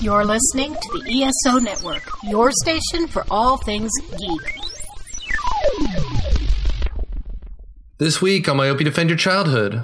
You're 0.00 0.24
listening 0.24 0.74
to 0.74 0.98
the 0.98 1.22
ESO 1.22 1.58
Network, 1.58 2.02
your 2.24 2.50
station 2.52 3.06
for 3.06 3.24
all 3.30 3.56
things 3.58 3.90
geek. 4.18 4.58
This 7.98 8.20
week 8.20 8.48
on 8.48 8.56
Myopia 8.56 8.84
Defend 8.84 9.08
Your 9.08 9.16
Childhood. 9.16 9.82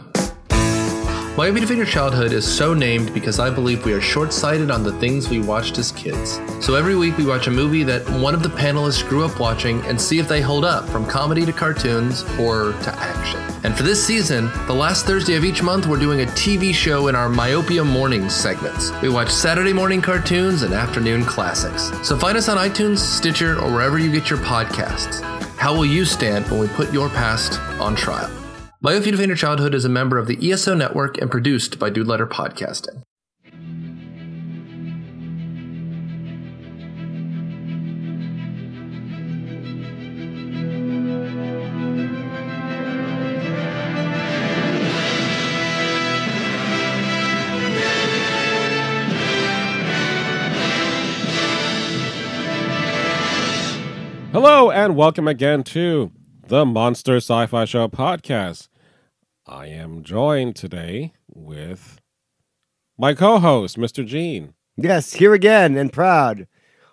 Myopia 1.37 1.61
Defend 1.61 1.79
Your 1.79 1.87
Childhood 1.87 2.33
is 2.33 2.47
so 2.47 2.75
named 2.75 3.15
because 3.15 3.39
I 3.39 3.51
believe 3.51 3.85
we 3.85 3.93
are 3.93 4.01
short 4.01 4.33
sighted 4.33 4.71
on 4.71 4.83
the 4.83 4.93
things 4.99 5.29
we 5.29 5.41
watched 5.41 5.79
as 5.79 5.93
kids. 5.93 6.41
So 6.61 6.75
every 6.75 6.97
week 6.97 7.17
we 7.17 7.25
watch 7.25 7.47
a 7.47 7.51
movie 7.51 7.85
that 7.85 8.07
one 8.21 8.35
of 8.35 8.43
the 8.43 8.51
panelists 8.51 9.09
grew 9.09 9.25
up 9.25 9.39
watching 9.41 9.81
and 9.87 9.99
see 9.99 10.19
if 10.19 10.29
they 10.29 10.41
hold 10.43 10.65
up 10.65 10.87
from 10.89 11.07
comedy 11.07 11.47
to 11.47 11.53
cartoons 11.53 12.25
or 12.39 12.73
to 12.73 12.95
action. 12.99 13.50
And 13.63 13.77
for 13.77 13.83
this 13.83 14.05
season, 14.05 14.51
the 14.67 14.75
last 14.75 15.05
Thursday 15.05 15.35
of 15.35 15.45
each 15.45 15.63
month, 15.63 15.87
we're 15.87 15.99
doing 15.99 16.23
a 16.23 16.27
TV 16.27 16.73
show 16.73 17.09
in 17.09 17.15
our 17.15 17.29
Myopia 17.29 17.85
Mornings 17.85 18.35
segments. 18.35 18.91
We 19.03 19.11
watch 19.11 19.31
Saturday 19.31 19.73
morning 19.73 20.01
cartoons 20.01 20.63
and 20.63 20.73
afternoon 20.73 21.25
classics. 21.25 21.91
So 22.07 22.17
find 22.17 22.39
us 22.39 22.49
on 22.49 22.57
iTunes, 22.57 22.99
Stitcher, 22.99 23.61
or 23.61 23.71
wherever 23.71 23.99
you 23.99 24.11
get 24.11 24.31
your 24.31 24.39
podcasts. 24.39 25.21
How 25.57 25.75
will 25.75 25.87
you 25.87 26.07
stand 26.07 26.51
when 26.51 26.59
we 26.61 26.69
put 26.69 26.91
your 26.91 27.11
past 27.11 27.61
on 27.79 27.95
trial? 27.95 28.31
Myopia 28.81 29.13
Defend 29.13 29.29
Your 29.29 29.37
Childhood 29.37 29.75
is 29.75 29.85
a 29.85 29.91
member 29.91 30.17
of 30.17 30.27
the 30.27 30.51
ESO 30.51 30.75
Network 30.75 31.19
and 31.19 31.31
produced 31.31 31.79
by 31.79 31.91
Dude 31.91 32.07
Letter 32.07 32.27
Podcasting. 32.27 33.03
Hello, 54.61 54.71
and 54.71 54.95
welcome 54.95 55.27
again 55.27 55.63
to 55.63 56.13
the 56.49 56.67
Monster 56.67 57.17
Sci 57.17 57.47
Fi 57.47 57.65
Show 57.65 57.89
podcast. 57.89 58.69
I 59.47 59.69
am 59.69 60.03
joined 60.05 60.55
today 60.55 61.15
with 61.27 61.99
my 62.99 63.15
co 63.15 63.39
host, 63.39 63.79
Mr. 63.79 64.07
Gene. 64.07 64.53
Yes, 64.77 65.15
here 65.15 65.33
again 65.33 65.79
and 65.79 65.91
proud. 65.91 66.47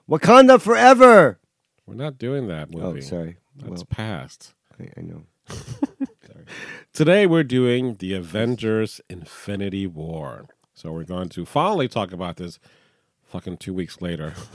Wakanda 0.09 0.61
forever. 0.61 1.41
We're 1.85 1.95
not 1.95 2.17
doing 2.17 2.47
that 2.47 2.69
oh, 2.73 2.77
movie. 2.77 2.99
Oh, 2.99 3.01
sorry. 3.01 3.37
That's 3.57 3.69
Well, 3.69 3.85
past. 3.89 4.53
I, 4.79 4.87
I 4.95 5.01
know. 5.01 5.23
Today, 6.93 7.27
we're 7.27 7.43
doing 7.43 7.95
the 7.95 8.13
Avengers 8.13 9.01
Infinity 9.09 9.87
War. 9.87 10.45
So, 10.73 10.93
we're 10.93 11.03
going 11.03 11.27
to 11.27 11.45
finally 11.45 11.89
talk 11.89 12.13
about 12.13 12.37
this 12.37 12.59
fucking 13.25 13.57
two 13.57 13.73
weeks 13.73 14.01
later. 14.01 14.35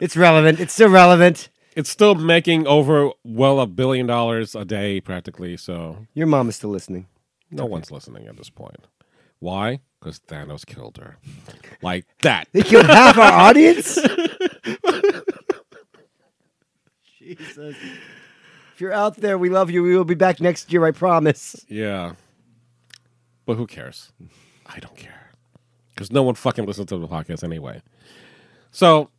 It's 0.00 0.16
relevant. 0.16 0.60
It's 0.60 0.72
still 0.72 0.88
relevant. 0.88 1.49
It's 1.76 1.90
still 1.90 2.14
making 2.14 2.66
over, 2.66 3.10
well, 3.24 3.60
a 3.60 3.66
billion 3.66 4.06
dollars 4.06 4.54
a 4.54 4.64
day 4.64 5.00
practically. 5.00 5.56
So, 5.56 6.06
Your 6.14 6.26
mom 6.26 6.48
is 6.48 6.56
still 6.56 6.70
listening. 6.70 7.06
no 7.50 7.66
one's 7.66 7.90
listening 7.90 8.26
at 8.26 8.36
this 8.36 8.50
point. 8.50 8.86
Why? 9.38 9.80
Because 9.98 10.18
Thanos 10.20 10.64
killed 10.66 10.98
her. 10.98 11.16
Like 11.82 12.06
that. 12.22 12.48
They 12.52 12.62
killed 12.62 12.86
half 12.86 13.16
our 13.18 13.32
audience. 13.32 13.98
Jesus. 17.18 17.76
If 18.74 18.80
you're 18.80 18.92
out 18.92 19.16
there, 19.16 19.36
we 19.38 19.50
love 19.50 19.70
you. 19.70 19.82
We 19.82 19.96
will 19.96 20.04
be 20.04 20.14
back 20.14 20.40
next 20.40 20.72
year. 20.72 20.84
I 20.86 20.90
promise. 20.90 21.64
Yeah. 21.68 22.12
But 23.46 23.56
who 23.56 23.66
cares? 23.66 24.12
I 24.66 24.78
don't 24.78 24.96
care. 24.96 25.32
Because 25.94 26.10
no 26.10 26.22
one 26.22 26.34
fucking 26.34 26.64
listens 26.66 26.88
to 26.88 26.98
the 26.98 27.08
podcast 27.08 27.44
anyway. 27.44 27.82
So, 28.70 29.10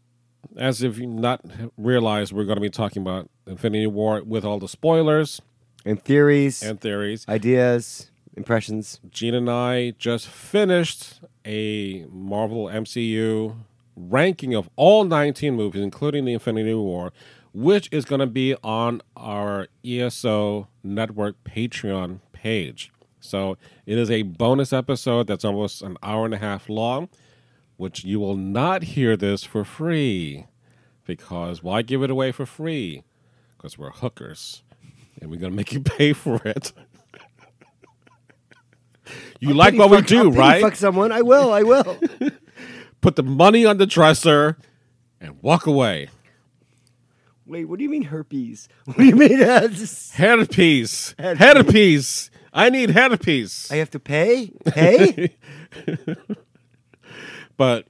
as 0.58 0.82
if 0.84 0.98
you 0.98 1.08
not 1.08 1.42
realize 1.78 2.34
we're 2.34 2.46
going 2.46 2.58
to 2.58 2.62
be 2.62 2.70
talking 2.70 3.02
about 3.02 3.30
Infinity 3.48 3.88
War 3.88 4.22
with 4.24 4.44
all 4.46 4.60
the 4.60 4.68
spoilers 4.68 5.42
And 5.86 6.02
theories, 6.04 6.62
and 6.64 6.80
theories. 6.80 7.26
ideas, 7.30 8.12
impressions. 8.36 9.00
Gene 9.10 9.34
and 9.36 9.50
I 9.50 9.92
just 9.98 10.28
finished 10.28 11.22
a 11.46 12.06
Marvel 12.10 12.66
MCU 12.66 13.56
ranking 13.96 14.54
of 14.54 14.70
all 14.76 15.04
19 15.04 15.56
movies, 15.56 15.82
including 15.82 16.26
the 16.26 16.34
Infinity 16.34 16.74
War, 16.74 17.12
which 17.54 17.90
is 17.92 18.06
going 18.06 18.20
to 18.20 18.28
be 18.28 18.56
on 18.64 19.02
our 19.18 19.68
ESO 19.86 20.68
Network 20.84 21.36
Patreon 21.44 22.20
page. 22.32 22.92
So 23.20 23.58
it 23.86 23.98
is 23.98 24.10
a 24.10 24.24
bonus 24.24 24.74
episode 24.74 25.28
that's 25.28 25.46
almost 25.46 25.82
an 25.82 25.98
hour 26.02 26.26
and 26.26 26.34
a 26.34 26.38
half 26.38 26.70
long, 26.70 27.10
which 27.82 28.04
you 28.04 28.20
will 28.20 28.38
not 28.38 28.84
hear 28.84 29.18
this 29.18 29.44
for 29.44 29.66
free. 29.66 30.46
Because 31.04 31.64
why 31.64 31.82
give 31.82 32.04
it 32.04 32.12
away 32.12 32.32
for 32.32 32.46
free? 32.46 33.04
Because 33.58 33.76
we're 33.76 33.90
hookers 33.90 34.62
and 35.20 35.32
we're 35.32 35.40
going 35.40 35.52
to 35.52 35.58
make 35.58 35.74
you 35.74 35.80
pay 35.82 36.14
for 36.14 36.40
it. 36.46 36.74
You 39.40 39.56
like 39.56 39.72
Pity 39.74 39.80
what 39.80 39.90
we 39.90 40.02
do, 40.02 40.26
I'll 40.26 40.32
right? 40.32 40.62
Fuck 40.62 40.76
someone. 40.76 41.12
I 41.12 41.24
will. 41.24 41.52
I 41.52 41.64
will. 41.64 41.98
Put 43.02 43.16
the 43.16 43.24
money 43.24 43.66
on 43.66 43.78
the 43.78 43.88
dresser 43.88 44.58
and 45.20 45.42
walk 45.42 45.66
away. 45.66 46.10
Wait, 47.48 47.66
what 47.66 47.80
do 47.80 47.84
you 47.84 47.90
mean 47.90 48.04
herpes? 48.04 48.70
What 48.86 48.98
do 48.98 49.06
you 49.06 49.16
mean? 49.16 49.42
uh, 49.42 49.62
Headpiece. 49.62 50.12
Headpiece. 50.12 51.16
Headpiece. 51.18 52.30
I 52.54 52.70
need 52.70 52.92
headpiece. 52.92 53.72
I 53.72 53.78
have 53.78 53.90
to 53.90 54.00
pay? 54.00 54.52
Pay? 54.66 55.36
but 57.62 57.86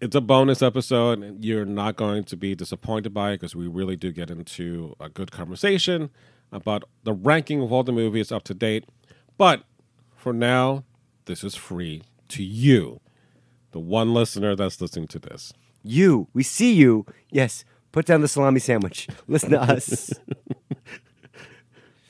it's 0.00 0.16
a 0.16 0.20
bonus 0.22 0.62
episode, 0.62 1.22
and 1.22 1.44
you're 1.44 1.66
not 1.66 1.94
going 1.94 2.24
to 2.24 2.38
be 2.38 2.54
disappointed 2.54 3.12
by 3.12 3.32
it 3.32 3.34
because 3.34 3.54
we 3.54 3.66
really 3.66 3.96
do 3.96 4.10
get 4.12 4.30
into 4.30 4.96
a 4.98 5.10
good 5.10 5.30
conversation 5.30 6.08
about 6.50 6.84
the 7.02 7.12
ranking 7.12 7.60
of 7.60 7.70
all 7.70 7.82
the 7.82 7.92
movies 7.92 8.32
up 8.32 8.44
to 8.44 8.54
date. 8.54 8.86
But 9.36 9.64
for 10.16 10.32
now, 10.32 10.84
this 11.26 11.44
is 11.44 11.54
free 11.54 12.00
to 12.28 12.42
you, 12.42 13.02
the 13.72 13.78
one 13.78 14.14
listener 14.14 14.56
that's 14.56 14.80
listening 14.80 15.08
to 15.08 15.18
this. 15.18 15.52
you. 15.82 16.28
We 16.32 16.42
see 16.42 16.72
you. 16.72 17.04
Yes. 17.30 17.66
Put 17.92 18.06
down 18.06 18.22
the 18.22 18.28
salami 18.28 18.60
sandwich. 18.60 19.06
Listen 19.28 19.50
to 19.50 19.60
us. 19.60 20.14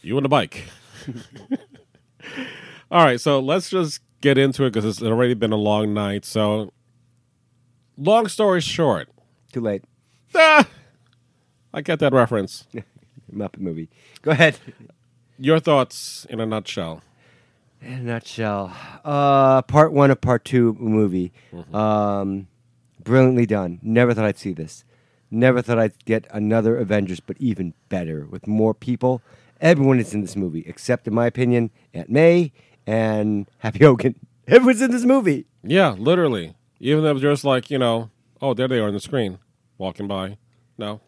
You 0.00 0.16
and 0.18 0.24
the 0.24 0.28
bike. 0.28 0.62
All 2.90 3.04
right, 3.04 3.18
so 3.20 3.40
let's 3.40 3.70
just 3.70 4.00
get 4.20 4.38
into 4.38 4.64
it 4.64 4.72
because 4.72 4.84
it's 4.84 5.02
already 5.02 5.34
been 5.34 5.50
a 5.52 5.56
long 5.56 5.94
night. 5.94 6.24
So, 6.26 6.72
long 7.96 8.28
story 8.28 8.60
short, 8.60 9.08
Too 9.52 9.60
late. 9.60 9.84
ah, 10.34 10.66
I 11.72 11.80
get 11.80 11.98
that 12.00 12.12
reference. 12.12 12.66
Muppet 13.32 13.58
movie. 13.58 13.88
Go 14.22 14.30
ahead. 14.30 14.58
Your 15.38 15.58
thoughts 15.60 16.26
in 16.30 16.38
a 16.40 16.46
nutshell. 16.46 17.02
In 17.82 17.92
a 17.92 18.00
nutshell, 18.02 18.72
uh, 19.04 19.60
part 19.62 19.92
one 19.92 20.10
of 20.10 20.20
part 20.20 20.44
two 20.44 20.76
movie. 20.78 21.32
Um, 21.72 22.46
brilliantly 23.02 23.44
done. 23.46 23.78
Never 23.82 24.14
thought 24.14 24.24
I'd 24.24 24.38
see 24.38 24.52
this. 24.52 24.84
Never 25.30 25.60
thought 25.62 25.78
I'd 25.78 26.04
get 26.04 26.26
another 26.30 26.76
Avengers, 26.78 27.20
but 27.20 27.36
even 27.40 27.74
better 27.88 28.24
with 28.30 28.46
more 28.46 28.72
people. 28.72 29.20
Everyone 29.60 29.98
is 29.98 30.14
in 30.14 30.20
this 30.20 30.36
movie, 30.36 30.62
except, 30.66 31.06
in 31.08 31.14
my 31.14 31.26
opinion, 31.26 31.70
Aunt 31.92 32.08
May 32.08 32.52
and 32.86 33.50
Happy 33.58 33.78
Hogan. 33.84 34.14
Everyone's 34.46 34.80
in 34.82 34.90
this 34.92 35.04
movie. 35.04 35.46
Yeah, 35.62 35.90
literally. 35.98 36.54
Even 36.80 37.02
though 37.02 37.10
it 37.10 37.14
was 37.14 37.22
just 37.22 37.44
like, 37.44 37.70
you 37.70 37.78
know, 37.78 38.10
oh, 38.40 38.54
there 38.54 38.68
they 38.68 38.78
are 38.78 38.88
on 38.88 38.94
the 38.94 39.00
screen, 39.00 39.38
walking 39.78 40.08
by. 40.08 40.38
No. 40.76 41.00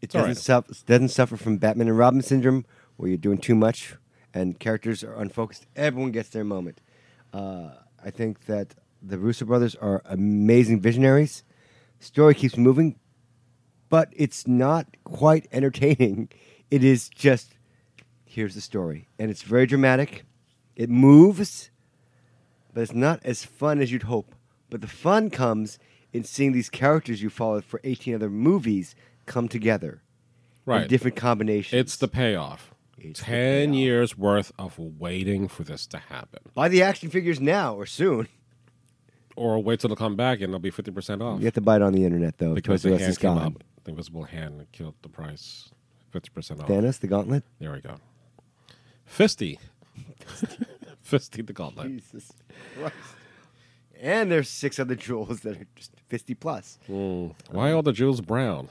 It 0.00 0.10
doesn't, 0.10 0.28
right. 0.28 0.36
suffer, 0.36 0.72
doesn't 0.86 1.08
suffer 1.08 1.36
from 1.36 1.58
Batman 1.58 1.88
and 1.88 1.98
Robin 1.98 2.22
syndrome, 2.22 2.64
where 2.96 3.08
you're 3.08 3.18
doing 3.18 3.38
too 3.38 3.54
much 3.54 3.94
and 4.34 4.58
characters 4.58 5.02
are 5.02 5.14
unfocused. 5.14 5.66
Everyone 5.76 6.12
gets 6.12 6.28
their 6.28 6.44
moment. 6.44 6.80
Uh, 7.32 7.70
I 8.02 8.10
think 8.10 8.46
that 8.46 8.74
the 9.02 9.18
Russo 9.18 9.44
brothers 9.44 9.74
are 9.74 10.02
amazing 10.04 10.80
visionaries. 10.80 11.42
Story 11.98 12.34
keeps 12.34 12.56
moving, 12.56 12.98
but 13.88 14.12
it's 14.16 14.46
not 14.46 14.96
quite 15.04 15.48
entertaining. 15.52 16.28
It 16.70 16.84
is 16.84 17.08
just 17.08 17.54
here's 18.24 18.54
the 18.54 18.60
story, 18.60 19.08
and 19.18 19.30
it's 19.30 19.42
very 19.42 19.66
dramatic. 19.66 20.24
It 20.76 20.90
moves, 20.90 21.70
but 22.72 22.82
it's 22.82 22.92
not 22.92 23.20
as 23.24 23.44
fun 23.44 23.80
as 23.80 23.90
you'd 23.90 24.04
hope. 24.04 24.34
But 24.70 24.80
the 24.80 24.86
fun 24.86 25.30
comes 25.30 25.78
in 26.12 26.24
seeing 26.24 26.52
these 26.52 26.68
characters 26.70 27.22
you 27.22 27.30
followed 27.30 27.64
for 27.64 27.80
18 27.84 28.14
other 28.14 28.30
movies 28.30 28.94
come 29.26 29.48
together 29.48 30.02
in 30.66 30.72
Right. 30.72 30.88
different 30.88 31.16
combinations. 31.16 31.78
It's 31.80 31.96
the 31.96 32.08
payoff. 32.08 32.74
It's 32.98 33.20
the 33.20 33.26
10 33.26 33.68
payoff. 33.70 33.76
years 33.76 34.18
worth 34.18 34.52
of 34.58 34.78
waiting 34.78 35.48
for 35.48 35.64
this 35.64 35.86
to 35.88 35.98
happen. 35.98 36.40
buy 36.54 36.68
the 36.68 36.82
action 36.82 37.10
figures 37.10 37.40
now 37.40 37.74
or 37.74 37.86
soon. 37.86 38.28
Or 39.36 39.62
wait 39.62 39.78
till 39.80 39.88
they 39.88 39.94
come 39.96 40.16
back 40.16 40.40
and 40.40 40.52
they'll 40.52 40.58
be 40.58 40.70
50% 40.72 41.22
off. 41.22 41.38
You 41.38 41.44
have 41.44 41.54
to 41.54 41.60
buy 41.60 41.76
it 41.76 41.82
on 41.82 41.92
the 41.92 42.04
internet 42.04 42.38
though, 42.38 42.54
because 42.54 42.82
because 42.82 42.82
the 42.82 42.90
the 42.90 42.98
hand 42.98 43.18
came 43.20 43.38
up. 43.38 43.62
The 43.84 43.90
invisible 43.90 44.24
hand 44.24 44.66
killed 44.72 44.94
the 45.02 45.08
price. 45.08 45.70
50% 46.12 46.60
off. 46.60 46.66
Thanos, 46.68 46.98
the 47.00 47.06
Gauntlet. 47.06 47.44
There 47.60 47.70
we 47.72 47.80
go. 47.80 47.96
Fisty. 49.06 49.58
Fisty 51.02 51.42
the 51.42 51.52
gauntlet. 51.52 51.88
Jesus 51.88 52.32
Christ. 52.78 52.94
And 54.00 54.30
there's 54.30 54.48
six 54.48 54.78
other 54.78 54.94
jewels 55.06 55.40
that 55.40 55.56
are 55.60 55.66
just 55.74 55.92
50 56.08 56.34
plus. 56.34 56.78
Why 56.86 57.72
all 57.72 57.82
the 57.82 57.92
jewels 57.92 58.20
brown? 58.20 58.68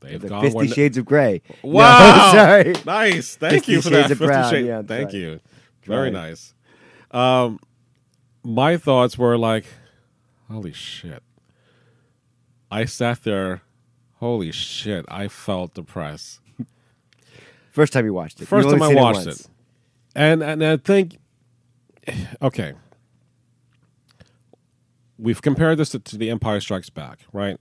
They've 0.00 0.20
The 0.20 0.28
gone 0.28 0.42
50 0.42 0.56
where- 0.56 0.68
Shades 0.68 0.98
of 0.98 1.04
Grey. 1.06 1.40
No, 1.64 1.70
Wow! 1.70 2.32
sorry. 2.32 2.74
Nice. 2.84 3.36
Thank 3.36 3.68
you 3.68 3.80
for 3.80 3.88
Shades 3.90 4.08
that. 4.08 4.12
of 4.12 4.18
50 4.18 4.26
Brown. 4.26 4.50
Shades- 4.50 4.66
Yeah, 4.66 4.82
Thank 4.82 5.04
right. 5.06 5.14
you. 5.14 5.40
Very 5.84 6.10
Right. 6.10 6.12
nice. 6.12 6.54
Um, 7.10 7.58
my 8.42 8.76
thoughts 8.76 9.16
were 9.16 9.38
like, 9.38 9.64
holy 10.50 10.72
shit. 10.72 11.22
I 12.70 12.84
sat 12.86 13.22
there, 13.22 13.62
holy 14.16 14.50
shit, 14.50 15.04
I 15.08 15.28
felt 15.28 15.74
depressed. 15.74 16.40
First 17.70 17.92
time 17.92 18.04
you 18.04 18.12
watched 18.14 18.40
it. 18.40 18.46
First 18.48 18.68
time 18.68 18.82
I 18.82 18.94
watched 18.94 19.26
once. 19.26 19.40
it. 19.42 19.46
And 20.16 20.42
and 20.42 20.64
I 20.64 20.76
think 20.76 21.18
okay. 22.42 22.74
We've 25.18 25.40
compared 25.42 25.78
this 25.78 25.90
to, 25.90 25.98
to 26.00 26.16
the 26.18 26.30
Empire 26.30 26.60
Strikes 26.60 26.90
Back, 26.90 27.20
right? 27.32 27.58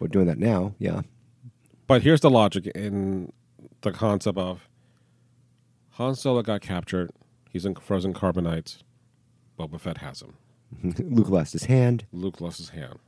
We're 0.00 0.08
doing 0.08 0.26
that 0.26 0.38
now. 0.38 0.74
Yeah. 0.78 1.02
But 1.86 2.02
here's 2.02 2.20
the 2.20 2.30
logic 2.30 2.66
in 2.68 3.32
the 3.82 3.92
concept 3.92 4.38
of 4.38 4.68
Han 5.92 6.14
Solo 6.14 6.42
got 6.42 6.60
captured. 6.60 7.10
He's 7.50 7.64
in 7.66 7.74
frozen 7.74 8.14
carbonite. 8.14 8.78
Boba 9.58 9.80
Fett 9.80 9.98
has 9.98 10.22
him. 10.22 10.34
Luke 10.98 11.28
lost 11.30 11.52
his 11.52 11.64
hand. 11.64 12.04
Luke 12.12 12.40
lost 12.40 12.58
his 12.58 12.68
hand. 12.70 12.98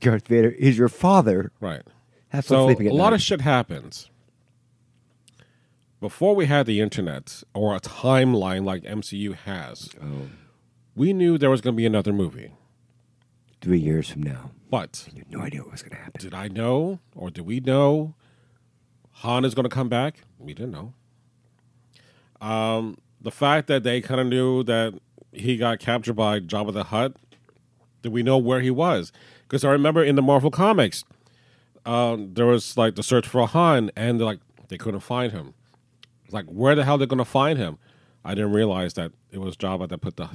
Darth 0.00 0.26
Vader 0.28 0.50
is 0.50 0.78
your 0.78 0.88
father. 0.88 1.52
Right. 1.60 1.82
Have 2.28 2.44
So 2.46 2.66
sleeping 2.66 2.86
a 2.86 2.90
at 2.90 2.96
lot 2.96 3.10
night. 3.10 3.16
of 3.16 3.22
shit 3.22 3.40
happens. 3.42 4.10
Before 6.00 6.34
we 6.34 6.46
had 6.46 6.66
the 6.66 6.80
internet 6.80 7.42
or 7.54 7.74
a 7.74 7.80
timeline 7.80 8.64
like 8.64 8.82
MCU 8.82 9.34
has, 9.34 9.88
Oh. 10.02 10.28
we 10.94 11.12
knew 11.12 11.38
there 11.38 11.50
was 11.50 11.60
going 11.60 11.74
to 11.74 11.76
be 11.76 11.86
another 11.86 12.12
movie. 12.12 12.52
Three 13.64 13.78
years 13.78 14.10
from 14.10 14.22
now. 14.22 14.50
But 14.68 15.08
You 15.14 15.20
had 15.20 15.30
no 15.30 15.40
idea 15.40 15.62
what 15.62 15.72
was 15.72 15.82
going 15.82 15.92
to 15.96 15.96
happen. 15.96 16.20
did 16.20 16.34
I 16.34 16.48
know 16.48 16.98
or 17.16 17.30
did 17.30 17.46
we 17.46 17.60
know 17.60 18.14
Han 19.12 19.46
is 19.46 19.54
going 19.54 19.64
to 19.64 19.70
come 19.74 19.88
back? 19.88 20.20
We 20.38 20.52
didn't 20.52 20.72
know. 20.72 20.92
Um, 22.46 22.98
the 23.22 23.30
fact 23.30 23.68
that 23.68 23.82
they 23.82 24.02
kind 24.02 24.20
of 24.20 24.26
knew 24.26 24.64
that 24.64 24.92
he 25.32 25.56
got 25.56 25.78
captured 25.78 26.12
by 26.12 26.40
Jabba 26.40 26.74
the 26.74 26.84
Hutt, 26.84 27.16
did 28.02 28.12
we 28.12 28.22
know 28.22 28.36
where 28.36 28.60
he 28.60 28.70
was? 28.70 29.12
Because 29.44 29.64
I 29.64 29.70
remember 29.70 30.04
in 30.04 30.14
the 30.16 30.20
Marvel 30.20 30.50
comics, 30.50 31.02
um, 31.86 32.34
there 32.34 32.44
was 32.44 32.76
like 32.76 32.96
the 32.96 33.02
search 33.02 33.26
for 33.26 33.46
Han, 33.46 33.90
and 33.96 34.20
like 34.20 34.40
they 34.68 34.76
couldn't 34.76 35.00
find 35.00 35.32
him. 35.32 35.54
It's 36.26 36.34
like 36.34 36.44
where 36.46 36.74
the 36.74 36.84
hell 36.84 36.98
they're 36.98 37.06
going 37.06 37.16
to 37.16 37.24
find 37.24 37.58
him? 37.58 37.78
I 38.26 38.34
didn't 38.34 38.52
realize 38.52 38.92
that 38.94 39.12
it 39.30 39.38
was 39.38 39.56
Jabba 39.56 39.88
that 39.88 40.02
put 40.02 40.16
the 40.16 40.28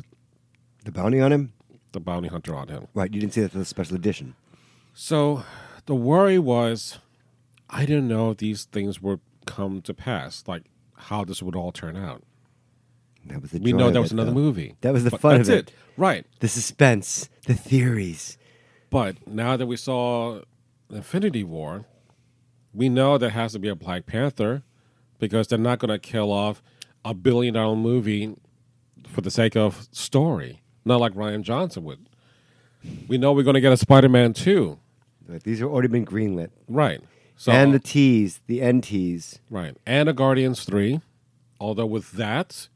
The 0.83 0.91
bounty 0.91 1.19
on 1.19 1.31
him? 1.31 1.53
The 1.91 2.00
bounty 2.00 2.27
hunter 2.30 2.56
on 2.56 2.68
him. 2.68 2.88
Right. 2.94 3.13
You 3.13 3.19
didn't 3.19 3.33
see 3.33 3.41
that 3.41 3.51
for 3.51 3.57
the 3.57 3.65
special 3.65 3.95
edition. 3.95 4.36
So 4.94 5.44
the 5.86 5.95
worry 5.95 6.39
was 6.39 7.00
I 7.69 7.86
didn't 7.86 8.07
know 8.07 8.31
if 8.31 8.38
these 8.38 8.65
things 8.65 9.01
would 9.01 9.19
come 9.45 9.81
to 9.83 9.94
pass, 9.94 10.44
like 10.47 10.63
how 10.95 11.24
this 11.24 11.41
would 11.41 11.56
all 11.56 11.71
turn 11.71 11.95
out. 11.95 12.24
That 13.25 13.41
was 13.41 13.51
the 13.51 13.59
We 13.59 13.74
know 13.74 13.91
that 13.91 14.00
was 14.01 14.12
it, 14.12 14.15
another 14.15 14.31
though. 14.31 14.36
movie. 14.36 14.75
That 14.81 14.94
was 14.94 15.03
the 15.03 15.12
But 15.12 15.21
fun 15.21 15.38
that's 15.38 15.50
of 15.50 15.56
it. 15.56 15.71
Right. 15.97 16.25
The 16.39 16.47
suspense, 16.47 17.30
the 17.45 17.53
theories. 17.53 18.38
But 18.89 19.27
now 19.27 19.56
that 19.57 19.68
we 19.68 19.75
saw 19.77 20.41
Infinity 20.89 21.44
War, 21.44 21.86
we 22.74 22.89
know 22.89 23.18
there 23.18 23.30
has 23.31 23.53
to 23.53 23.59
be 23.59 23.68
a 23.68 23.75
Black 23.75 24.06
Panther 24.06 24.63
because 25.19 25.47
they're 25.47 25.59
not 25.59 25.80
going 25.80 25.89
to 25.89 26.00
kill 26.00 26.31
off 26.31 26.62
a 27.06 27.13
billion 27.13 27.53
dollar 27.53 27.75
movie 27.75 28.36
for 29.07 29.21
the 29.21 29.31
sake 29.31 29.56
of 29.56 29.88
story, 29.91 30.62
not 30.89 31.00
like 31.00 31.13
Rian 31.13 31.41
Johnson 31.44 31.86
would. 31.86 32.09
We 33.07 33.18
know 33.18 33.31
we're 33.31 33.44
going 33.44 33.56
to 33.56 33.62
get 33.62 33.71
a 33.71 33.77
Spider 33.77 34.09
Man 34.09 34.33
2. 34.33 34.77
Like, 35.27 35.44
these 35.44 35.59
have 35.59 35.69
already 35.69 35.88
been 35.88 36.06
greenlit. 36.06 36.50
Right. 36.68 37.01
So, 37.38 37.51
and 37.51 37.74
the 37.74 37.77
uh, 37.77 37.81
tease, 37.83 38.41
the 38.47 38.62
end 38.62 38.83
tease. 38.83 39.39
Right. 39.50 39.75
And 39.86 40.09
a 40.09 40.13
Guardians 40.13 40.65
3. 40.65 41.00
Although 41.59 41.86
with 41.86 42.12
that, 42.13 42.68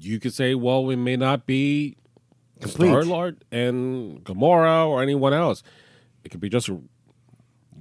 you 0.00 0.20
could 0.20 0.34
say, 0.34 0.54
well, 0.54 0.84
we 0.84 0.96
may 0.96 1.16
not 1.16 1.46
be. 1.46 1.96
Star 2.64 3.04
Lord 3.04 3.44
and 3.52 4.24
Gamora 4.24 4.86
or 4.86 5.02
anyone 5.02 5.34
else. 5.34 5.62
It 6.24 6.30
could 6.30 6.40
be 6.40 6.48
just 6.48 6.70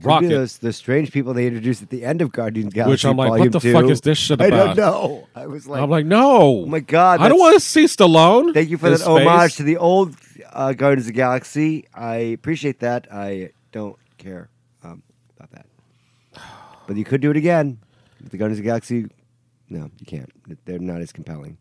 Rocket. 0.01 0.29
those, 0.29 0.57
those 0.57 0.75
strange 0.75 1.11
people 1.11 1.33
they 1.33 1.47
introduced 1.47 1.81
at 1.81 1.89
the 1.89 2.03
end 2.03 2.21
of 2.21 2.31
Guardians 2.31 2.67
of 2.67 2.73
Galaxy. 2.73 2.91
Which 2.91 3.05
I'm 3.05 3.17
like, 3.17 3.29
what 3.29 3.51
the 3.51 3.59
2. 3.59 3.73
fuck 3.73 3.85
is 3.85 4.01
this 4.01 4.17
shit 4.17 4.41
I 4.41 4.49
don't 4.49 4.77
know. 4.77 5.27
I 5.35 5.47
was 5.47 5.67
like, 5.67 5.81
I'm 5.81 5.89
like, 5.89 6.05
no. 6.05 6.63
oh 6.63 6.65
my 6.65 6.79
god! 6.79 7.21
I 7.21 7.29
don't 7.29 7.39
want 7.39 7.55
to 7.55 7.59
see 7.59 7.85
Stallone. 7.85 8.53
Thank 8.53 8.69
you 8.69 8.77
for 8.77 8.89
that 8.89 9.01
homage 9.01 9.55
to 9.55 9.63
the 9.63 9.77
old 9.77 10.15
uh, 10.51 10.73
Guardians 10.73 11.07
of 11.07 11.13
the 11.13 11.17
Galaxy. 11.17 11.87
I 11.93 12.15
appreciate 12.15 12.79
that. 12.81 13.07
I 13.11 13.51
don't 13.71 13.97
care 14.17 14.49
um, 14.83 15.01
about 15.37 15.51
that. 15.51 15.65
But 16.87 16.97
you 16.97 17.03
could 17.03 17.19
do 17.19 17.31
it 17.31 17.37
again. 17.37 17.79
With 18.21 18.31
the 18.31 18.37
Guardians 18.37 18.59
of 18.59 18.63
the 18.63 18.69
Galaxy, 18.69 19.07
no, 19.69 19.89
you 19.99 20.05
can't. 20.05 20.31
They're 20.65 20.77
not 20.77 21.01
as 21.01 21.11
compelling. 21.11 21.57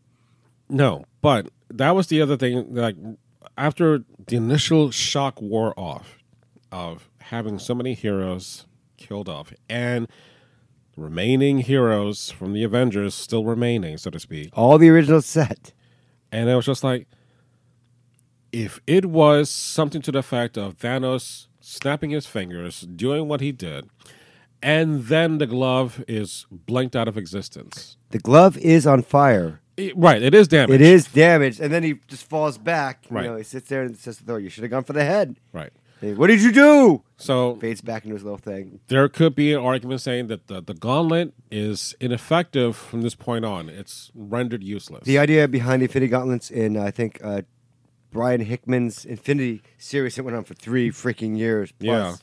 No, 0.69 1.05
but 1.21 1.49
that 1.69 1.95
was 1.95 2.07
the 2.07 2.21
other 2.21 2.37
thing. 2.37 2.73
Like 2.73 2.95
after 3.57 4.03
the 4.27 4.35
initial 4.35 4.91
shock 4.91 5.41
wore 5.41 5.77
off 5.79 6.19
of 6.71 7.09
having 7.29 7.59
so 7.59 7.73
many 7.75 7.93
heroes 7.93 8.65
killed 8.97 9.27
off 9.29 9.53
and 9.69 10.07
remaining 10.97 11.59
heroes 11.59 12.31
from 12.31 12.53
the 12.53 12.63
Avengers 12.63 13.13
still 13.13 13.43
remaining, 13.43 13.97
so 13.97 14.09
to 14.09 14.19
speak, 14.19 14.49
All 14.53 14.77
the 14.77 14.89
original 14.89 15.21
set. 15.21 15.73
and 16.31 16.49
it 16.49 16.55
was 16.55 16.65
just 16.65 16.83
like, 16.83 17.07
if 18.51 18.79
it 18.87 19.05
was 19.05 19.49
something 19.49 20.01
to 20.03 20.11
the 20.11 20.19
effect 20.19 20.57
of 20.57 20.77
Thanos 20.77 21.47
snapping 21.59 22.11
his 22.11 22.25
fingers, 22.25 22.81
doing 22.81 23.27
what 23.27 23.41
he 23.41 23.51
did, 23.51 23.89
and 24.63 25.05
then 25.05 25.37
the 25.39 25.45
glove 25.47 26.03
is 26.07 26.45
blinked 26.49 26.95
out 26.95 27.07
of 27.07 27.17
existence. 27.17 27.97
The 28.11 28.19
glove 28.19 28.57
is 28.57 28.87
on 28.87 29.01
fire. 29.01 29.59
It- 29.75 29.95
right, 29.97 30.21
it 30.21 30.33
is 30.33 30.47
damaged. 30.47 30.75
It 30.75 30.81
is 30.81 31.05
damaged, 31.07 31.59
and 31.59 31.73
then 31.73 31.83
he 31.83 31.95
just 32.07 32.29
falls 32.29 32.57
back. 32.57 33.05
Right. 33.09 33.25
You 33.25 33.31
know, 33.31 33.35
he 33.37 33.43
sits 33.43 33.67
there 33.67 33.83
and 33.83 33.97
says 33.97 34.19
Thor, 34.19 34.39
"You 34.39 34.47
should 34.49 34.63
have 34.63 34.71
gone 34.71 34.85
for 34.85 34.93
the 34.93 35.03
head." 35.03 35.35
right. 35.51 35.73
What 36.01 36.27
did 36.27 36.41
you 36.41 36.51
do? 36.51 37.03
So 37.17 37.55
Fades 37.55 37.81
back 37.81 38.03
into 38.03 38.15
his 38.15 38.23
little 38.23 38.37
thing. 38.37 38.79
there 38.87 39.07
could 39.09 39.33
be 39.33 39.53
an 39.53 39.59
argument 39.61 40.01
saying 40.01 40.27
that 40.27 40.47
the, 40.47 40.61
the 40.61 40.73
gauntlet 40.73 41.33
is 41.49 41.95
ineffective 41.99 42.75
from 42.75 43.01
this 43.01 43.15
point 43.15 43.45
on. 43.45 43.69
It's 43.69 44.11
rendered 44.13 44.63
useless. 44.63 45.05
The 45.05 45.17
idea 45.17 45.47
behind 45.47 45.81
the 45.81 45.85
Infinity 45.85 46.09
Gauntlets 46.09 46.51
in, 46.51 46.77
I 46.77 46.91
think, 46.91 47.19
uh, 47.23 47.41
Brian 48.11 48.41
Hickman's 48.41 49.05
Infinity 49.05 49.61
series 49.77 50.15
that 50.15 50.23
went 50.23 50.37
on 50.37 50.43
for 50.43 50.53
three 50.53 50.89
freaking 50.91 51.37
years. 51.37 51.71
Plus. 51.71 52.21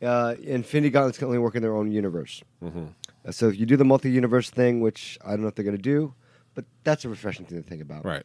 Yeah. 0.00 0.10
Uh, 0.10 0.34
Infinity 0.42 0.90
Gauntlets 0.90 1.18
can 1.18 1.26
only 1.26 1.38
work 1.38 1.54
in 1.56 1.62
their 1.62 1.74
own 1.76 1.90
universe. 1.90 2.42
Mm-hmm. 2.62 2.86
Uh, 3.26 3.32
so 3.32 3.48
if 3.48 3.58
you 3.58 3.66
do 3.66 3.76
the 3.76 3.84
multi-universe 3.84 4.50
thing, 4.50 4.80
which 4.80 5.18
I 5.24 5.30
don't 5.30 5.42
know 5.42 5.48
if 5.48 5.54
they're 5.56 5.64
going 5.64 5.76
to 5.76 5.82
do, 5.82 6.14
but 6.54 6.64
that's 6.84 7.04
a 7.04 7.08
refreshing 7.08 7.46
thing 7.46 7.62
to 7.62 7.68
think 7.68 7.82
about. 7.82 8.04
right. 8.04 8.22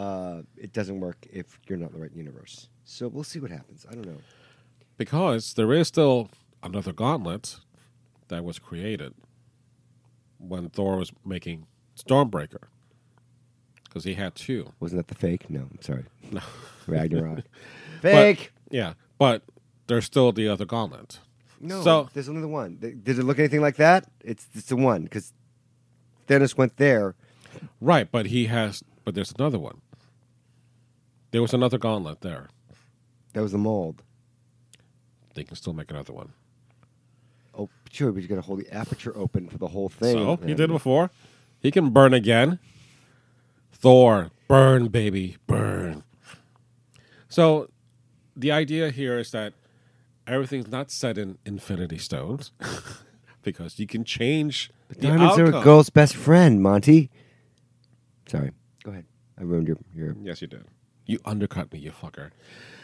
Uh, 0.00 0.42
it 0.56 0.72
doesn't 0.72 0.98
work 1.00 1.18
if 1.30 1.58
you're 1.68 1.76
not 1.78 1.90
in 1.90 1.96
the 1.96 2.02
right 2.02 2.14
universe. 2.14 2.68
So 2.84 3.06
we'll 3.08 3.24
see 3.24 3.38
what 3.38 3.50
happens. 3.50 3.84
I 3.90 3.94
don't 3.94 4.06
know. 4.06 4.18
Because 4.96 5.52
there 5.54 5.72
is 5.74 5.88
still 5.88 6.30
another 6.62 6.92
gauntlet 6.92 7.56
that 8.28 8.42
was 8.44 8.58
created 8.58 9.12
when 10.38 10.70
Thor 10.70 10.96
was 10.96 11.12
making 11.24 11.66
Stormbreaker. 11.96 12.64
Because 13.84 14.04
he 14.04 14.14
had 14.14 14.34
two. 14.34 14.72
Wasn't 14.80 14.98
that 14.98 15.08
the 15.08 15.14
fake? 15.20 15.50
No, 15.50 15.60
I'm 15.70 15.82
sorry. 15.82 16.04
No. 16.32 16.40
Ragnarok. 16.86 17.40
But- 18.02 18.12
fake. 18.12 18.52
yeah. 18.70 18.94
But 19.18 19.42
there's 19.86 20.06
still 20.06 20.32
the 20.32 20.48
other 20.48 20.64
gauntlet. 20.64 21.18
No, 21.60 21.82
So- 21.82 22.08
there's 22.14 22.28
only 22.30 22.40
the 22.40 22.48
one. 22.48 22.78
Does 23.02 23.18
it 23.18 23.24
look 23.24 23.38
anything 23.38 23.60
like 23.60 23.76
that? 23.76 24.06
It's 24.24 24.46
it's 24.54 24.68
the 24.68 24.76
one 24.76 25.02
because 25.02 25.34
Thanos 26.26 26.56
went 26.56 26.78
there. 26.78 27.14
Right, 27.82 28.10
but 28.10 28.26
he 28.26 28.46
has 28.46 28.82
but 29.04 29.14
there's 29.14 29.32
another 29.38 29.58
one. 29.58 29.82
There 31.30 31.42
was 31.42 31.54
another 31.54 31.78
gauntlet 31.78 32.20
there. 32.20 32.48
That 33.32 33.42
was 33.42 33.52
the 33.52 33.58
mold. 33.58 34.02
They 35.34 35.44
can 35.44 35.56
still 35.56 35.72
make 35.72 35.90
another 35.90 36.12
one. 36.12 36.32
Oh, 37.56 37.68
sure, 37.90 38.12
but 38.12 38.22
you 38.22 38.28
got 38.28 38.36
to 38.36 38.40
hold 38.42 38.60
the 38.60 38.72
aperture 38.74 39.16
open 39.16 39.48
for 39.48 39.58
the 39.58 39.68
whole 39.68 39.88
thing. 39.88 40.16
So 40.16 40.36
he 40.44 40.54
did 40.54 40.68
before. 40.68 41.10
He 41.60 41.70
can 41.70 41.90
burn 41.90 42.14
again. 42.14 42.58
Thor, 43.72 44.30
burn, 44.48 44.88
baby, 44.88 45.36
burn. 45.46 46.02
So 47.28 47.70
the 48.36 48.50
idea 48.50 48.90
here 48.90 49.18
is 49.18 49.30
that 49.30 49.52
everything's 50.26 50.68
not 50.68 50.90
set 50.90 51.16
in 51.16 51.38
Infinity 51.46 51.98
Stones 51.98 52.52
because 53.42 53.78
you 53.78 53.86
can 53.86 54.04
change 54.04 54.70
the 54.88 54.96
Diamonds 54.96 55.38
are 55.38 55.46
a 55.46 55.62
girl's 55.62 55.88
best 55.88 56.16
friend, 56.16 56.60
Monty. 56.60 57.10
Sorry, 58.26 58.50
go 58.82 58.90
ahead. 58.90 59.04
I 59.38 59.44
ruined 59.44 59.68
your 59.68 59.76
your. 59.94 60.16
Yes, 60.20 60.42
you 60.42 60.48
did. 60.48 60.64
You 61.10 61.18
undercut 61.24 61.72
me, 61.72 61.80
you 61.80 61.90
fucker. 61.90 62.30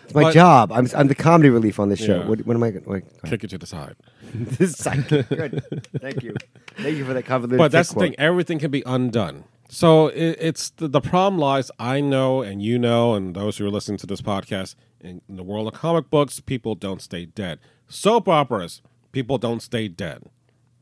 It's 0.04 0.14
my 0.14 0.24
But- 0.24 0.34
job. 0.34 0.72
I'm 0.72 0.88
I'm 0.94 1.08
the 1.08 1.14
comedy 1.14 1.48
relief 1.50 1.78
on 1.78 1.88
this 1.88 2.00
show. 2.00 2.18
Yeah. 2.20 2.28
What, 2.28 2.46
what 2.46 2.56
am 2.56 2.62
I? 2.62 2.72
Wait, 2.84 3.04
Kick 3.24 3.44
it 3.44 3.50
to 3.50 3.58
the 3.58 3.66
side. 3.66 3.96
this 4.34 4.84
is. 4.86 5.04
Good. 5.08 5.62
Thank 6.00 6.22
you. 6.22 6.34
Thank 6.76 6.96
you 6.96 7.04
for 7.04 7.14
that 7.14 7.24
convoluted. 7.24 7.58
But 7.58 7.72
that's 7.72 7.92
the 7.92 8.00
thing. 8.00 8.14
Everything 8.18 8.58
can 8.58 8.70
be 8.70 8.82
undone. 8.86 9.44
So 9.68 10.08
it, 10.08 10.36
it's 10.40 10.70
the, 10.70 10.86
the 10.88 11.00
problem 11.00 11.40
lies. 11.40 11.70
I 11.78 12.00
know, 12.00 12.42
and 12.42 12.62
you 12.62 12.78
know, 12.78 13.14
and 13.14 13.34
those 13.34 13.58
who 13.58 13.66
are 13.66 13.70
listening 13.70 13.98
to 13.98 14.06
this 14.06 14.22
podcast. 14.22 14.74
In, 15.00 15.20
in 15.28 15.36
the 15.36 15.42
world 15.44 15.68
of 15.68 15.74
comic 15.74 16.10
books, 16.10 16.40
people 16.40 16.74
don't 16.74 17.00
stay 17.02 17.26
dead. 17.26 17.60
Soap 17.86 18.28
operas, 18.28 18.82
people 19.12 19.38
don't 19.38 19.60
stay 19.60 19.86
dead. 19.88 20.24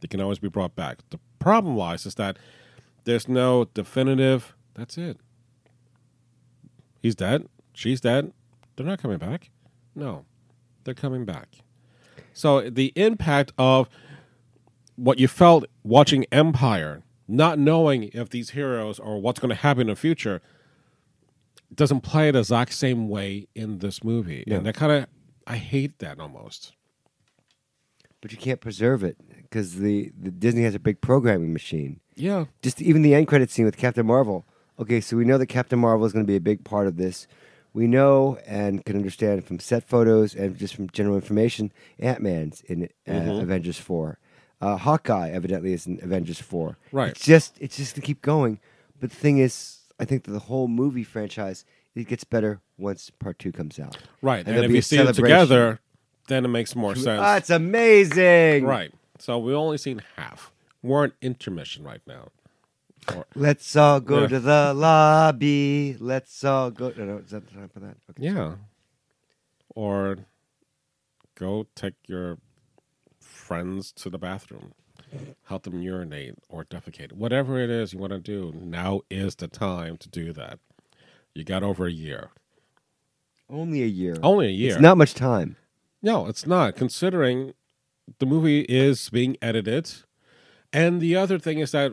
They 0.00 0.08
can 0.08 0.20
always 0.20 0.38
be 0.38 0.48
brought 0.48 0.74
back. 0.76 0.98
The 1.10 1.18
problem 1.38 1.76
lies 1.76 2.06
is 2.06 2.14
that 2.14 2.38
there's 3.04 3.28
no 3.28 3.66
definitive. 3.74 4.54
That's 4.74 4.96
it. 4.96 5.18
He's 7.04 7.14
dead. 7.14 7.46
She's 7.74 8.00
dead. 8.00 8.32
They're 8.76 8.86
not 8.86 8.98
coming 9.02 9.18
back. 9.18 9.50
No, 9.94 10.24
they're 10.84 10.94
coming 10.94 11.26
back. 11.26 11.48
So 12.32 12.70
the 12.70 12.94
impact 12.96 13.52
of 13.58 13.90
what 14.96 15.18
you 15.18 15.28
felt 15.28 15.66
watching 15.82 16.24
Empire, 16.32 17.02
not 17.28 17.58
knowing 17.58 18.04
if 18.14 18.30
these 18.30 18.50
heroes 18.50 18.98
or 18.98 19.20
what's 19.20 19.38
going 19.38 19.50
to 19.50 19.54
happen 19.54 19.82
in 19.82 19.86
the 19.88 19.96
future, 19.96 20.40
doesn't 21.74 22.00
play 22.00 22.30
the 22.30 22.38
exact 22.38 22.72
same 22.72 23.10
way 23.10 23.48
in 23.54 23.80
this 23.80 24.02
movie, 24.02 24.42
No. 24.46 24.56
and 24.56 24.64
that 24.66 24.74
kind 24.74 24.90
of 24.90 25.06
I 25.46 25.56
hate 25.56 25.98
that 25.98 26.18
almost. 26.18 26.72
But 28.22 28.32
you 28.32 28.38
can't 28.38 28.62
preserve 28.62 29.04
it 29.04 29.18
because 29.42 29.74
the, 29.74 30.10
the 30.18 30.30
Disney 30.30 30.62
has 30.62 30.74
a 30.74 30.78
big 30.78 31.02
programming 31.02 31.52
machine. 31.52 32.00
Yeah, 32.16 32.46
Just 32.62 32.80
even 32.80 33.02
the 33.02 33.14
end 33.14 33.28
credit 33.28 33.50
scene 33.50 33.66
with 33.66 33.76
Captain 33.76 34.06
Marvel. 34.06 34.46
Okay, 34.78 35.00
so 35.00 35.16
we 35.16 35.24
know 35.24 35.38
that 35.38 35.46
Captain 35.46 35.78
Marvel 35.78 36.04
is 36.06 36.12
going 36.12 36.24
to 36.24 36.30
be 36.30 36.36
a 36.36 36.40
big 36.40 36.64
part 36.64 36.86
of 36.86 36.96
this. 36.96 37.26
We 37.72 37.86
know 37.86 38.38
and 38.46 38.84
can 38.84 38.96
understand 38.96 39.44
from 39.44 39.58
set 39.58 39.84
photos 39.88 40.34
and 40.34 40.56
just 40.56 40.74
from 40.74 40.88
general 40.90 41.16
information, 41.16 41.72
Ant 41.98 42.20
Man's 42.22 42.60
in 42.62 42.84
uh, 42.84 43.10
Mm-hmm. 43.10 43.40
Avengers 43.42 43.78
Four. 43.78 44.18
Uh, 44.60 44.76
Hawkeye 44.76 45.30
evidently 45.30 45.72
is 45.72 45.86
in 45.86 45.98
Avengers 46.02 46.40
Four. 46.40 46.78
Right. 46.92 47.10
It's 47.10 47.24
just 47.24 47.56
it's 47.60 47.76
just 47.76 47.94
to 47.96 48.00
keep 48.00 48.22
going. 48.22 48.60
But 49.00 49.10
the 49.10 49.16
thing 49.16 49.38
is, 49.38 49.78
I 49.98 50.04
think 50.04 50.24
that 50.24 50.30
the 50.32 50.38
whole 50.40 50.68
movie 50.68 51.04
franchise 51.04 51.64
it 51.94 52.08
gets 52.08 52.24
better 52.24 52.60
once 52.78 53.10
Part 53.10 53.38
Two 53.38 53.52
comes 53.52 53.78
out. 53.78 53.96
right. 54.22 54.44
And 54.46 54.56
And, 54.56 54.64
if 54.64 54.70
you 54.72 54.82
see 54.82 54.98
it 54.98 55.12
together, 55.14 55.80
then 56.28 56.44
it 56.44 56.48
makes 56.48 56.74
more 56.74 56.94
sense. 56.96 57.22
It's 57.38 57.50
amazing. 57.50 58.64
right. 58.64 58.92
So 59.18 59.38
we've 59.38 59.54
only 59.56 59.78
seen 59.78 60.02
half. 60.16 60.50
We're 60.82 61.04
in 61.06 61.12
intermission 61.22 61.84
right 61.84 62.00
now. 62.06 62.28
Let's 63.34 63.74
all 63.76 64.00
go 64.00 64.22
Yeah. 64.22 64.26
to 64.28 64.40
the 64.40 64.74
lobby. 64.74 65.96
Let's 65.98 66.42
all 66.44 66.70
go. 66.70 66.92
No, 66.96 67.04
no, 67.04 67.16
is 67.18 67.30
that 67.30 67.46
the 67.46 67.54
time 67.54 67.68
for 67.68 67.80
that? 67.80 67.96
Okay. 68.10 68.22
Yeah. 68.22 68.56
Or 69.74 70.18
go 71.34 71.66
take 71.74 71.94
your 72.06 72.38
friends 73.20 73.92
to 73.92 74.08
the 74.08 74.18
bathroom, 74.18 74.72
help 75.44 75.64
them 75.64 75.82
urinate 75.82 76.34
or 76.48 76.64
defecate. 76.64 77.12
Whatever 77.12 77.58
it 77.58 77.70
is 77.70 77.92
you 77.92 77.98
want 77.98 78.12
to 78.12 78.18
do, 78.20 78.52
now 78.56 79.00
is 79.10 79.34
the 79.36 79.48
time 79.48 79.96
to 79.98 80.08
do 80.08 80.32
that. 80.32 80.58
You 81.34 81.44
got 81.44 81.62
over 81.62 81.86
a 81.86 81.92
year. 81.92 82.30
Only 83.50 83.82
a 83.82 83.86
year. 83.86 84.16
Only 84.22 84.46
a 84.46 84.50
year. 84.50 84.72
It's 84.72 84.80
not 84.80 84.96
much 84.96 85.14
time. 85.14 85.56
No, 86.00 86.26
it's 86.26 86.46
not, 86.46 86.76
considering 86.76 87.54
the 88.18 88.26
movie 88.26 88.60
is 88.62 89.10
being 89.10 89.36
edited. 89.42 89.92
And 90.72 91.00
the 91.00 91.16
other 91.16 91.38
thing 91.38 91.58
is 91.58 91.72
that 91.72 91.92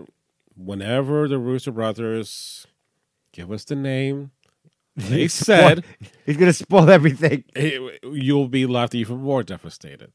whenever 0.63 1.27
the 1.27 1.38
Rooster 1.38 1.72
brothers 1.72 2.68
give 3.34 3.51
us 3.51 3.63
the 3.65 3.75
name, 3.75 4.32
they 4.96 5.27
said 5.27 5.84
He's 6.25 6.38
gonna 6.38 6.53
spoil 6.53 6.89
everything. 6.89 7.44
it, 7.56 8.00
you'll 8.03 8.48
be 8.48 8.65
left 8.65 8.94
even 8.96 9.18
more 9.18 9.44
devastated. 9.44 10.12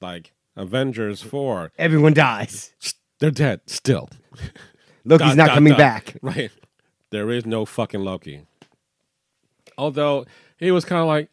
Like 0.00 0.32
Avengers 0.56 1.22
4, 1.22 1.72
Everyone 1.78 2.12
dies. 2.14 2.72
they're 3.20 3.30
dead 3.30 3.60
still. 3.66 4.08
Loki's 5.04 5.28
Dot, 5.28 5.36
not 5.36 5.46
dot, 5.46 5.54
coming 5.54 5.70
dot. 5.72 5.78
back. 5.78 6.16
Right. 6.20 6.50
There 7.10 7.30
is 7.30 7.46
no 7.46 7.64
fucking 7.64 8.00
Loki. 8.00 8.42
Although 9.78 10.26
he 10.58 10.70
was 10.70 10.84
kind 10.84 11.00
of 11.00 11.06
like, 11.06 11.30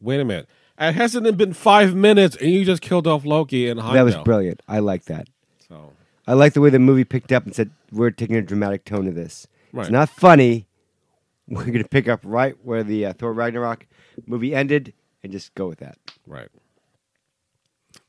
wait 0.00 0.20
a 0.20 0.24
minute. 0.24 0.48
It 0.78 0.92
hasn't 0.92 1.36
been 1.36 1.52
five 1.52 1.94
minutes 1.94 2.36
and 2.36 2.50
you 2.50 2.64
just 2.64 2.80
killed 2.80 3.06
off 3.06 3.24
Loki 3.24 3.68
and 3.68 3.80
That 3.80 4.02
was 4.02 4.16
brilliant. 4.16 4.62
I 4.68 4.78
like 4.78 5.06
that. 5.06 5.26
So, 5.68 5.92
I 6.26 6.34
like 6.34 6.52
the 6.52 6.60
way 6.60 6.70
the 6.70 6.78
movie 6.78 7.04
picked 7.04 7.32
up 7.32 7.44
and 7.44 7.54
said, 7.54 7.70
"We're 7.92 8.10
taking 8.10 8.36
a 8.36 8.42
dramatic 8.42 8.84
tone 8.84 9.04
to 9.06 9.10
this. 9.12 9.46
Right. 9.72 9.82
It's 9.82 9.90
not 9.92 10.08
funny. 10.08 10.66
We're 11.48 11.64
gonna 11.64 11.84
pick 11.84 12.08
up 12.08 12.20
right 12.24 12.54
where 12.62 12.82
the 12.82 13.06
uh, 13.06 13.12
Thor 13.12 13.32
Ragnarok 13.32 13.86
movie 14.26 14.54
ended 14.54 14.92
and 15.22 15.32
just 15.32 15.54
go 15.54 15.68
with 15.68 15.78
that." 15.80 15.98
right. 16.26 16.48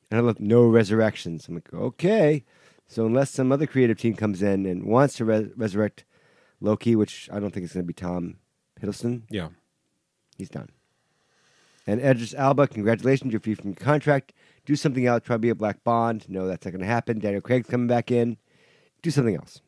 And 0.09 0.19
I 0.19 0.23
love 0.23 0.41
no 0.41 0.65
resurrections. 0.67 1.47
I'm 1.47 1.55
like, 1.55 1.73
okay. 1.73 2.43
So 2.85 3.05
unless 3.05 3.31
some 3.31 3.49
other 3.53 3.65
creative 3.65 3.97
team 3.97 4.13
comes 4.13 4.41
in 4.41 4.65
and 4.65 4.83
wants 4.83 5.15
to 5.15 5.25
res- 5.25 5.51
resurrect 5.55 6.03
Loki, 6.59 6.97
which 6.97 7.29
I 7.31 7.39
don't 7.39 7.51
think 7.53 7.63
is 7.63 7.71
going 7.71 7.85
to 7.85 7.87
be 7.87 7.93
Tom 7.93 8.35
Hiddleston, 8.81 9.21
Yeah. 9.29 9.47
he's 10.37 10.49
done. 10.49 10.67
And 11.87 12.01
Idris 12.01 12.33
Alba, 12.33 12.67
congratulations, 12.67 13.31
you're 13.31 13.39
free 13.39 13.55
from 13.55 13.69
your 13.69 13.75
contract. 13.77 14.33
Do 14.65 14.75
something 14.75 15.05
else. 15.05 15.23
Try 15.23 15.35
to 15.35 15.39
be 15.39 15.47
a 15.49 15.55
Black 15.55 15.81
Bond. 15.85 16.25
No, 16.27 16.45
that's 16.45 16.65
not 16.65 16.71
going 16.71 16.81
to 16.81 16.85
happen. 16.87 17.19
Daniel 17.19 17.39
Craig's 17.41 17.69
coming 17.69 17.87
back 17.87 18.11
in. 18.11 18.35
Do 19.01 19.11
something 19.11 19.35
else. 19.37 19.61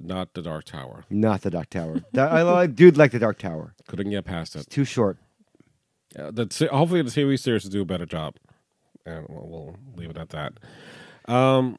Not 0.00 0.34
the 0.34 0.42
Dark 0.42 0.64
Tower. 0.64 1.04
Not 1.10 1.42
the 1.42 1.50
Dark 1.50 1.70
Tower. 1.70 2.02
I, 2.16 2.42
I 2.42 2.66
do 2.66 2.90
like 2.90 3.12
the 3.12 3.18
Dark 3.18 3.38
Tower. 3.38 3.74
Couldn't 3.88 4.10
get 4.10 4.24
past 4.24 4.54
It's 4.56 4.64
it. 4.66 4.70
too 4.70 4.84
short. 4.84 5.18
Yeah, 6.16 6.30
the 6.32 6.46
se- 6.50 6.68
hopefully 6.68 7.02
the 7.02 7.10
TV 7.10 7.38
series 7.38 7.64
will 7.64 7.70
do 7.70 7.82
a 7.82 7.84
better 7.84 8.06
job, 8.06 8.36
and 9.04 9.26
we'll, 9.28 9.46
we'll 9.48 9.76
leave 9.96 10.10
it 10.10 10.16
at 10.16 10.30
that. 10.30 10.54
Um, 11.26 11.78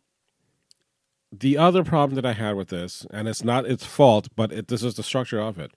the 1.32 1.58
other 1.58 1.84
problem 1.84 2.16
that 2.16 2.26
I 2.26 2.34
had 2.34 2.56
with 2.56 2.70
this, 2.70 3.06
and 3.12 3.28
it's 3.28 3.44
not 3.44 3.66
its 3.66 3.86
fault, 3.86 4.30
but 4.36 4.52
it, 4.52 4.68
this 4.68 4.84
is 4.84 4.96
the 4.96 5.04
structure 5.04 5.40
of 5.40 5.58
it. 5.60 5.72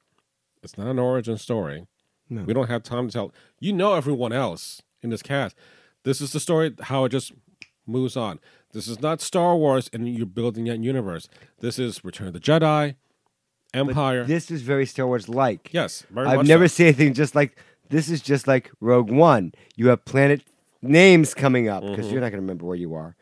It's 0.63 0.77
not 0.79 0.87
an 0.89 0.99
origin 0.99 1.39
story. 1.39 1.87
No. 2.29 2.43
We 2.43 2.55
don't 2.55 2.69
have 2.69 2.83
time 2.83 3.09
to 3.09 3.13
tell. 3.13 3.33
You 3.61 3.73
know 3.73 3.95
everyone 3.95 4.33
else 4.33 4.83
in 5.03 5.11
this 5.11 5.23
cast. 5.23 5.55
This 6.05 6.21
is 6.21 6.33
the 6.33 6.41
story 6.41 6.75
how 6.83 7.05
it 7.05 7.11
just 7.11 7.33
moves 7.87 8.17
on. 8.17 8.39
This 8.73 8.89
is 8.89 9.01
not 9.01 9.21
Star 9.21 9.57
Wars, 9.57 9.91
and 9.93 10.09
you're 10.09 10.27
building 10.27 10.65
that 10.65 10.79
universe. 10.81 11.29
This 11.61 11.79
is 11.79 12.05
Return 12.05 12.29
of 12.29 12.33
the 12.33 12.41
Jedi, 12.41 12.95
But 13.73 13.79
Empire. 13.79 14.25
This 14.25 14.51
is 14.51 14.63
very 14.63 14.87
Star 14.87 15.07
Wars 15.07 15.29
like. 15.29 15.69
yes, 15.73 16.05
very 16.11 16.27
I've 16.27 16.47
never 16.47 16.69
so. 16.69 16.75
seen 16.77 16.87
anything 16.87 17.15
just 17.15 17.35
like 17.35 17.57
this. 17.91 18.09
Is 18.09 18.23
just 18.23 18.47
like 18.49 18.71
Rogue 18.81 19.11
One. 19.11 19.53
You 19.77 19.89
have 19.89 20.05
planet 20.05 20.43
names 20.81 21.35
coming 21.35 21.69
up 21.69 21.83
because 21.83 22.11
you're 22.11 22.21
not 22.21 22.31
going 22.31 22.39
to 22.41 22.47
remember 22.47 22.65
where 22.67 22.77
you 22.77 22.95
are. 22.95 23.15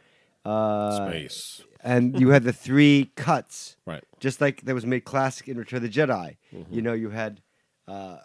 Uh, 0.44 1.08
space. 1.08 1.62
and 1.84 2.18
you 2.18 2.30
had 2.30 2.44
the 2.44 2.52
three 2.52 3.10
cuts, 3.16 3.76
Right. 3.84 4.02
just 4.20 4.40
like 4.40 4.62
that 4.62 4.74
was 4.74 4.86
made 4.86 5.04
classic 5.04 5.48
in 5.48 5.58
Return 5.58 5.78
of 5.78 5.82
the 5.82 5.88
Jedi. 5.90 6.36
Mm-hmm. 6.54 6.72
You 6.74 6.80
know, 6.82 6.92
you 6.94 7.10
had 7.10 7.42
uh, 7.88 8.16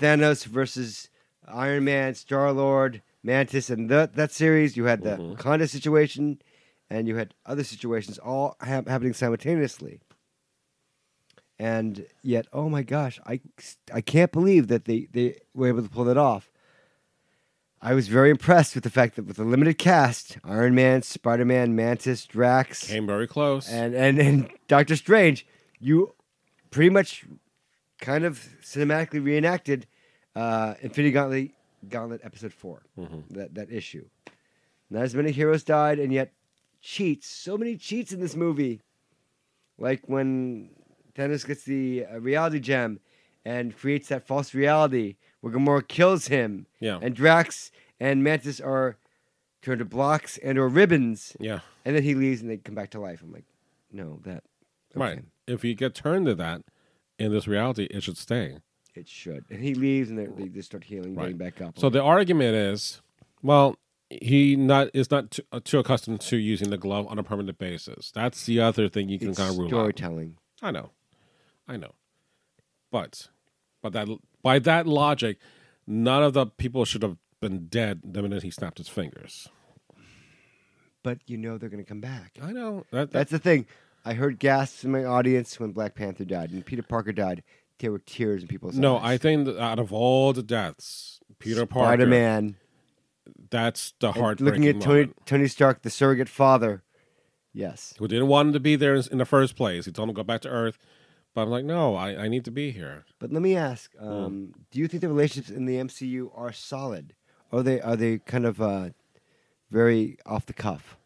Thanos 0.00 0.44
versus 0.46 1.08
Iron 1.46 1.84
Man, 1.84 2.14
Star 2.14 2.50
Lord, 2.52 3.02
Mantis, 3.22 3.70
and 3.70 3.88
that 3.90 4.14
that 4.14 4.32
series. 4.32 4.76
You 4.76 4.84
had 4.84 5.02
the 5.02 5.16
Mm-hmm. 5.16 5.32
Wakanda 5.34 5.68
situation, 5.68 6.40
and 6.90 7.08
you 7.08 7.16
had 7.16 7.34
other 7.46 7.64
situations 7.64 8.18
all 8.18 8.56
hap 8.60 8.88
happening 8.88 9.12
simultaneously. 9.12 10.00
And 11.58 12.06
yet, 12.22 12.46
oh 12.52 12.68
my 12.68 12.82
gosh, 12.82 13.18
I, 13.26 13.40
I 13.92 14.00
can't 14.00 14.30
believe 14.30 14.68
that 14.68 14.84
they, 14.84 15.08
they 15.12 15.38
were 15.54 15.66
able 15.66 15.82
to 15.82 15.88
pull 15.88 16.04
that 16.04 16.16
off. 16.16 16.52
I 17.82 17.94
was 17.94 18.06
very 18.06 18.30
impressed 18.30 18.76
with 18.76 18.84
the 18.84 18.90
fact 18.90 19.16
that 19.16 19.24
with 19.24 19.40
a 19.40 19.44
limited 19.44 19.76
cast, 19.76 20.38
Iron 20.44 20.76
Man, 20.76 21.02
Spider 21.02 21.44
Man, 21.44 21.74
Mantis, 21.74 22.26
Drax, 22.26 22.86
Came 22.86 23.06
very 23.08 23.26
close. 23.26 23.68
and, 23.68 23.94
and, 23.94 24.20
and 24.20 24.48
Doctor 24.68 24.94
Strange, 24.94 25.46
you 25.80 26.14
pretty 26.70 26.90
much 26.90 27.24
kind 28.00 28.24
of 28.24 28.48
cinematically 28.62 29.24
reenacted 29.24 29.86
uh, 30.36 30.74
Infinity 30.80 31.10
Gauntlet, 31.12 31.50
Gauntlet 31.88 32.20
Episode 32.24 32.52
4, 32.52 32.82
that, 33.30 33.54
that 33.54 33.70
issue. 33.72 34.06
Not 34.90 35.02
as 35.02 35.14
many 35.14 35.32
heroes 35.32 35.62
died, 35.64 35.98
and 35.98 36.12
yet 36.12 36.32
cheats. 36.80 37.28
So 37.28 37.58
many 37.58 37.76
cheats 37.76 38.12
in 38.12 38.20
this 38.20 38.34
movie. 38.34 38.80
Like 39.78 40.02
when 40.06 40.70
Thanos 41.14 41.46
gets 41.46 41.64
the 41.64 42.06
uh, 42.06 42.20
reality 42.20 42.58
gem 42.58 43.00
and 43.44 43.76
creates 43.76 44.08
that 44.08 44.26
false 44.26 44.54
reality 44.54 45.16
where 45.40 45.52
Gamora 45.52 45.86
kills 45.86 46.28
him. 46.28 46.66
Yeah. 46.80 46.98
And 47.00 47.14
Drax 47.14 47.70
and 48.00 48.24
Mantis 48.24 48.60
are 48.60 48.96
turned 49.62 49.80
to 49.80 49.84
blocks 49.84 50.38
and 50.38 50.58
or 50.58 50.68
ribbons. 50.68 51.36
yeah. 51.38 51.60
And 51.84 51.94
then 51.96 52.02
he 52.02 52.14
leaves 52.14 52.40
and 52.42 52.50
they 52.50 52.56
come 52.58 52.74
back 52.74 52.90
to 52.90 53.00
life. 53.00 53.22
I'm 53.22 53.32
like, 53.32 53.46
no, 53.92 54.20
that. 54.24 54.44
Right. 54.94 55.20
If 55.46 55.64
you 55.64 55.74
get 55.74 55.94
turned 55.94 56.26
to 56.26 56.34
that 56.34 56.62
in 57.18 57.32
this 57.32 57.46
reality, 57.48 57.84
it 57.84 58.02
should 58.02 58.18
stay. 58.18 58.58
It 58.98 59.08
should. 59.08 59.44
And 59.48 59.62
he 59.62 59.74
leaves 59.74 60.10
and 60.10 60.18
they, 60.18 60.26
they 60.26 60.48
just 60.48 60.70
start 60.70 60.82
healing, 60.84 61.14
Right. 61.14 61.24
getting 61.24 61.36
back 61.38 61.60
up. 61.60 61.78
So 61.78 61.88
the 61.88 62.02
argument 62.02 62.54
is, 62.56 63.00
well, 63.42 63.76
he 64.10 64.56
not 64.56 64.88
is 64.92 65.10
not 65.10 65.30
too, 65.30 65.42
uh, 65.52 65.60
too 65.62 65.78
accustomed 65.78 66.20
to 66.22 66.36
using 66.36 66.70
the 66.70 66.78
glove 66.78 67.06
on 67.08 67.18
a 67.18 67.22
permanent 67.22 67.58
basis. 67.58 68.10
That's 68.10 68.44
the 68.46 68.60
other 68.60 68.88
thing 68.88 69.08
you 69.08 69.18
can 69.18 69.28
it's 69.28 69.38
kind 69.38 69.50
of 69.50 69.56
rule 69.56 69.66
out. 69.66 69.70
storytelling. 69.70 70.36
I 70.62 70.70
know, 70.72 70.90
I 71.68 71.76
know, 71.76 71.92
but 72.90 73.28
but 73.82 73.92
that 73.92 74.08
by 74.42 74.58
that 74.58 74.86
logic, 74.86 75.38
none 75.86 76.22
of 76.24 76.32
the 76.32 76.46
people 76.46 76.84
should 76.84 77.02
have 77.02 77.18
been 77.40 77.66
dead 77.68 78.00
the 78.02 78.22
minute 78.22 78.42
he 78.42 78.50
snapped 78.50 78.78
his 78.78 78.88
fingers. 78.88 79.48
But 81.04 81.18
you 81.26 81.36
know 81.36 81.58
they're 81.58 81.68
going 81.68 81.84
to 81.84 81.88
come 81.88 82.00
back. 82.00 82.32
I 82.42 82.52
know 82.52 82.84
that, 82.90 83.10
that 83.10 83.12
That's 83.12 83.30
the 83.30 83.38
thing. 83.38 83.66
I 84.04 84.14
heard 84.14 84.38
gasps 84.38 84.84
in 84.84 84.90
my 84.90 85.04
audience 85.04 85.60
when 85.60 85.72
Black 85.72 85.94
Panther 85.94 86.24
died 86.24 86.50
and 86.50 86.64
Peter 86.64 86.82
Parker 86.82 87.12
died. 87.12 87.42
There 87.78 87.92
were 87.92 87.98
tears 88.00 88.42
in 88.42 88.48
people's 88.48 88.76
No, 88.76 88.96
eyes. 88.98 89.14
I 89.14 89.18
think 89.18 89.46
that 89.46 89.60
out 89.62 89.78
of 89.78 89.92
all 89.92 90.32
the 90.32 90.42
deaths, 90.42 91.20
Peter 91.38 91.64
Parker, 91.66 91.86
Spider 92.02 92.06
Man. 92.06 92.56
that's 93.50 93.94
the 94.00 94.10
Looking 94.40 94.66
at 94.66 94.80
Tony, 94.80 95.00
moment. 95.00 95.16
Tony 95.26 95.48
Stark, 95.48 95.82
the 95.82 95.90
surrogate 95.90 96.28
father. 96.28 96.82
Yes. 97.52 97.94
Who 97.98 98.08
didn't 98.08 98.28
want 98.28 98.48
him 98.48 98.52
to 98.54 98.60
be 98.60 98.76
there 98.76 98.94
in 98.94 99.18
the 99.18 99.24
first 99.24 99.56
place. 99.56 99.84
He 99.86 99.92
told 99.92 100.08
him 100.08 100.14
to 100.14 100.18
go 100.18 100.24
back 100.24 100.40
to 100.42 100.48
Earth. 100.48 100.78
But 101.34 101.42
I'm 101.42 101.50
like, 101.50 101.64
no, 101.64 101.94
I, 101.94 102.24
I 102.24 102.28
need 102.28 102.44
to 102.46 102.50
be 102.50 102.70
here. 102.72 103.04
But 103.18 103.32
let 103.32 103.42
me 103.42 103.54
ask: 103.56 103.94
Hmm. 103.96 104.08
um, 104.08 104.54
Do 104.70 104.80
you 104.80 104.88
think 104.88 105.00
the 105.02 105.08
relationships 105.08 105.50
in 105.50 105.66
the 105.66 105.76
MCU 105.76 106.30
are 106.34 106.52
solid, 106.52 107.14
or 107.52 107.60
are 107.60 107.62
they 107.62 107.80
are 107.80 107.96
they 107.96 108.18
kind 108.18 108.44
of 108.44 108.60
uh, 108.60 108.90
very 109.70 110.18
off 110.26 110.46
the 110.46 110.52
cuff? 110.52 110.96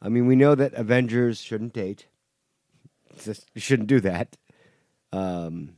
I 0.00 0.08
mean, 0.08 0.26
we 0.26 0.36
know 0.36 0.54
that 0.54 0.72
Avengers 0.74 1.40
shouldn't 1.40 1.72
date. 1.74 2.06
Just, 3.22 3.46
you 3.54 3.60
shouldn't 3.60 3.88
do 3.88 4.00
that. 4.00 4.36
Um, 5.12 5.76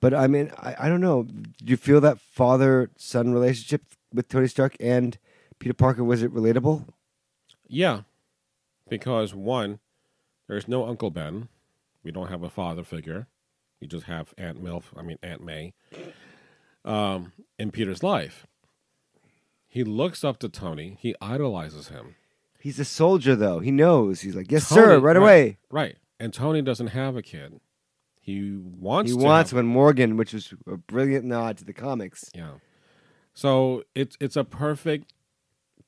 but 0.00 0.14
I 0.14 0.26
mean, 0.26 0.50
I, 0.58 0.74
I 0.80 0.88
don't 0.88 1.00
know. 1.00 1.24
Do 1.24 1.44
you 1.64 1.76
feel 1.76 2.00
that 2.00 2.20
father 2.20 2.90
son 2.96 3.32
relationship 3.32 3.82
with 4.12 4.28
Tony 4.28 4.48
Stark 4.48 4.76
and 4.80 5.18
Peter 5.58 5.74
Parker 5.74 6.04
was 6.04 6.22
it 6.22 6.32
relatable? 6.32 6.86
Yeah. 7.66 8.02
Because 8.88 9.34
one, 9.34 9.80
there's 10.46 10.68
no 10.68 10.86
Uncle 10.86 11.10
Ben. 11.10 11.48
We 12.02 12.10
don't 12.10 12.28
have 12.28 12.42
a 12.42 12.50
father 12.50 12.84
figure. 12.84 13.26
We 13.80 13.86
just 13.86 14.06
have 14.06 14.32
Aunt 14.38 14.62
Milf, 14.62 14.84
I 14.96 15.02
mean 15.02 15.18
Aunt 15.22 15.44
May, 15.44 15.74
um, 16.84 17.32
in 17.58 17.70
Peter's 17.70 18.02
life. 18.02 18.46
He 19.68 19.84
looks 19.84 20.24
up 20.24 20.38
to 20.40 20.48
Tony. 20.48 20.96
He 21.00 21.14
idolizes 21.20 21.88
him. 21.88 22.14
He's 22.58 22.78
a 22.80 22.84
soldier, 22.84 23.36
though. 23.36 23.60
He 23.60 23.70
knows. 23.70 24.22
He's 24.22 24.34
like, 24.34 24.50
yes, 24.50 24.66
sir, 24.66 24.86
Tony- 24.86 25.02
right 25.02 25.16
away. 25.16 25.58
Right. 25.70 25.96
And 26.18 26.32
Tony 26.34 26.62
doesn't 26.62 26.88
have 26.88 27.16
a 27.16 27.22
kid. 27.22 27.60
He 28.28 28.58
wants 28.58 29.10
He 29.10 29.16
wants 29.16 29.52
have- 29.52 29.56
one, 29.56 29.66
Morgan, 29.66 30.18
which 30.18 30.34
was 30.34 30.52
a 30.66 30.76
brilliant 30.76 31.24
nod 31.24 31.56
to 31.56 31.64
the 31.64 31.72
comics. 31.72 32.30
Yeah. 32.34 32.56
So 33.32 33.84
it's 33.94 34.18
it's 34.20 34.36
a 34.36 34.44
perfect 34.44 35.14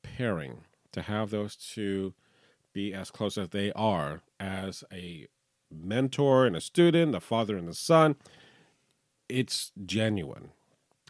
pairing 0.01 0.61
to 0.91 1.03
have 1.03 1.29
those 1.29 1.55
two 1.55 2.15
be 2.73 2.95
as 2.95 3.11
close 3.11 3.37
as 3.37 3.49
they 3.49 3.71
are 3.73 4.23
as 4.39 4.83
a 4.91 5.27
mentor 5.69 6.47
and 6.47 6.55
a 6.55 6.61
student, 6.61 7.13
a 7.13 7.19
father 7.19 7.57
and 7.57 7.69
a 7.69 7.75
son. 7.75 8.15
It's 9.29 9.71
genuine. 9.85 10.49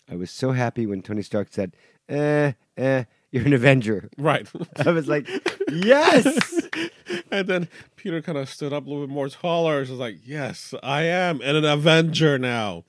I 0.09 0.17
was 0.17 0.31
so 0.31 0.51
happy 0.51 0.85
when 0.85 1.01
Tony 1.01 1.21
Stark 1.21 1.47
said, 1.49 1.77
eh, 2.09 2.51
eh, 2.75 3.05
you're 3.31 3.45
an 3.45 3.53
Avenger. 3.53 4.09
Right. 4.17 4.47
I 4.85 4.91
was 4.91 5.07
like, 5.07 5.27
yes. 5.71 6.67
and 7.31 7.47
then 7.47 7.69
Peter 7.95 8.21
kind 8.21 8.37
of 8.37 8.49
stood 8.49 8.73
up 8.73 8.85
a 8.85 8.89
little 8.89 9.05
bit 9.07 9.13
more 9.13 9.29
taller. 9.29 9.83
He 9.83 9.91
was 9.91 9.99
like, 9.99 10.17
Yes, 10.23 10.73
I 10.83 11.03
am 11.03 11.41
an 11.41 11.63
Avenger 11.63 12.37
now. 12.37 12.83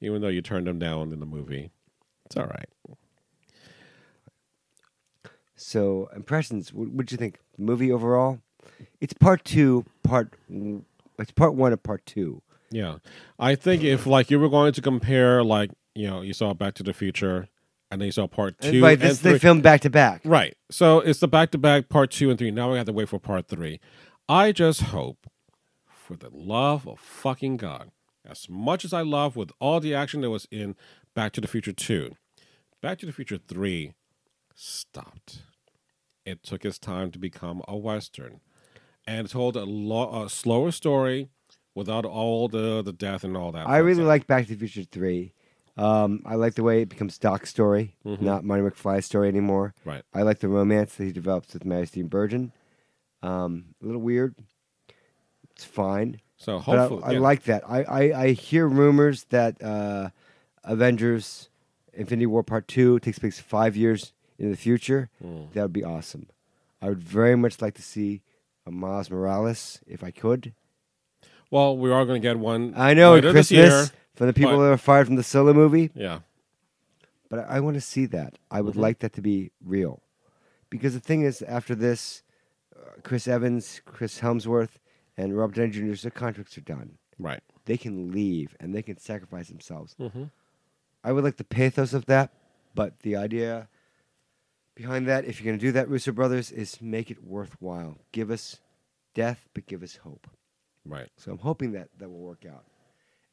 Even 0.00 0.22
though 0.22 0.28
you 0.28 0.40
turned 0.40 0.66
him 0.66 0.78
down 0.78 1.12
in 1.12 1.20
the 1.20 1.26
movie. 1.26 1.70
It's 2.26 2.36
all 2.36 2.46
right. 2.46 2.68
So, 5.56 6.08
impressions. 6.16 6.72
What 6.72 6.90
would 6.90 7.12
you 7.12 7.18
think? 7.18 7.38
Movie 7.58 7.92
overall? 7.92 8.40
It's 9.00 9.12
part 9.12 9.44
two, 9.44 9.84
part. 10.02 10.32
It's 11.18 11.32
part 11.32 11.54
one 11.54 11.74
of 11.74 11.82
part 11.82 12.06
two. 12.06 12.40
Yeah. 12.70 12.98
I 13.38 13.56
think 13.56 13.82
if 13.82 14.06
like 14.06 14.30
you 14.30 14.40
were 14.40 14.48
going 14.48 14.72
to 14.72 14.80
compare 14.80 15.44
like, 15.44 15.70
you 15.94 16.06
know, 16.06 16.22
you 16.22 16.32
saw 16.32 16.54
Back 16.54 16.74
to 16.74 16.82
the 16.82 16.94
Future 16.94 17.48
and 17.90 18.00
then 18.00 18.06
you 18.06 18.12
saw 18.12 18.26
part 18.26 18.58
two 18.60 18.84
and 18.84 19.00
this, 19.00 19.20
three. 19.20 19.32
they 19.32 19.38
filmed 19.38 19.62
back 19.62 19.80
to 19.82 19.90
back. 19.90 20.22
Right. 20.24 20.56
So 20.70 21.00
it's 21.00 21.20
the 21.20 21.28
back 21.28 21.50
to 21.52 21.58
back 21.58 21.88
part 21.88 22.10
two 22.10 22.30
and 22.30 22.38
three. 22.38 22.50
Now 22.50 22.70
we 22.70 22.78
have 22.78 22.86
to 22.86 22.92
wait 22.92 23.08
for 23.08 23.18
part 23.18 23.48
three. 23.48 23.80
I 24.28 24.52
just 24.52 24.82
hope, 24.82 25.26
for 25.88 26.16
the 26.16 26.30
love 26.32 26.86
of 26.86 27.00
fucking 27.00 27.56
God, 27.56 27.90
as 28.24 28.48
much 28.48 28.84
as 28.84 28.92
I 28.92 29.02
love 29.02 29.34
with 29.34 29.50
all 29.58 29.80
the 29.80 29.94
action 29.94 30.20
that 30.20 30.30
was 30.30 30.46
in 30.50 30.76
Back 31.14 31.32
to 31.32 31.40
the 31.40 31.48
Future 31.48 31.72
2, 31.72 32.14
Back 32.80 32.98
to 33.00 33.06
the 33.06 33.12
Future 33.12 33.38
3 33.38 33.92
stopped. 34.54 35.42
It 36.24 36.42
took 36.42 36.64
its 36.64 36.78
time 36.78 37.10
to 37.10 37.18
become 37.18 37.62
a 37.66 37.76
Western 37.76 38.40
and 39.06 39.28
told 39.28 39.56
a, 39.56 39.64
lo- 39.64 40.24
a 40.24 40.30
slower 40.30 40.70
story 40.70 41.28
without 41.74 42.04
all 42.04 42.46
the, 42.46 42.82
the 42.82 42.92
death 42.92 43.24
and 43.24 43.36
all 43.36 43.50
that. 43.52 43.68
I 43.68 43.78
really 43.78 44.04
like 44.04 44.26
Back 44.26 44.46
to 44.46 44.54
the 44.54 44.68
Future 44.68 44.88
three. 44.90 45.32
Um, 45.80 46.22
I 46.26 46.34
like 46.34 46.54
the 46.54 46.62
way 46.62 46.82
it 46.82 46.88
becomes 46.88 47.16
Doc's 47.18 47.48
story, 47.50 47.96
Mhm. 48.04 48.20
not 48.20 48.44
Marty 48.44 48.62
McFly's 48.62 49.06
story 49.06 49.28
anymore. 49.28 49.74
Right. 49.84 50.02
I 50.12 50.22
like 50.22 50.40
the 50.40 50.48
romance 50.48 50.94
that 50.96 51.04
he 51.04 51.12
develops 51.12 51.54
with 51.54 51.64
Mary 51.64 51.86
Steenburgen. 51.86 52.52
Um, 53.22 53.66
a 53.82 53.86
little 53.86 54.00
weird. 54.00 54.34
It's 55.50 55.64
fine. 55.64 56.20
So 56.36 56.56
I- 56.58 56.60
hopefully. 56.60 57.02
I, 57.04 57.10
yeah. 57.12 57.18
like 57.20 57.42
that. 57.44 57.62
I, 57.68 57.82
I, 57.84 58.22
I 58.24 58.30
hear 58.32 58.66
rumors 58.68 59.24
that 59.24 59.62
uh, 59.62 60.10
Avengers 60.64 61.48
Infinity 61.92 62.26
War 62.26 62.42
Part 62.42 62.68
2 62.68 62.98
takes 63.00 63.18
place 63.18 63.40
five 63.40 63.76
years 63.76 64.12
in 64.38 64.50
the 64.50 64.56
future. 64.56 65.10
Mm. 65.24 65.52
That 65.52 65.62
would 65.62 65.72
be 65.72 65.84
awesome. 65.84 66.26
I 66.80 66.88
would 66.88 67.02
very 67.02 67.36
much 67.36 67.60
like 67.60 67.74
to 67.74 67.82
see 67.82 68.22
a 68.66 68.70
Miles 68.70 69.10
Morales 69.10 69.80
if 69.86 70.02
I 70.04 70.10
could. 70.10 70.52
Well, 71.50 71.76
we 71.76 71.90
are 71.90 72.04
going 72.06 72.22
to 72.22 72.26
get 72.26 72.38
one. 72.38 72.74
I 72.76 72.94
know 72.94 73.12
at 73.12 73.24
later 73.24 73.32
this 73.32 73.48
Christmas 73.48 73.90
year. 73.90 73.99
For 74.14 74.26
the 74.26 74.32
people 74.32 74.56
but- 74.56 74.64
that 74.64 74.72
are 74.72 74.76
fired 74.78 75.06
from 75.06 75.16
the 75.16 75.22
Solo 75.22 75.52
movie, 75.52 75.90
Yeah. 75.94 76.20
but 77.28 77.40
I, 77.40 77.56
I 77.56 77.60
want 77.60 77.74
to 77.74 77.80
see 77.80 78.06
that. 78.06 78.38
I 78.50 78.60
would 78.60 78.74
Mhm. 78.74 78.80
like 78.80 78.98
that 79.00 79.12
to 79.14 79.22
be 79.22 79.52
real. 79.64 80.02
Because 80.68 80.94
the 80.94 81.00
thing 81.00 81.22
is, 81.22 81.42
after 81.42 81.74
this, 81.74 82.22
uh, 82.76 83.00
Chris 83.02 83.26
Evans, 83.26 83.80
Chris 83.84 84.20
Hemsworth, 84.20 84.78
and 85.16 85.36
Robert 85.36 85.56
Downey 85.56 85.70
Jr.'s 85.70 86.02
their 86.02 86.10
contracts 86.10 86.56
are 86.58 86.62
done. 86.62 86.98
Right. 87.18 87.42
They 87.64 87.76
can 87.76 88.10
leave 88.12 88.56
and 88.60 88.74
they 88.74 88.82
can 88.82 88.96
sacrifice 88.98 89.48
themselves. 89.48 89.94
Mm-hmm. 89.98 90.24
I 91.04 91.12
would 91.12 91.24
like 91.24 91.36
the 91.36 91.44
pathos 91.44 91.92
of 91.94 92.06
that, 92.06 92.32
but 92.74 93.00
the 93.00 93.16
idea 93.16 93.68
behind 94.74 95.06
that, 95.08 95.24
if 95.24 95.40
you're 95.40 95.46
going 95.50 95.58
to 95.58 95.64
do 95.66 95.72
that, 95.72 95.88
Russo 95.88 96.12
Brothers, 96.12 96.50
is 96.50 96.80
make 96.80 97.10
it 97.10 97.22
worthwhile. 97.22 97.98
Give 98.12 98.30
us 98.30 98.60
death, 99.14 99.48
but 99.54 99.66
give 99.66 99.82
us 99.82 99.96
hope. 99.96 100.26
Right. 100.84 101.08
So 101.16 101.32
I'm 101.32 101.38
hoping 101.38 101.72
that 101.72 101.88
that 101.98 102.08
will 102.08 102.20
work 102.20 102.44
out. 102.46 102.64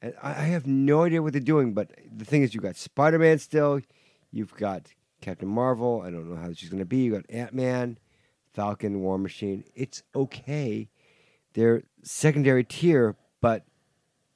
And 0.01 0.13
I, 0.21 0.29
I 0.29 0.45
have 0.45 0.67
no 0.67 1.03
idea 1.03 1.21
what 1.21 1.33
they're 1.33 1.41
doing, 1.41 1.73
but 1.73 1.91
the 2.11 2.25
thing 2.25 2.43
is, 2.43 2.53
you've 2.53 2.63
got 2.63 2.75
Spider 2.75 3.19
Man 3.19 3.39
still, 3.39 3.81
you've 4.31 4.53
got 4.55 4.93
Captain 5.21 5.47
Marvel. 5.47 6.01
I 6.05 6.11
don't 6.11 6.29
know 6.29 6.39
how 6.39 6.53
she's 6.53 6.69
going 6.69 6.79
to 6.79 6.85
be. 6.85 6.97
You 6.97 7.13
got 7.13 7.25
Ant 7.29 7.53
Man, 7.53 7.97
Falcon, 8.53 9.01
War 9.01 9.17
Machine. 9.17 9.63
It's 9.75 10.03
okay. 10.15 10.89
They're 11.53 11.83
secondary 12.03 12.63
tier, 12.63 13.15
but 13.41 13.65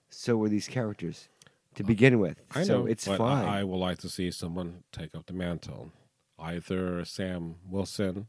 so 0.09 0.37
were 0.37 0.49
these 0.49 0.67
characters 0.67 1.29
to 1.75 1.83
uh, 1.83 1.87
begin 1.87 2.19
with. 2.19 2.41
I 2.53 2.63
so 2.63 2.79
know. 2.79 2.85
it's 2.87 3.05
fine. 3.05 3.45
I, 3.45 3.59
I 3.59 3.63
would 3.63 3.77
like 3.77 3.99
to 3.99 4.09
see 4.09 4.31
someone 4.31 4.83
take 4.91 5.15
up 5.15 5.27
the 5.27 5.33
mantle. 5.33 5.91
Either 6.39 7.05
Sam 7.05 7.55
Wilson. 7.69 8.27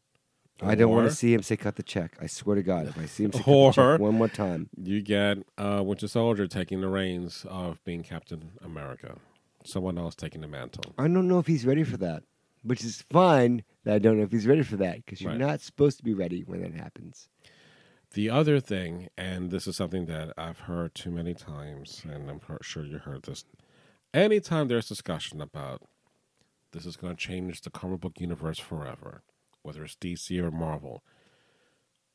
I 0.63 0.75
don't 0.75 0.91
want 0.91 1.09
to 1.11 1.15
see 1.15 1.35
him 1.35 1.43
say 1.43 1.57
cut 1.57 1.77
the 1.77 1.83
check. 1.83 2.17
I 2.21 2.27
swear 2.27 2.57
to 2.57 2.63
God, 2.63 2.87
if 2.89 2.99
I 2.99 3.07
see 3.07 3.25
him 3.25 3.33
say 3.33 3.39
cut 3.39 3.47
the 3.47 3.73
check 3.73 4.01
one 4.01 4.15
more 4.15 4.29
time, 4.29 4.69
You 4.77 5.03
get 5.03 5.39
uh, 5.59 5.83
Winter 5.85 6.09
Soldier 6.09 6.47
taking 6.47 6.81
the 6.81 6.89
reins 6.89 7.45
of 7.49 7.83
being 7.85 8.03
Captain 8.03 8.53
America. 8.63 9.17
Someone 9.65 9.99
else 9.99 10.15
taking 10.15 10.41
the 10.41 10.49
mantle. 10.49 10.95
I 10.99 11.03
don't 11.09 11.29
know 11.29 11.39
if 11.39 11.47
he's 11.47 11.65
ready 11.65 11.85
for 11.85 11.97
that, 11.99 12.25
which 12.63 12.85
is 12.85 13.03
fine. 13.11 13.63
That 13.85 13.95
I 13.95 13.99
don't 13.99 14.17
know 14.17 14.23
if 14.25 14.31
he's 14.33 14.47
ready 14.47 14.63
for 14.63 14.77
that 14.77 14.97
because 14.97 15.21
you're 15.21 15.33
Right. 15.33 15.41
not 15.41 15.61
supposed 15.61 15.99
to 15.99 16.05
be 16.05 16.15
ready 16.15 16.43
when 16.43 16.63
that 16.63 16.75
happens. 16.75 17.29
The 18.15 18.29
other 18.31 18.61
thing, 18.61 19.09
and 19.17 19.51
this 19.51 19.67
is 19.67 19.77
something 19.77 20.07
that 20.07 20.33
I've 20.37 20.61
heard 20.61 20.95
too 20.95 21.11
many 21.11 21.33
times, 21.35 22.03
and 22.09 22.29
I'm 22.31 22.41
sure 22.61 22.85
you 22.85 22.99
heard 22.99 23.23
this. 23.23 23.45
Anytime 24.13 24.69
there's 24.69 24.87
discussion 24.89 25.41
about 25.41 25.83
this 26.73 26.85
is 26.87 26.97
going 26.97 27.17
to 27.17 27.21
change 27.21 27.63
the 27.63 27.71
comic 27.71 28.01
book 28.01 28.21
universe 28.21 28.59
forever, 28.59 29.23
whether 29.63 29.85
it's 29.85 29.97
DC 29.97 30.43
or 30.43 30.51
Marvel, 30.51 31.03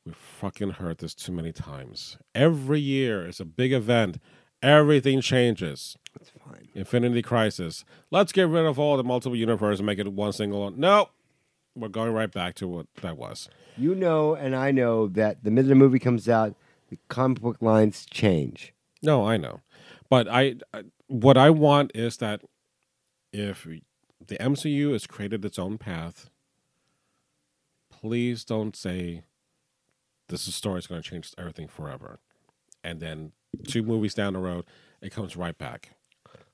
we've 0.04 0.16
fucking 0.16 0.72
heard 0.72 0.98
this 0.98 1.14
too 1.14 1.32
many 1.32 1.52
times. 1.52 2.16
Every 2.34 2.80
year 2.80 3.26
is 3.26 3.40
a 3.40 3.44
big 3.44 3.72
event. 3.72 4.18
Everything 4.62 5.20
changes. 5.20 5.96
That's 6.18 6.30
fine. 6.30 6.68
Infinity 6.74 7.22
Crisis. 7.22 7.84
Let's 8.10 8.32
get 8.32 8.48
rid 8.48 8.66
of 8.66 8.78
all 8.78 8.96
the 8.96 9.04
multiple 9.04 9.36
universe 9.36 9.78
and 9.78 9.86
make 9.86 9.98
it 9.98 10.12
one 10.12 10.32
single. 10.32 10.70
No, 10.70 11.10
we're 11.76 11.88
going 11.88 12.12
right 12.12 12.30
back 12.30 12.54
to 12.56 12.68
what 12.68 12.86
that 13.02 13.16
was. 13.16 13.48
You 13.76 13.94
know, 13.94 14.34
and 14.34 14.56
I 14.56 14.72
know 14.72 15.06
that 15.08 15.44
the 15.44 15.50
minute 15.50 15.70
a 15.70 15.76
movie 15.76 16.00
comes 16.00 16.28
out, 16.28 16.56
the 16.88 16.98
comic 17.08 17.40
book 17.40 17.58
lines 17.60 18.06
change. 18.10 18.74
No, 19.02 19.26
I 19.26 19.36
know, 19.36 19.60
but 20.10 20.26
I, 20.28 20.56
I 20.74 20.82
what 21.06 21.36
I 21.36 21.50
want 21.50 21.92
is 21.94 22.16
that 22.16 22.42
if 23.32 23.66
the 24.26 24.36
MCU 24.38 24.92
has 24.92 25.06
created 25.06 25.44
its 25.44 25.58
own 25.58 25.78
path, 25.78 26.30
please 28.00 28.44
don't 28.44 28.76
say 28.76 29.22
this 30.28 30.46
is 30.46 30.54
story 30.54 30.78
is 30.78 30.86
going 30.86 31.02
to 31.02 31.08
change 31.08 31.32
everything 31.38 31.68
forever, 31.68 32.20
and 32.84 33.00
then 33.00 33.32
two 33.66 33.82
movies 33.82 34.14
down 34.14 34.34
the 34.34 34.38
road 34.38 34.64
it 35.00 35.10
comes 35.12 35.36
right 35.36 35.56
back. 35.56 35.90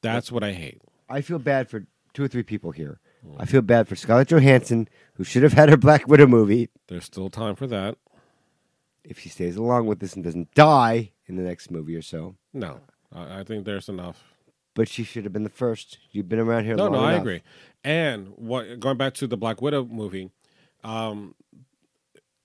That's 0.01 0.31
what 0.31 0.45
I 0.45 0.53
hate. 0.53 0.83
I 1.09 1.21
feel 1.23 1.39
bad 1.39 1.69
for 1.71 1.87
two 2.13 2.25
or 2.25 2.29
three 2.29 2.43
people 2.43 2.71
here. 2.73 3.01
Mm. 3.27 3.37
I 3.39 3.47
feel 3.47 3.63
bad 3.63 3.89
for 3.89 3.97
Scarlett 3.97 4.29
Johansson, 4.29 4.89
who 5.15 5.25
should 5.25 5.43
have 5.43 5.55
had 5.55 5.71
her 5.71 5.77
Black 5.77 6.07
Widow 6.07 6.27
movie. 6.27 6.69
There's 6.89 7.05
still 7.05 7.31
time 7.31 7.57
for 7.57 7.67
that. 7.69 7.97
if 9.03 9.19
she 9.19 9.29
stays 9.29 9.57
along 9.57 9.87
with 9.87 10.01
this 10.01 10.15
and 10.15 10.25
doesn't 10.25 10.55
die 10.55 11.13
in 11.27 11.37
the 11.37 11.43
next 11.43 11.71
movie 11.71 11.95
or 11.97 12.03
so. 12.03 12.37
No, 12.53 12.81
I, 13.13 13.43
think 13.45 13.65
there's 13.65 13.89
enough. 13.89 14.23
But 14.75 14.89
she 14.89 15.05
should 15.05 15.25
have 15.25 15.33
been 15.33 15.43
the 15.45 15.51
first. 15.51 15.99
You've 16.11 16.29
been 16.29 16.39
around 16.39 16.65
here 16.65 16.75
No, 16.75 16.85
long 16.85 16.93
no, 16.93 16.99
I 17.01 17.13
agree. 17.15 17.43
And 17.83 18.29
what 18.37 18.81
going 18.81 18.97
back 18.97 19.15
to 19.15 19.27
the 19.27 19.37
Black 19.37 19.61
Widow 19.63 19.85
movie, 19.85 20.31
um, 20.85 21.35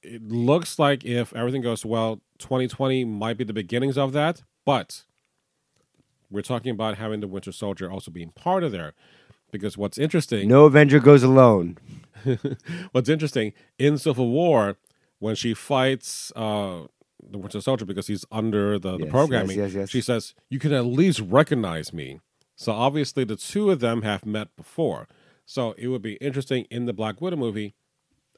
it 0.01 0.27
looks 0.27 0.79
like 0.79 1.05
if 1.05 1.35
everything 1.35 1.61
goes 1.61 1.85
well, 1.85 2.21
2020 2.39 3.05
might 3.05 3.37
be 3.37 3.43
the 3.43 3.53
beginnings 3.53 3.97
of 3.97 4.13
that. 4.13 4.43
But 4.65 5.03
we're 6.31 6.41
talking 6.41 6.71
about 6.71 6.97
having 6.97 7.19
the 7.19 7.27
Winter 7.27 7.51
Soldier 7.51 7.91
also 7.91 8.11
being 8.11 8.31
part 8.31 8.63
of 8.63 8.71
there, 8.71 8.93
because 9.51 9.77
what's 9.77 9.97
interesting, 9.97 10.47
No 10.47 10.65
Avenger 10.65 10.99
goes 10.99 11.23
alone. 11.23 11.77
what's 12.91 13.09
interesting 13.09 13.53
in 13.77 13.97
Civil 13.97 14.29
War 14.29 14.77
when 15.19 15.35
she 15.35 15.53
fights 15.53 16.31
uh, 16.35 16.83
the 17.21 17.37
Winter 17.37 17.61
Soldier 17.61 17.85
because 17.85 18.07
he's 18.07 18.25
under 18.31 18.79
the, 18.79 18.97
the 18.97 19.05
programming, 19.07 19.57
yes, 19.57 19.73
yes, 19.73 19.75
yes. 19.75 19.89
she 19.89 20.01
says, 20.01 20.33
"You 20.49 20.59
can 20.59 20.71
at 20.73 20.85
least 20.85 21.19
recognize 21.19 21.93
me." 21.93 22.19
So 22.55 22.71
obviously, 22.73 23.23
the 23.23 23.35
two 23.37 23.71
of 23.71 23.79
them 23.79 24.01
have 24.03 24.25
met 24.25 24.55
before. 24.55 25.07
So 25.45 25.73
it 25.77 25.87
would 25.87 26.01
be 26.01 26.13
interesting 26.15 26.65
in 26.69 26.85
the 26.85 26.93
Black 26.93 27.21
Widow 27.21 27.37
movie, 27.37 27.73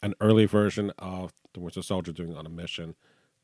an 0.01 0.15
early 0.21 0.45
version 0.45 0.91
of 0.99 1.33
the 1.53 1.59
Winter 1.59 1.81
Soldier 1.81 2.11
doing 2.11 2.35
on 2.35 2.45
a 2.45 2.49
mission 2.49 2.95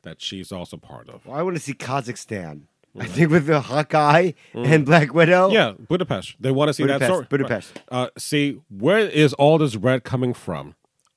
that 0.02 0.20
she's 0.20 0.52
also 0.52 0.76
part 0.76 1.08
of. 1.08 1.26
Well, 1.26 1.38
I 1.38 1.42
want 1.42 1.56
to 1.56 1.62
see 1.62 1.74
Kazakhstan. 1.74 2.62
I 2.98 3.06
think 3.06 3.30
with 3.30 3.46
the 3.46 3.60
Hawkeye 3.60 4.32
and 4.54 4.84
Black 4.84 5.14
Widow. 5.14 5.50
Mm. 5.50 5.52
Yeah, 5.52 5.72
Budapest. 5.88 6.36
They 6.40 6.50
want 6.50 6.68
to 6.68 6.74
see 6.74 6.84
that 6.84 7.00
Budapest, 7.00 7.12
story. 7.12 7.26
Budapest. 7.28 7.82
Uh, 7.90 8.08
see, 8.16 8.60
where 8.68 8.98
is 8.98 9.34
all 9.34 9.58
this 9.58 9.76
red 9.76 10.04
coming 10.04 10.34
from 10.34 10.74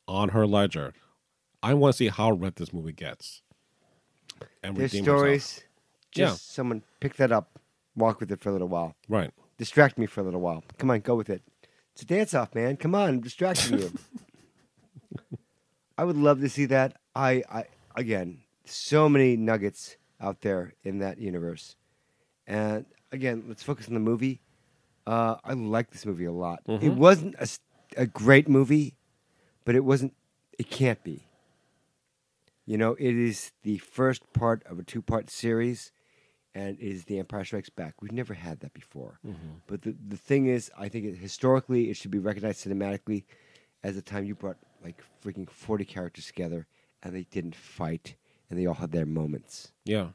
on 0.08 0.30
her 0.30 0.46
ledger? 0.46 0.94
I 1.64 1.74
want 1.74 1.94
to 1.94 1.98
see 1.98 2.10
how 2.10 2.32
red 2.32 2.56
this 2.56 2.74
movie 2.74 2.92
gets. 2.92 3.42
And 4.64 4.76
Their 4.76 4.90
stories. 4.90 5.64
Yeah. 6.16 6.28
Just 6.28 6.54
someone 6.54 6.84
pick 7.00 7.16
that 7.16 7.32
up, 7.32 7.60
walk 7.96 8.20
with 8.20 8.32
it 8.32 8.42
for 8.42 8.50
a 8.50 8.52
little 8.52 8.68
while. 8.68 8.96
Right. 9.08 9.32
Distract 9.58 9.98
me 9.98 10.06
for 10.08 10.22
a 10.22 10.24
little 10.24 10.42
while. 10.42 10.64
Come 10.78 10.92
on, 10.92 11.00
go 11.00 11.16
with 11.16 11.30
it. 11.30 11.42
It's 11.94 12.02
a 12.02 12.06
dance 12.06 12.34
off, 12.34 12.54
man. 12.54 12.78
Come 12.78 12.96
on, 12.96 13.10
I'm 13.10 13.22
distracting 13.22 13.80
you. 13.80 13.92
I 15.98 16.04
would 16.04 16.18
love 16.18 16.40
to 16.42 16.50
see 16.50 16.66
that. 16.66 16.98
I, 17.16 17.44
I 17.50 17.66
again, 17.96 18.40
so 18.66 19.08
many 19.10 19.36
nuggets 19.38 19.98
out 20.20 20.42
there 20.42 20.74
in 20.84 21.00
that 21.00 21.18
universe. 21.20 21.76
And 22.48 22.86
again, 23.12 23.44
let's 23.48 23.64
focus 23.64 23.88
on 23.88 23.94
the 23.94 24.00
movie. 24.00 24.42
Uh, 25.06 25.36
I 25.44 25.54
like 25.54 25.92
this 25.92 26.06
movie 26.06 26.26
a 26.26 26.32
lot. 26.32 26.62
It 26.82 26.94
wasn't 26.94 27.36
a 27.98 28.06
great 28.06 28.48
movie, 28.48 28.96
but 29.66 29.76
it 29.76 29.84
wasn't. 29.84 30.14
It 30.58 30.70
can't 30.70 31.04
be. 31.04 31.28
You 32.66 32.78
know, 32.78 32.96
it 33.00 33.16
is 33.16 33.52
the 33.64 33.80
first 33.80 34.32
part 34.34 34.64
of 34.66 34.80
a 34.80 34.84
two-part 34.84 35.30
series, 35.30 35.92
and 36.54 36.78
it 36.80 36.86
is 36.86 37.06
The 37.06 37.18
Empire 37.20 37.44
Strikes 37.44 37.70
Back. 37.70 38.02
We've 38.02 38.12
never 38.12 38.36
had 38.36 38.60
that 38.62 38.74
before. 38.74 39.20
But 39.68 39.82
the 39.82 39.96
the 40.08 40.18
thing 40.18 40.46
is, 40.46 40.72
I 40.78 40.88
think 40.88 41.06
it, 41.06 41.18
historically, 41.18 41.90
it 41.90 41.98
should 41.98 42.12
be 42.12 42.20
recognized 42.20 42.66
cinematically 42.66 43.24
as 43.84 43.96
the 43.96 44.02
time 44.02 44.26
you 44.26 44.36
brought 44.36 44.58
like 44.84 45.02
freaking 45.24 45.50
forty 45.50 45.86
characters 45.86 46.26
together, 46.28 46.68
and 47.04 47.16
they 47.16 47.24
didn't 47.32 47.56
fight, 47.56 48.16
and 48.50 48.60
they 48.60 48.66
all 48.66 48.76
had 48.76 48.92
their 48.92 49.06
moments. 49.06 49.72
Yeah. 49.86 50.10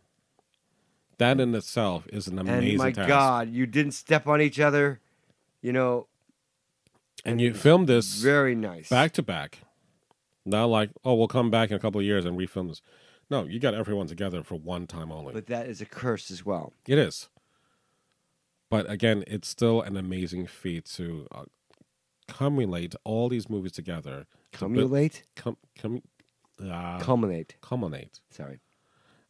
That 1.18 1.40
in 1.40 1.54
itself 1.54 2.06
is 2.12 2.28
an 2.28 2.38
amazing 2.38 2.68
and 2.70 2.78
my 2.78 2.92
task. 2.92 3.08
God, 3.08 3.48
you 3.50 3.64
didn't 3.66 3.92
step 3.92 4.26
on 4.26 4.40
each 4.42 4.60
other. 4.60 5.00
You 5.62 5.72
know, 5.72 6.08
And 7.24 7.40
you 7.40 7.54
filmed 7.54 7.88
this 7.88 8.20
very 8.22 8.54
nice. 8.54 8.88
back 8.90 9.12
to 9.12 9.22
back. 9.22 9.60
Not 10.44 10.66
like, 10.66 10.90
oh, 11.04 11.14
we'll 11.14 11.26
come 11.26 11.50
back 11.50 11.70
in 11.70 11.76
a 11.76 11.80
couple 11.80 11.98
of 12.00 12.04
years 12.04 12.24
and 12.26 12.38
refilm 12.38 12.68
this. 12.68 12.82
No, 13.30 13.44
you 13.44 13.58
got 13.58 13.72
everyone 13.74 14.06
together 14.06 14.42
for 14.44 14.54
one 14.56 14.86
time 14.86 15.10
only. 15.10 15.32
but 15.32 15.46
that 15.46 15.66
is 15.66 15.80
a 15.80 15.86
curse 15.86 16.30
as 16.30 16.44
well. 16.46 16.72
It 16.86 16.98
is. 16.98 17.28
But 18.70 18.88
again, 18.90 19.24
it's 19.26 19.48
still 19.48 19.80
an 19.80 19.96
amazing 19.96 20.46
feat 20.46 20.84
to 20.96 21.26
uh, 21.32 21.44
cumulate 22.28 22.94
all 23.04 23.28
these 23.28 23.48
movies 23.48 23.72
together. 23.72 24.26
Cumulate, 24.58 25.22
cum, 25.34 25.56
cum, 25.78 26.02
uh, 26.62 26.98
culminate. 27.00 27.56
culminate. 27.60 28.20
Sorry, 28.30 28.60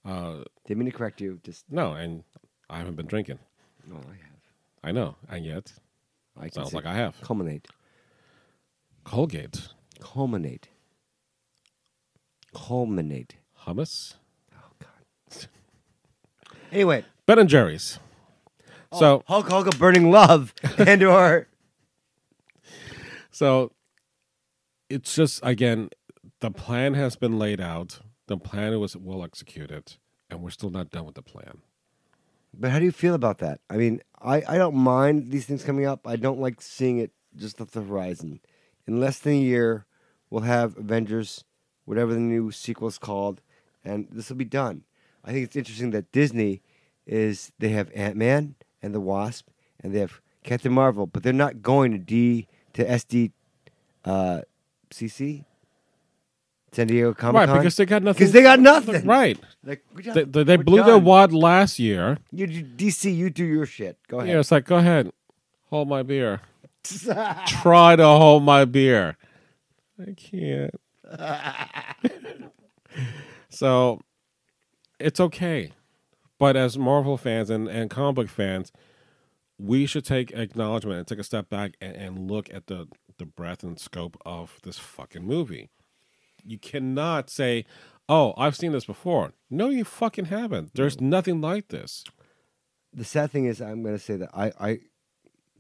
Uh, 0.05 0.45
didn't 0.67 0.79
mean 0.79 0.91
to 0.91 0.97
correct 0.97 1.21
you. 1.21 1.41
Just 1.43 1.65
no, 1.71 1.93
and 1.95 2.23
I 2.71 2.79
haven't 2.79 2.97
been 2.97 3.07
drinking. 3.07 3.39
no, 3.87 3.97
I 3.97 4.15
have. 4.15 4.41
I 4.85 4.93
know, 4.93 5.17
and 5.29 5.45
yet 5.45 5.73
I 6.39 6.49
sounds 6.49 6.73
like 6.75 6.87
I 6.87 6.95
have. 6.95 7.21
culminate, 7.21 7.67
Colgate, 9.05 9.69
culminate, 10.01 10.69
culminate. 12.55 13.37
hummus, 13.67 14.15
Oh 14.55 14.71
God. 14.79 15.49
Anyway, 16.73 17.05
Ben 17.27 17.39
and 17.39 17.49
Jerry's. 17.49 17.99
So, 18.93 19.23
Hulk 19.27 19.49
Hulk 19.49 19.67
Hogan 19.67 19.79
burning 19.79 20.11
love 20.11 20.53
and 20.79 21.03
or 21.03 21.49
so 23.31 23.73
it's 24.89 25.15
just 25.15 25.41
again, 25.43 25.91
the 26.41 26.51
plan 26.51 26.95
has 26.95 27.17
been 27.17 27.39
laid 27.39 27.61
out. 27.61 28.01
The 28.27 28.37
plan 28.37 28.79
was 28.81 28.97
well 28.97 29.23
executed, 29.23 29.97
and 30.31 30.41
we're 30.41 30.51
still 30.51 30.71
not 30.71 30.91
done 30.91 31.05
with 31.05 31.15
the 31.15 31.23
plan. 31.23 31.59
But 32.59 32.71
how 32.71 32.79
do 32.79 32.85
you 32.85 32.93
feel 32.93 33.15
about 33.15 33.39
that? 33.39 33.61
I 33.69 33.77
mean, 33.77 34.01
I, 34.21 34.43
I 34.49 34.59
don't 34.59 34.75
mind 34.75 35.31
these 35.31 35.45
things 35.45 35.63
coming 35.63 35.87
up. 35.87 36.07
I 36.07 36.17
don't 36.17 36.41
like 36.41 36.61
seeing 36.61 36.99
it 36.99 37.13
just 37.37 37.61
off 37.61 37.71
the 37.71 37.83
horizon. 37.83 38.41
In 38.87 38.99
less 38.99 39.19
than 39.19 39.35
a 39.35 39.37
year, 39.37 39.85
we'll 40.31 40.43
have 40.43 40.77
Avengers, 40.79 41.45
whatever 41.85 42.15
the 42.15 42.21
new 42.21 42.51
sequel 42.51 42.89
is 42.89 42.99
called, 42.99 43.43
and 43.85 44.09
this 44.11 44.31
will 44.31 44.37
be 44.37 44.45
done. 44.45 44.85
I 45.25 45.33
think 45.33 45.45
it's 45.45 45.57
interesting 45.57 45.91
that 45.91 46.13
Disney 46.13 46.63
is 47.07 47.53
they 47.59 47.71
have 47.71 47.91
Ant 47.95 48.17
Man 48.17 48.55
and 48.83 48.95
the 48.95 49.01
Wasp, 49.01 49.49
and 49.81 49.95
they 49.95 49.99
have 49.99 50.21
Captain 50.43 50.73
Marvel, 50.73 51.07
but 51.07 51.23
they're 51.23 51.33
not 51.33 51.63
going 51.63 51.93
to 51.93 51.99
D 51.99 52.49
to 52.73 52.85
SD, 52.85 53.33
uh, 54.05 54.43
CC, 54.91 55.45
San 56.73 56.87
Diego 56.87 57.15
Comic 57.15 57.41
Con? 57.41 57.49
Right, 57.49 57.59
because 57.59 57.77
they 57.77 57.87
got 57.87 58.03
nothing. 58.03 58.19
because 58.19 58.33
they 58.33 58.43
got 58.43 58.61
nothing. 58.61 59.07
Right. 59.07 59.39
Like, 59.65 59.83
They, 59.95 60.45
they, 60.45 60.57
blew 60.57 60.83
their 60.83 60.99
wad 60.99 61.33
last 61.33 61.79
year. 61.79 62.19
You 62.31 62.47
do 62.47 62.63
DC, 62.63 63.15
you 63.15 63.31
do 63.31 63.45
your 63.45 63.67
shit. 63.67 63.99
Go 64.09 64.19
ahead. 64.19 64.31
Yeah, 64.31 64.41
it's 64.41 64.53
like, 64.53 64.65
go 64.67 64.77
ahead, 64.77 65.11
hold 65.71 65.89
my 65.89 66.03
beer. 66.03 66.41
Try 67.47 67.97
to 67.97 68.07
hold 68.07 68.43
my 68.43 68.65
beer. 68.65 69.17
I 70.01 70.13
can't. 70.13 70.75
so 73.49 74.01
it's 74.99 75.21
okay. 75.21 75.73
But 76.39 76.57
as 76.57 76.77
Marvel 76.77 77.17
fans 77.17 77.51
and, 77.51 77.69
and 77.69 77.89
comic 77.91 78.15
book 78.15 78.29
fans, 78.29 78.73
we 79.59 79.87
should 79.87 80.05
take 80.05 80.33
acknowledgement 80.33 80.99
and 80.99 81.07
take 81.07 81.19
a 81.19 81.25
step 81.25 81.49
back 81.49 81.73
and, 81.81 81.97
and 81.97 82.31
look 82.31 82.53
at 82.53 82.67
the, 82.67 82.89
the 83.19 83.27
breadth 83.27 83.63
and 83.63 83.79
scope 83.79 84.17
of 84.25 84.59
this 84.63 84.79
fucking 84.79 85.25
movie. 85.25 85.71
You 86.45 86.59
cannot 86.59 87.29
say, 87.31 87.65
oh, 88.09 88.35
I've 88.37 88.57
seen 88.57 88.73
this 88.73 88.85
before. 88.85 89.33
No, 89.51 89.69
you 89.69 89.85
fucking 89.85 90.27
haven't. 90.27 90.75
There's 90.75 91.01
nothing 91.01 91.41
like 91.41 91.69
this. 91.69 92.05
the 92.93 93.05
sad 93.05 93.31
thing 93.31 93.45
is 93.47 93.61
I'm 93.61 93.83
going 93.83 93.95
to 93.97 94.03
say 94.03 94.17
that 94.17 94.31
I, 94.33 94.53
I 94.61 94.79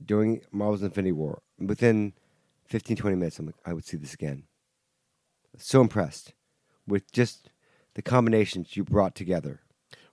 during 0.05 0.41
Marvel's 0.53 0.83
Infinity 0.83 1.13
War 1.13 1.43
within 1.59 2.13
15 2.67 2.97
20 2.97 3.17
minutes 3.17 3.39
I'm 3.39 3.47
like 3.47 3.55
I 3.65 3.73
would 3.73 3.85
see 3.85 3.97
this 3.97 4.15
again. 4.15 4.45
So 5.59 5.81
impressed 5.81 6.35
with 6.87 7.11
just 7.13 7.49
the 7.95 8.03
combinations 8.03 8.77
you 8.77 8.85
brought 8.85 9.15
together 9.15 9.61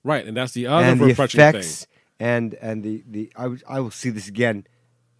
Right, 0.05 0.25
and 0.25 0.35
that's 0.35 0.51
the 0.53 0.67
other 0.67 0.85
and 0.85 0.99
the 0.99 1.07
effects 1.09 1.85
thing. 1.85 1.87
and 2.19 2.53
and 2.55 2.83
the 2.83 3.03
the 3.07 3.31
I 3.37 3.55
I 3.69 3.79
will 3.79 3.91
see 3.91 4.09
this 4.09 4.27
again 4.27 4.65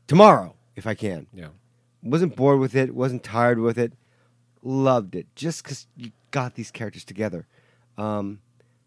tomorrow 0.07 0.55
if 0.75 0.86
I 0.86 0.93
can. 0.93 1.27
Yeah. 1.33 1.49
Wasn't 2.03 2.35
bored 2.35 2.59
with 2.59 2.75
it, 2.75 2.93
wasn't 2.93 3.23
tired 3.23 3.59
with 3.59 3.77
it. 3.77 3.93
Loved 4.61 5.15
it 5.15 5.27
just 5.35 5.63
cuz 5.63 5.87
you 5.97 6.11
got 6.31 6.55
these 6.55 6.71
characters 6.71 7.03
together. 7.05 7.47
Um 7.97 8.39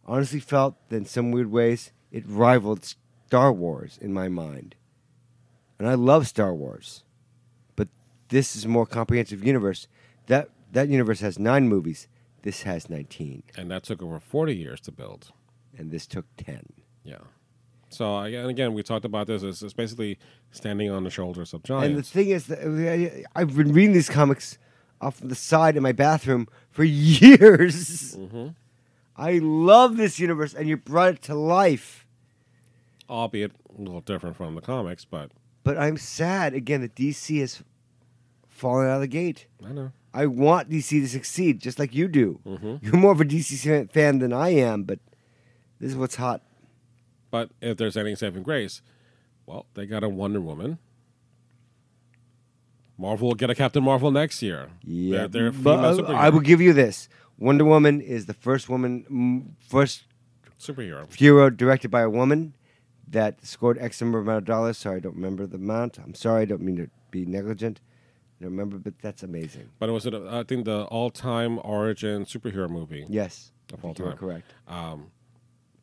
honestly 0.05 0.41
felt 0.41 0.77
that 0.89 0.97
in 0.97 1.05
some 1.07 1.31
weird 1.33 1.51
ways 1.51 1.93
it 2.13 2.25
rivaled 2.27 2.85
Star 3.27 3.53
Wars 3.53 3.99
in 4.01 4.13
my 4.13 4.29
mind. 4.29 4.75
And 5.79 5.89
I 5.89 5.95
love 5.95 6.27
Star 6.27 6.55
Wars. 6.55 7.03
But 7.75 7.89
this 8.29 8.55
is 8.57 8.65
a 8.65 8.69
more 8.69 8.87
comprehensive 8.87 9.45
universe. 9.45 9.89
That 10.27 10.51
that 10.73 10.89
universe 10.89 11.21
has 11.21 11.39
9 11.39 11.69
movies. 11.69 12.09
This 12.43 12.63
has 12.63 12.89
19 12.89 13.43
And 13.57 13.71
that 13.71 13.83
took 13.85 14.03
over 14.03 14.21
40 14.21 14.55
years 14.55 14.81
to 14.83 14.93
build. 14.93 15.33
and 15.79 15.91
this 15.91 16.07
took 16.07 16.25
10. 16.39 16.73
Yeah. 17.05 17.19
So 17.89 18.19
again, 18.19 18.47
again, 18.47 18.75
we 18.75 18.83
talked 18.83 19.05
about 19.05 19.27
this. 19.27 19.43
It's, 19.43 19.63
it's 19.63 19.73
basically 19.73 20.19
standing 20.51 20.91
on 20.91 21.05
the 21.05 21.11
shoulders 21.11 21.55
of 21.55 21.63
giants. 21.63 21.87
And 21.87 21.97
the 21.97 22.03
thing 22.03 22.29
is, 22.29 22.47
that 22.47 23.25
I've 23.35 23.57
been 23.57 23.73
reading 23.73 23.93
these 23.93 24.09
comics 24.11 24.59
off 25.01 25.21
the 25.21 25.35
side 25.35 25.77
in 25.77 25.83
my 25.83 25.93
bathroom 25.93 26.49
for 26.71 26.85
years. 26.85 28.17
Mm-hmm. 28.17 28.49
I 29.17 29.39
love 29.39 29.97
this 29.97 30.19
universe, 30.19 30.53
and 30.53 30.69
you 30.69 30.77
brought 30.77 31.15
it 31.15 31.23
to 31.23 31.35
life. 31.35 32.07
Albeit 33.09 33.53
a 33.79 33.81
little 33.81 34.01
different 34.01 34.37
from 34.37 34.55
the 34.55 34.61
comics, 34.61 35.05
but 35.05 35.31
But 35.63 35.79
I'm 35.79 35.97
sad 35.97 36.55
again 36.55 36.81
that 36.83 36.95
DC 36.95 37.41
has 37.41 37.63
fallen 38.49 38.89
out 38.89 38.97
of 38.97 39.01
the 39.03 39.07
gate. 39.07 39.47
I 39.65 39.73
know. 39.73 39.93
I 40.13 40.27
want 40.27 40.71
DC 40.71 40.89
to 40.89 41.09
succeed, 41.09 41.61
just 41.61 41.79
like 41.79 41.95
you 41.95 42.09
do. 42.09 42.41
Mm-hmm. 42.47 42.77
You're 42.81 42.97
more 42.97 43.13
of 43.13 43.21
a 43.21 43.25
DC 43.25 43.91
fan 43.93 44.19
than 44.19 44.33
I 44.33 44.49
am, 44.51 44.85
but 44.85 44.99
this 45.79 45.91
is 45.91 45.97
what's 45.97 46.17
hot. 46.17 46.43
But 47.37 47.51
if 47.61 47.77
there's 47.77 47.99
any 47.99 48.15
saving 48.15 48.45
grace, 48.45 48.81
well, 49.45 49.67
they 49.75 49.85
got 49.85 50.03
a 50.03 50.09
Wonder 50.09 50.41
Woman. 50.41 50.79
Marvel 52.97 53.29
will 53.29 53.35
get 53.35 53.51
a 53.51 53.55
Captain 53.55 53.85
Marvel 53.85 54.11
next 54.11 54.41
year. 54.41 54.71
Yeah, 54.83 55.27
they're, 55.27 55.51
they're 55.51 55.53
but. 55.53 56.09
I 56.09 56.31
will 56.31 56.41
give 56.41 56.63
you 56.63 56.73
this: 56.73 57.11
Wonder 57.39 57.67
Woman 57.67 58.01
is 58.01 58.25
the 58.25 58.33
first 58.33 58.71
woman, 58.71 59.55
first 59.61 60.05
superhero. 60.59 61.15
hero 61.15 61.51
directed 61.51 61.91
by 61.91 62.01
a 62.01 62.09
woman 62.09 62.55
that 63.07 63.45
scored 63.45 63.77
X 63.79 64.01
number 64.01 64.19
of 64.19 64.45
dollars. 64.47 64.79
Sorry, 64.79 64.97
I 64.97 65.01
don't 65.01 65.15
remember 65.17 65.47
the 65.47 65.57
amount. 65.59 65.99
I'm 65.99 66.15
sorry, 66.15 66.41
I 66.41 66.45
don't 66.47 66.63
mean 66.63 66.77
to 66.77 66.89
be 67.11 67.27
negligent. 67.27 67.81
I 68.41 68.45
don't 68.45 68.53
remember, 68.53 68.79
but 68.79 68.95
that's 69.03 69.23
amazing. 69.23 69.69
But 69.79 69.91
it 69.91 69.93
was, 69.93 70.07
uh, 70.07 70.27
I 70.31 70.43
think, 70.45 70.65
the 70.65 70.85
all-time 70.85 71.61
origin 71.63 72.25
superhero 72.25 72.71
movie 72.71 73.05
Yes, 73.11 73.53
of 73.75 73.85
all 73.85 73.93
time. 73.93 74.17
correct. 74.17 74.55
Um, 74.67 75.11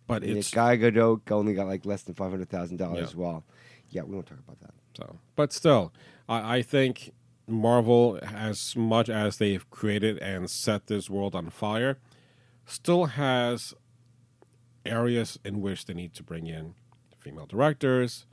but 0.07 0.23
it's 0.23 0.51
Guy 0.51 0.77
Gadot 0.77 1.31
only 1.31 1.53
got 1.53 1.67
like 1.67 1.85
less 1.85 2.03
than 2.03 2.15
five 2.15 2.31
hundred 2.31 2.49
thousand 2.49 2.77
dollars. 2.77 3.15
Well, 3.15 3.43
yeah, 3.89 4.03
we 4.03 4.13
won't 4.13 4.27
talk 4.27 4.39
about 4.39 4.59
that. 4.61 4.73
So, 4.97 5.17
but 5.35 5.51
still, 5.53 5.91
I, 6.29 6.57
I 6.57 6.61
think 6.61 7.11
Marvel, 7.47 8.19
as 8.23 8.75
much 8.75 9.09
as 9.09 9.37
they've 9.37 9.69
created 9.69 10.17
and 10.19 10.49
set 10.49 10.87
this 10.87 11.09
world 11.09 11.35
on 11.35 11.49
fire, 11.49 11.97
still 12.65 13.05
has 13.05 13.73
areas 14.85 15.39
in 15.43 15.61
which 15.61 15.85
they 15.85 15.93
need 15.93 16.13
to 16.15 16.23
bring 16.23 16.47
in 16.47 16.75
female 17.17 17.45
directors, 17.45 18.25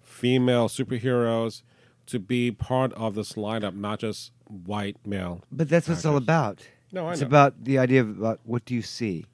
female 0.00 0.68
superheroes 0.68 1.62
to 2.06 2.18
be 2.20 2.50
part 2.52 2.92
of 2.92 3.14
this 3.16 3.32
lineup, 3.32 3.74
not 3.74 3.98
just 3.98 4.30
white 4.48 4.96
male. 5.04 5.42
But 5.50 5.68
that's 5.68 5.88
what 5.88 5.94
it's 5.96 6.04
all 6.06 6.16
Actors. 6.16 6.24
about. 6.24 6.68
No, 6.92 7.08
I 7.08 7.12
it's 7.12 7.20
know. 7.20 7.26
about 7.26 7.64
the 7.64 7.78
idea 7.78 8.00
of 8.00 8.16
about 8.16 8.40
what 8.44 8.64
do 8.64 8.74
you 8.74 8.82
see. 8.82 9.26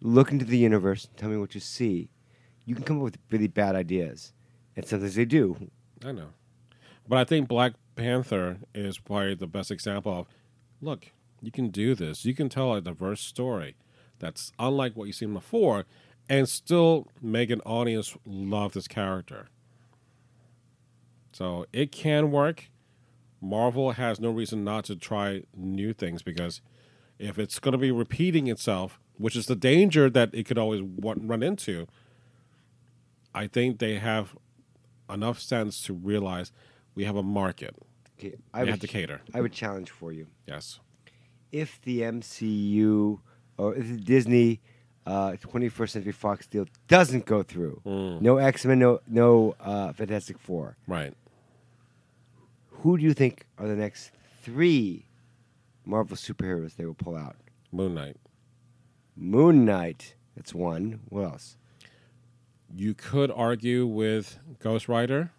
Look 0.00 0.30
into 0.30 0.44
the 0.44 0.58
universe. 0.58 1.04
and 1.06 1.16
Tell 1.16 1.30
me 1.30 1.36
what 1.36 1.54
you 1.54 1.60
see. 1.60 2.10
You 2.64 2.74
can 2.74 2.84
come 2.84 2.98
up 2.98 3.04
with 3.04 3.18
really 3.30 3.48
bad 3.48 3.74
ideas, 3.74 4.32
and 4.76 4.86
sometimes 4.86 5.14
they 5.14 5.24
do. 5.24 5.70
I 6.04 6.12
know. 6.12 6.28
But 7.08 7.18
I 7.18 7.24
think 7.24 7.48
Black 7.48 7.72
Panther 7.96 8.58
is 8.74 8.98
probably 8.98 9.34
the 9.34 9.46
best 9.46 9.70
example 9.70 10.12
of 10.12 10.26
look, 10.80 11.06
you 11.40 11.50
can 11.50 11.68
do 11.68 11.94
this. 11.94 12.24
You 12.24 12.34
can 12.34 12.48
tell 12.48 12.74
a 12.74 12.80
diverse 12.80 13.20
story 13.20 13.76
that's 14.18 14.52
unlike 14.58 14.96
what 14.96 15.06
you've 15.06 15.16
seen 15.16 15.32
before 15.32 15.84
and 16.28 16.48
still 16.48 17.08
make 17.22 17.50
an 17.50 17.60
audience 17.62 18.16
love 18.26 18.72
this 18.74 18.88
character. 18.88 19.48
So 21.32 21.66
it 21.72 21.92
can 21.92 22.30
work. 22.30 22.70
Marvel 23.40 23.92
has 23.92 24.18
no 24.20 24.30
reason 24.30 24.64
not 24.64 24.84
to 24.86 24.96
try 24.96 25.44
new 25.56 25.92
things 25.92 26.22
because 26.22 26.60
if 27.18 27.38
it's 27.38 27.58
going 27.58 27.72
to 27.72 27.78
be 27.78 27.90
repeating 27.90 28.48
itself, 28.48 29.00
which 29.18 29.36
is 29.36 29.46
the 29.46 29.56
danger 29.56 30.08
that 30.08 30.30
it 30.32 30.44
could 30.46 30.58
always 30.58 30.80
run 30.82 31.42
into, 31.42 31.86
I 33.34 33.46
think 33.46 33.78
they 33.78 33.96
have 33.96 34.36
enough 35.10 35.40
sense 35.40 35.82
to 35.82 35.92
realize 35.92 36.52
we 36.94 37.04
have 37.04 37.16
a 37.16 37.22
market. 37.22 37.74
Okay, 38.18 38.34
I 38.52 38.60
would, 38.60 38.70
have 38.70 38.80
to 38.80 38.86
cater. 38.88 39.20
I 39.34 39.40
would 39.40 39.52
challenge 39.52 39.90
for 39.90 40.12
you. 40.12 40.26
Yes. 40.46 40.80
If 41.52 41.80
the 41.82 42.00
MCU 42.02 43.20
or 43.56 43.74
if 43.74 43.86
the 43.88 43.96
Disney 43.96 44.60
uh, 45.06 45.32
21st 45.40 45.90
Century 45.90 46.12
Fox 46.12 46.46
deal 46.46 46.66
doesn't 46.88 47.24
go 47.26 47.42
through, 47.42 47.80
Mm. 47.86 48.20
no 48.20 48.36
X 48.38 48.64
Men, 48.66 48.78
no 48.80 49.00
no 49.06 49.54
uh, 49.60 49.92
Fantastic 49.92 50.38
Four, 50.38 50.76
Right. 50.86 51.14
who 52.82 52.98
do 52.98 53.04
you 53.04 53.14
think 53.14 53.46
are 53.58 53.66
the 53.68 53.76
next 53.76 54.10
three 54.42 55.06
Marvel 55.84 56.16
superheroes 56.16 56.76
they 56.76 56.84
will 56.84 56.94
pull 56.94 57.16
out? 57.16 57.36
Moon 57.72 57.94
Knight. 57.94 58.16
Moon 59.18 59.64
Knight. 59.64 60.14
That's 60.36 60.54
one. 60.54 61.00
What 61.08 61.24
else? 61.24 61.56
You 62.74 62.94
could 62.94 63.30
argue 63.30 63.86
with 63.86 64.38
Ghost 64.60 64.88
Rider. 64.88 65.32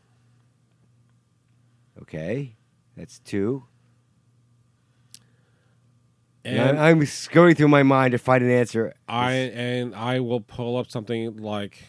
Okay, 2.02 2.56
that's 2.98 3.20
two. 3.20 3.64
And 6.46 6.58
And 6.58 6.80
I'm 6.80 7.06
going 7.32 7.56
through 7.56 7.68
my 7.68 7.84
mind 7.84 8.14
to 8.14 8.18
find 8.18 8.44
an 8.44 8.50
answer. 8.50 8.94
I 9.08 9.32
and 9.34 9.94
I 9.94 10.20
will 10.20 10.42
pull 10.42 10.78
up 10.78 10.90
something 10.90 11.38
like 11.38 11.84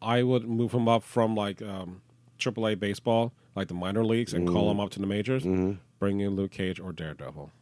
I 0.00 0.22
would 0.22 0.48
move 0.48 0.72
him 0.72 0.88
up 0.88 1.02
from 1.04 1.34
like 1.34 1.62
um, 1.62 2.02
AAA 2.38 2.78
baseball, 2.78 3.32
like 3.54 3.68
the 3.68 3.74
minor 3.74 4.04
leagues, 4.04 4.34
and 4.34 4.48
call 4.48 4.70
him 4.70 4.80
up 4.80 4.90
to 4.90 4.98
the 5.00 5.06
majors. 5.06 5.44
Mhm. 5.44 5.78
Bring 5.98 6.20
in 6.20 6.34
Luke 6.34 6.50
Cage 6.50 6.80
or 6.80 6.92
Daredevil. 6.92 7.52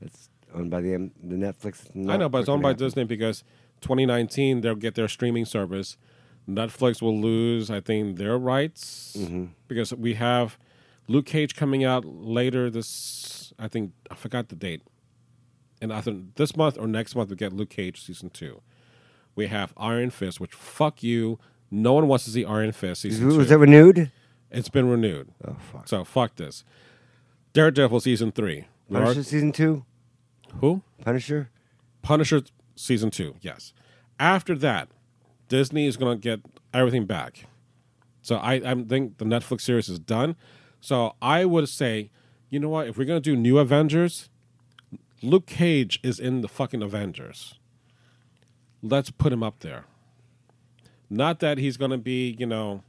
It's 0.00 0.30
owned 0.54 0.70
by 0.70 0.80
the 0.80 1.10
the 1.22 1.36
Netflix. 1.36 1.88
I 2.08 2.16
know, 2.16 2.28
but 2.28 2.38
it's 2.38 2.48
owned 2.48 2.62
by 2.62 2.72
Disney. 2.72 3.04
Because 3.04 3.44
2019 3.80 4.60
they'll 4.60 4.74
get 4.74 4.94
their 4.94 5.08
streaming 5.08 5.44
service. 5.44 5.96
Netflix 6.48 7.00
will 7.00 7.18
lose, 7.18 7.70
I 7.70 7.80
think, 7.80 8.16
their 8.16 8.36
rights 8.36 9.16
mm-hmm. 9.18 9.46
because 9.68 9.94
we 9.94 10.14
have 10.14 10.58
Luke 11.06 11.26
Cage 11.26 11.54
coming 11.54 11.84
out 11.84 12.04
later 12.04 12.70
this. 12.70 13.52
I 13.58 13.68
think 13.68 13.92
I 14.10 14.14
forgot 14.14 14.48
the 14.48 14.56
date, 14.56 14.82
and 15.80 15.92
I 15.92 16.00
think 16.00 16.34
this 16.36 16.56
month 16.56 16.78
or 16.78 16.86
next 16.86 17.14
month 17.14 17.30
we 17.30 17.36
get 17.36 17.52
Luke 17.52 17.70
Cage 17.70 18.02
season 18.02 18.30
two. 18.30 18.62
We 19.36 19.46
have 19.46 19.72
Iron 19.76 20.10
Fist, 20.10 20.40
which 20.40 20.54
fuck 20.54 21.02
you. 21.02 21.38
No 21.70 21.92
one 21.92 22.08
wants 22.08 22.24
to 22.24 22.30
see 22.30 22.44
Iron 22.44 22.72
Fist 22.72 23.02
season 23.02 23.26
Was 23.28 23.36
two. 23.36 23.44
that 23.44 23.58
renewed? 23.58 24.10
it's 24.50 24.68
been 24.68 24.88
renewed, 24.88 25.28
Oh 25.46 25.56
fuck. 25.72 25.88
so 25.88 26.04
fuck 26.04 26.36
this. 26.36 26.64
Daredevil 27.52 28.00
season 28.00 28.32
three. 28.32 28.66
Punisher 28.90 29.22
season 29.22 29.52
two. 29.52 29.84
Who? 30.60 30.82
Punisher. 31.02 31.50
Punisher 32.02 32.42
season 32.74 33.10
two, 33.10 33.36
yes. 33.40 33.72
After 34.18 34.54
that, 34.56 34.88
Disney 35.48 35.86
is 35.86 35.96
going 35.96 36.18
to 36.18 36.22
get 36.22 36.40
everything 36.72 37.06
back. 37.06 37.46
So 38.22 38.36
I, 38.36 38.54
I 38.54 38.74
think 38.84 39.18
the 39.18 39.24
Netflix 39.24 39.62
series 39.62 39.88
is 39.88 39.98
done. 39.98 40.36
So 40.80 41.14
I 41.20 41.44
would 41.44 41.68
say, 41.68 42.10
you 42.48 42.58
know 42.58 42.68
what? 42.68 42.88
If 42.88 42.98
we're 42.98 43.04
going 43.04 43.20
to 43.22 43.30
do 43.30 43.36
new 43.36 43.58
Avengers, 43.58 44.28
Luke 45.22 45.46
Cage 45.46 46.00
is 46.02 46.18
in 46.18 46.40
the 46.40 46.48
fucking 46.48 46.82
Avengers. 46.82 47.54
Let's 48.82 49.10
put 49.10 49.32
him 49.32 49.42
up 49.42 49.60
there. 49.60 49.84
Not 51.08 51.40
that 51.40 51.58
he's 51.58 51.76
going 51.76 51.90
to 51.90 51.98
be, 51.98 52.36
you 52.38 52.46
know, 52.46 52.82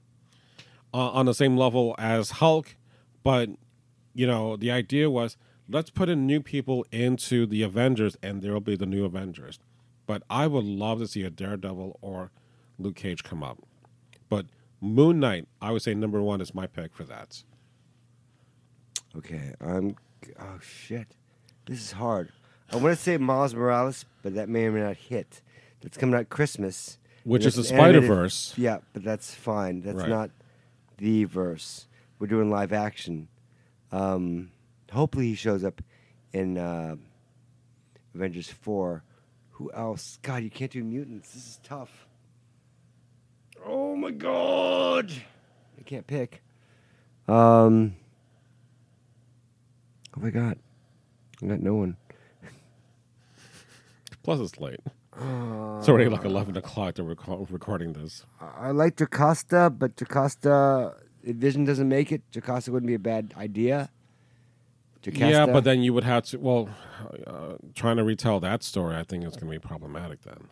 uh, 0.93 1.09
on 1.09 1.25
the 1.25 1.33
same 1.33 1.57
level 1.57 1.95
as 1.97 2.31
Hulk, 2.31 2.75
but 3.23 3.49
you 4.13 4.27
know, 4.27 4.57
the 4.57 4.71
idea 4.71 5.09
was 5.09 5.37
let's 5.69 5.89
put 5.89 6.09
in 6.09 6.25
new 6.25 6.41
people 6.41 6.85
into 6.91 7.45
the 7.45 7.63
Avengers 7.63 8.17
and 8.21 8.41
there 8.41 8.53
will 8.53 8.59
be 8.61 8.75
the 8.75 8.85
new 8.85 9.05
Avengers. 9.05 9.59
But 10.07 10.23
I 10.29 10.47
would 10.47 10.65
love 10.65 10.99
to 10.99 11.07
see 11.07 11.23
a 11.23 11.29
Daredevil 11.29 11.97
or 12.01 12.31
Luke 12.79 12.95
Cage 12.95 13.23
come 13.23 13.43
up. 13.43 13.59
But 14.29 14.47
Moon 14.81 15.19
Knight, 15.19 15.47
I 15.61 15.71
would 15.71 15.81
say 15.81 15.93
number 15.93 16.21
one 16.21 16.41
is 16.41 16.53
my 16.55 16.67
pick 16.67 16.93
for 16.93 17.03
that. 17.03 17.43
Okay. 19.15 19.53
I'm. 19.59 19.95
Oh 20.39 20.59
shit. 20.61 21.07
This 21.65 21.79
is 21.79 21.91
hard. 21.93 22.29
I 22.71 22.77
want 22.77 22.95
to 22.97 23.01
say 23.01 23.17
Miles 23.17 23.53
Morales, 23.53 24.05
but 24.23 24.33
that 24.35 24.49
may 24.49 24.65
or 24.65 24.71
may 24.71 24.81
not 24.81 24.95
hit. 24.97 25.41
That's 25.81 25.97
coming 25.97 26.15
out 26.15 26.29
Christmas. 26.29 26.97
Which 27.23 27.45
is 27.45 27.55
the 27.55 27.61
that's 27.61 27.71
an 27.71 27.77
animated- 27.79 28.03
Spider 28.03 28.15
Verse. 28.21 28.53
Yeah, 28.57 28.77
but 28.93 29.03
that's 29.03 29.33
fine. 29.33 29.81
That's 29.81 29.97
Right. 29.97 30.09
not 30.09 30.31
the 30.97 31.25
verse. 31.25 31.87
We're 32.19 32.27
doing 32.27 32.49
live 32.49 32.71
action. 32.73 33.27
Um, 33.91 34.51
hopefully 34.91 35.27
he 35.27 35.35
shows 35.35 35.63
up 35.63 35.81
in 36.33 36.57
uh, 36.57 36.95
Avengers 38.15 38.49
4. 38.49 39.03
Who 39.51 39.71
else? 39.73 40.19
God, 40.21 40.43
you 40.43 40.49
can't 40.49 40.71
do 40.71 40.83
mutants. 40.83 41.31
This 41.33 41.47
is 41.47 41.59
tough. 41.63 42.07
Oh 43.65 43.95
my 43.95 44.11
god. 44.11 45.11
I 45.77 45.83
can't 45.83 46.07
pick. 46.07 46.41
Um, 47.27 47.95
have 50.15 50.25
I 50.25 50.29
got? 50.29 50.57
I 51.41 51.45
got 51.45 51.59
no 51.59 51.75
one. 51.75 51.97
Plus, 54.23 54.39
it's 54.39 54.59
late. 54.59 54.79
It's 55.13 55.89
already 55.89 56.09
like 56.09 56.23
11 56.23 56.55
o'clock 56.57 56.95
to 56.95 57.03
record 57.03 57.49
recording 57.51 57.93
this. 57.93 58.25
I 58.39 58.67
I 58.67 58.71
like 58.71 58.95
Jocasta, 58.95 59.69
but 59.77 59.95
Jocasta, 59.95 60.93
if 61.23 61.35
Vision 61.35 61.65
doesn't 61.65 61.89
make 61.89 62.11
it, 62.11 62.21
Jocasta 62.31 62.71
wouldn't 62.71 62.87
be 62.87 62.93
a 62.93 62.99
bad 62.99 63.33
idea. 63.37 63.89
Jocasta, 65.03 65.29
Yeah, 65.29 65.45
but 65.47 65.63
then 65.63 65.81
you 65.81 65.93
would 65.93 66.03
have 66.03 66.25
to, 66.25 66.37
well, 66.39 66.69
uh, 67.25 67.53
trying 67.73 67.97
to 67.97 68.03
retell 68.03 68.39
that 68.39 68.63
story, 68.63 68.95
I 68.95 69.03
think 69.03 69.23
is 69.25 69.35
going 69.35 69.51
to 69.51 69.59
be 69.59 69.59
problematic 69.59 70.21
then. 70.21 70.47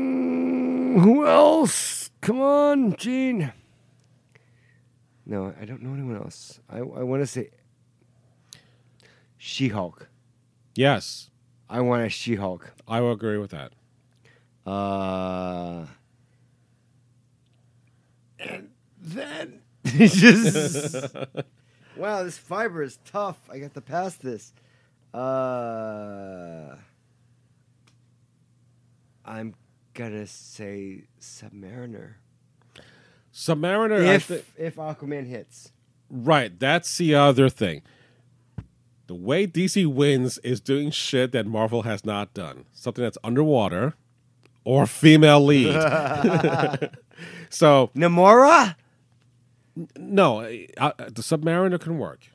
Mm, 0.00 1.00
who 1.00 1.26
else? 1.26 2.10
Come 2.20 2.40
on, 2.40 2.94
Gene. 2.96 3.52
No, 5.26 5.54
I 5.60 5.64
don't 5.64 5.82
know 5.82 5.92
anyone 5.94 6.16
else. 6.16 6.60
I, 6.68 6.78
I 6.78 6.82
want 6.82 7.22
to 7.22 7.26
say 7.26 7.50
She 9.38 9.68
Hulk. 9.68 10.08
Yes, 10.74 11.30
I 11.68 11.80
want 11.80 12.02
a 12.04 12.08
She 12.08 12.36
Hulk. 12.36 12.72
I 12.86 13.00
will 13.00 13.12
agree 13.12 13.38
with 13.38 13.50
that. 13.52 13.72
Uh, 14.66 15.86
and 18.38 18.70
then 19.00 19.59
just 19.98 21.16
Wow, 21.96 22.22
this 22.24 22.38
fiber 22.38 22.82
is 22.82 22.98
tough. 23.04 23.38
I 23.50 23.58
got 23.58 23.74
to 23.74 23.80
pass 23.80 24.14
this. 24.16 24.52
Uh, 25.12 26.76
I'm 29.24 29.54
gonna 29.92 30.26
say 30.26 31.04
Submariner. 31.20 32.14
Submariner. 33.34 34.02
If 34.14 34.24
thi- 34.24 34.42
if 34.56 34.76
Aquaman 34.76 35.26
hits, 35.26 35.72
Right, 36.10 36.58
that's 36.58 36.96
the 36.98 37.14
other 37.14 37.48
thing. 37.48 37.82
The 39.06 39.14
way 39.14 39.46
DC 39.46 39.86
wins 39.86 40.38
is 40.38 40.60
doing 40.60 40.90
shit 40.90 41.32
that 41.32 41.46
Marvel 41.46 41.82
has 41.82 42.04
not 42.04 42.34
done. 42.34 42.64
Something 42.72 43.02
that's 43.04 43.18
underwater 43.22 43.94
or 44.64 44.86
female 44.86 45.44
lead. 45.44 45.72
so, 47.50 47.90
Namora. 47.96 48.74
No, 49.96 50.40
uh, 50.76 50.92
the 50.98 51.22
Submariner 51.22 51.80
can 51.80 51.98
work. 51.98 52.26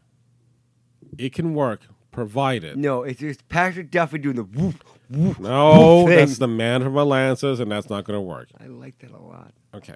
It 1.17 1.33
can 1.33 1.53
work 1.53 1.81
provided. 2.11 2.77
No, 2.77 3.03
it's 3.03 3.19
just 3.19 3.47
Patrick 3.49 3.91
Duffy 3.91 4.17
doing 4.17 4.37
the 4.37 4.43
whoop 4.43 4.83
whoop. 5.09 5.39
No, 5.39 6.07
thing. 6.07 6.15
that's 6.15 6.37
the 6.37 6.47
man 6.47 6.81
from 6.81 6.97
Atlantis, 6.97 7.59
and 7.59 7.71
that's 7.71 7.89
not 7.89 8.05
going 8.05 8.17
to 8.17 8.21
work. 8.21 8.49
I 8.59 8.67
like 8.67 8.99
that 8.99 9.11
a 9.11 9.17
lot. 9.17 9.53
Okay. 9.73 9.95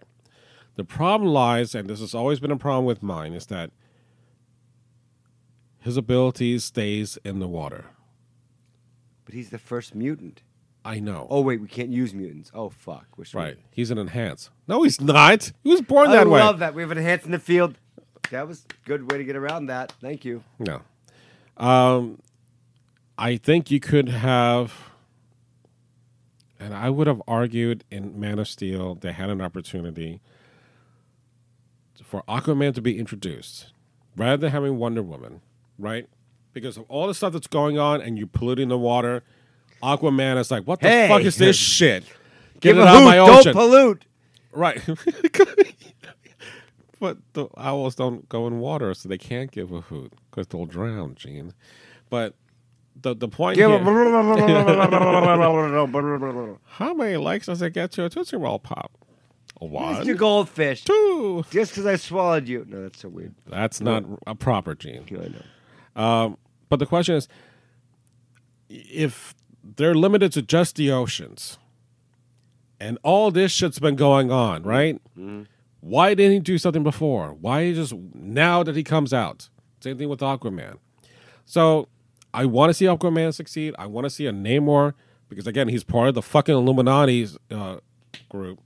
The 0.75 0.83
problem 0.83 1.31
lies, 1.31 1.75
and 1.75 1.89
this 1.89 1.99
has 1.99 2.13
always 2.13 2.39
been 2.39 2.51
a 2.51 2.57
problem 2.57 2.85
with 2.85 3.03
mine, 3.03 3.33
is 3.33 3.47
that 3.47 3.71
his 5.79 5.97
ability 5.97 6.59
stays 6.59 7.17
in 7.23 7.39
the 7.39 7.47
water. 7.47 7.85
But 9.25 9.33
he's 9.33 9.49
the 9.49 9.57
first 9.57 9.95
mutant. 9.95 10.41
I 10.85 10.99
know. 10.99 11.27
Oh 11.29 11.41
wait, 11.41 11.61
we 11.61 11.67
can't 11.67 11.89
use 11.89 12.13
mutants. 12.13 12.51
Oh 12.53 12.69
fuck, 12.69 13.05
we're 13.17 13.25
screwed. 13.25 13.43
Right. 13.43 13.57
He's 13.71 13.91
an 13.91 13.97
enhance. 13.97 14.49
No, 14.67 14.83
he's 14.83 15.01
not. 15.01 15.51
He 15.63 15.71
was 15.71 15.81
born 15.81 16.09
I 16.09 16.15
that 16.15 16.27
way. 16.27 16.41
I 16.41 16.45
love 16.45 16.59
that. 16.59 16.73
We 16.73 16.81
have 16.81 16.91
an 16.91 16.97
enhance 16.97 17.25
in 17.25 17.31
the 17.31 17.39
field. 17.39 17.77
That 18.31 18.47
was 18.47 18.65
a 18.69 18.87
good 18.87 19.11
way 19.11 19.17
to 19.17 19.23
get 19.23 19.35
around 19.35 19.67
that. 19.67 19.91
Thank 20.01 20.23
you. 20.23 20.43
No. 20.59 20.81
Um, 21.57 22.21
I 23.17 23.37
think 23.37 23.69
you 23.69 23.79
could 23.79 24.09
have, 24.09 24.73
and 26.59 26.73
I 26.73 26.89
would 26.89 27.07
have 27.07 27.21
argued 27.27 27.83
in 27.91 28.17
Man 28.19 28.39
of 28.39 28.47
Steel, 28.47 28.95
they 28.95 29.11
had 29.11 29.29
an 29.29 29.41
opportunity 29.41 30.21
for 32.03 32.23
Aquaman 32.29 32.73
to 32.75 32.81
be 32.81 32.97
introduced 32.97 33.73
rather 34.15 34.37
than 34.37 34.51
having 34.51 34.77
Wonder 34.77 35.03
Woman, 35.03 35.41
right? 35.77 36.07
Because 36.53 36.77
of 36.77 36.85
all 36.87 37.07
the 37.07 37.13
stuff 37.13 37.33
that's 37.33 37.47
going 37.47 37.77
on 37.77 38.01
and 38.01 38.17
you're 38.17 38.27
polluting 38.27 38.69
the 38.69 38.77
water, 38.77 39.23
Aquaman 39.83 40.37
is 40.37 40.51
like, 40.51 40.63
what 40.65 40.79
the 40.81 40.89
Hey. 40.89 41.07
fuck 41.07 41.21
is 41.23 41.37
this 41.37 41.55
shit? 41.75 42.03
Get 42.59 42.73
Give 42.73 42.77
it 42.77 42.81
a 42.81 42.87
out 42.87 42.95
of 42.95 43.01
hoot, 43.01 43.05
my 43.05 43.15
don't 43.15 43.29
ocean. 43.39 43.53
pollute. 43.53 44.05
Right. 44.51 44.81
but 46.99 47.17
the 47.33 47.47
owls 47.57 47.95
don't 47.95 48.27
go 48.29 48.47
in 48.47 48.59
water, 48.59 48.93
so 48.93 49.07
they 49.07 49.17
can't 49.17 49.51
give 49.51 49.71
a 49.71 49.81
hoot 49.81 50.13
because 50.29 50.47
they'll 50.47 50.65
drown, 50.65 51.15
Gene. 51.15 51.53
But 52.09 52.35
the 53.01 53.15
the 53.15 53.27
point 53.29 53.55
Give 53.57 53.69
here, 53.71 53.79
a. 53.79 53.83
how 56.65 56.93
many 56.93 57.15
likes 57.17 57.45
does 57.45 57.61
it 57.61 57.73
get 57.73 57.91
to 57.91 58.05
a 58.05 58.09
Tootsie 58.09 58.37
Roll 58.37 58.59
Pop? 58.59 58.91
One, 59.59 60.05
Mr. 60.05 60.17
Goldfish. 60.17 60.83
two. 60.85 61.43
Just 61.51 61.71
because 61.71 61.85
I 61.85 61.97
swallowed 61.97 62.47
you. 62.47 62.65
No, 62.67 62.83
that's 62.83 62.99
so 62.99 63.09
weird. 63.09 63.35
That's 63.47 63.81
not 63.81 64.05
a 64.25 64.33
proper 64.35 64.73
Gene. 64.73 65.03
I 65.11 65.99
know. 65.99 66.01
Um, 66.01 66.37
but 66.69 66.79
the 66.79 66.85
question 66.85 67.15
is, 67.15 67.27
if 68.69 69.35
they're 69.63 69.95
limited 69.95 70.31
to 70.33 70.41
just 70.41 70.75
the 70.75 70.91
oceans, 70.91 71.57
and 72.79 72.97
all 73.03 73.31
this 73.31 73.51
shit's 73.51 73.79
been 73.79 73.95
going 73.95 74.31
on, 74.31 74.63
right? 74.63 75.01
Why 75.81 76.13
didn't 76.13 76.33
he 76.33 76.39
do 76.39 76.57
something 76.57 76.83
before? 76.83 77.33
Why 77.33 77.73
just 77.73 77.93
now 78.13 78.63
that 78.63 78.75
he 78.75 78.83
comes 78.83 79.13
out? 79.13 79.49
Same 79.81 79.97
thing 79.97 80.09
with 80.09 80.19
Aquaman. 80.19 80.77
So 81.45 81.87
I 82.33 82.45
want 82.45 82.69
to 82.69 82.73
see 82.73 82.85
Aquaman 82.85 83.33
succeed. 83.33 83.73
I 83.79 83.85
want 83.87 84.05
to 84.05 84.09
see 84.09 84.27
a 84.27 84.31
Namor 84.31 84.93
because 85.29 85.47
again, 85.47 85.67
he's 85.69 85.83
part 85.83 86.09
of 86.09 86.15
the 86.15 86.21
fucking 86.21 86.53
Illuminati's 86.53 87.37
uh, 87.51 87.77
group. 88.29 88.59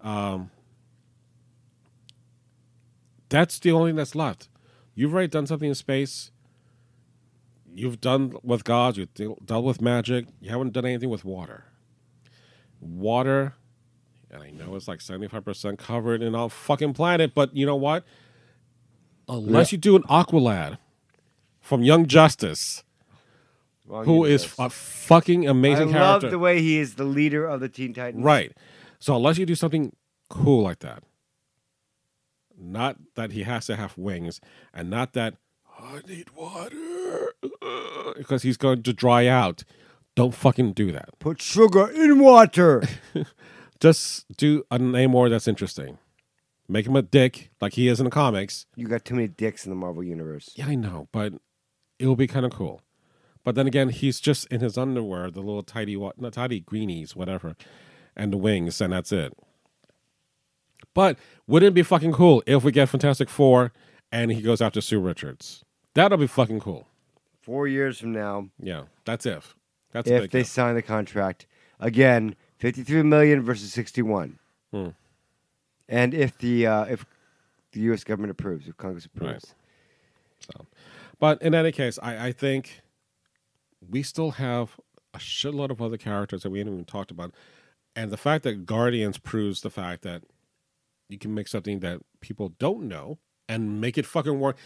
Um, 0.00 0.50
that's 3.28 3.58
the 3.58 3.72
only 3.72 3.90
thing 3.90 3.96
that's 3.96 4.14
left. 4.14 4.48
You've 4.94 5.12
already 5.12 5.28
done 5.28 5.46
something 5.46 5.68
in 5.68 5.74
space. 5.74 6.32
You've 7.74 8.00
done 8.00 8.36
with 8.42 8.64
gods. 8.64 8.98
You've 8.98 9.14
deal, 9.14 9.38
dealt 9.44 9.64
with 9.64 9.80
magic. 9.80 10.26
You 10.40 10.50
haven't 10.50 10.72
done 10.72 10.84
anything 10.84 11.10
with 11.10 11.24
water. 11.24 11.64
Water, 12.80 13.54
and 14.30 14.42
I 14.42 14.50
know 14.50 14.74
it's 14.76 14.88
like 14.88 15.00
seventy-five 15.00 15.44
percent 15.44 15.78
covered 15.78 16.22
in 16.22 16.34
our 16.34 16.48
fucking 16.48 16.94
planet, 16.94 17.34
but 17.34 17.54
you 17.56 17.66
know 17.66 17.76
what? 17.76 18.04
Unless 19.28 19.72
you 19.72 19.78
do 19.78 19.96
an 19.96 20.02
Aqualad 20.04 20.78
from 21.60 21.82
Young 21.82 22.06
Justice, 22.06 22.84
who 23.86 24.24
is 24.24 24.54
a 24.58 24.70
fucking 24.70 25.46
amazing 25.46 25.88
I 25.88 25.90
amazing 25.90 26.00
love 26.00 26.30
the 26.30 26.38
way 26.38 26.62
he 26.62 26.78
is 26.78 26.94
the 26.94 27.04
leader 27.04 27.46
of 27.46 27.60
the 27.60 27.68
Teen 27.68 27.92
Titans. 27.92 28.24
right? 28.24 28.52
So 28.98 29.16
unless 29.16 29.38
you 29.38 29.46
do 29.46 29.54
something 29.54 29.94
cool 30.30 30.62
like 30.62 30.78
that, 30.80 31.02
not 32.58 32.96
that 33.16 33.32
he 33.32 33.42
has 33.42 33.66
to 33.66 33.76
have 33.76 33.96
wings, 33.98 34.40
and 34.72 34.88
not 34.88 35.12
that 35.12 35.34
I 35.78 36.00
need 36.08 36.30
water 36.30 37.32
because 38.16 38.42
he's 38.42 38.56
going 38.56 38.82
to 38.82 38.92
dry 38.92 39.26
out. 39.26 39.64
Don't 40.16 40.34
fucking 40.34 40.72
do 40.72 40.90
that. 40.92 41.10
Put 41.20 41.40
sugar 41.40 41.88
in 41.88 42.18
water. 42.18 42.82
Just 43.80 44.26
do 44.36 44.64
a 44.70 44.78
name 44.78 45.12
Namor 45.12 45.30
that's 45.30 45.46
interesting. 45.46 45.98
Make 46.68 46.86
him 46.86 46.96
a 46.96 47.02
dick 47.02 47.50
like 47.60 47.74
he 47.74 47.88
is 47.88 48.00
in 48.00 48.04
the 48.04 48.10
comics. 48.10 48.66
you 48.76 48.88
got 48.88 49.04
too 49.04 49.14
many 49.14 49.28
dicks 49.28 49.64
in 49.64 49.70
the 49.70 49.76
Marvel 49.76 50.02
universe. 50.02 50.50
Yeah, 50.56 50.66
I 50.66 50.74
know, 50.74 51.08
but 51.12 51.34
it 51.98 52.06
will 52.06 52.16
be 52.16 52.26
kind 52.26 52.44
of 52.44 52.52
cool. 52.52 52.82
But 53.44 53.54
then 53.54 53.66
again, 53.66 53.88
he's 53.88 54.20
just 54.20 54.46
in 54.48 54.60
his 54.60 54.76
underwear, 54.76 55.30
the 55.30 55.40
little 55.40 55.62
tidy, 55.62 55.96
what, 55.96 56.20
not 56.20 56.34
tidy 56.34 56.60
greenies, 56.60 57.16
whatever, 57.16 57.56
and 58.16 58.32
the 58.32 58.36
wings, 58.36 58.80
and 58.80 58.92
that's 58.92 59.12
it. 59.12 59.32
But 60.92 61.16
wouldn't 61.46 61.68
it 61.70 61.74
be 61.74 61.82
fucking 61.82 62.12
cool 62.12 62.42
if 62.46 62.64
we 62.64 62.72
get 62.72 62.88
Fantastic 62.88 63.30
Four 63.30 63.72
and 64.10 64.32
he 64.32 64.42
goes 64.42 64.60
after 64.60 64.80
Sue 64.80 65.00
Richards? 65.00 65.64
That'll 65.98 66.16
be 66.18 66.28
fucking 66.28 66.60
cool. 66.60 66.86
Four 67.42 67.66
years 67.66 67.98
from 67.98 68.12
now, 68.12 68.50
Yeah, 68.62 68.84
that's 69.04 69.26
if. 69.26 69.56
That's 69.90 70.08
a 70.08 70.14
if 70.14 70.22
big 70.22 70.30
they 70.30 70.40
if. 70.42 70.46
sign 70.46 70.76
the 70.76 70.82
contract 70.82 71.46
again, 71.80 72.36
fifty-three 72.58 73.02
million 73.02 73.42
versus 73.42 73.72
sixty-one, 73.72 74.38
Hmm. 74.70 74.90
and 75.88 76.14
if 76.14 76.38
the 76.38 76.66
uh, 76.68 76.84
if 76.84 77.04
the 77.72 77.80
U.S. 77.80 78.04
government 78.04 78.30
approves, 78.30 78.68
if 78.68 78.76
Congress 78.76 79.06
approves, 79.06 79.54
but 81.18 81.42
in 81.42 81.52
any 81.54 81.72
case, 81.72 81.98
I, 82.00 82.28
I 82.28 82.32
think 82.32 82.80
we 83.90 84.02
still 84.04 84.32
have 84.32 84.76
a 85.14 85.18
shitload 85.18 85.70
of 85.70 85.82
other 85.82 85.96
characters 85.96 86.42
that 86.44 86.50
we 86.50 86.58
haven't 86.60 86.74
even 86.74 86.84
talked 86.84 87.10
about, 87.10 87.34
and 87.96 88.10
the 88.12 88.16
fact 88.16 88.44
that 88.44 88.66
Guardians 88.66 89.18
proves 89.18 89.62
the 89.62 89.70
fact 89.70 90.02
that 90.02 90.22
you 91.08 91.18
can 91.18 91.34
make 91.34 91.48
something 91.48 91.80
that 91.80 92.00
people 92.20 92.50
don't 92.60 92.82
know 92.84 93.18
and 93.48 93.80
make 93.80 93.96
it 93.98 94.04
fucking 94.06 94.38
work 94.38 94.56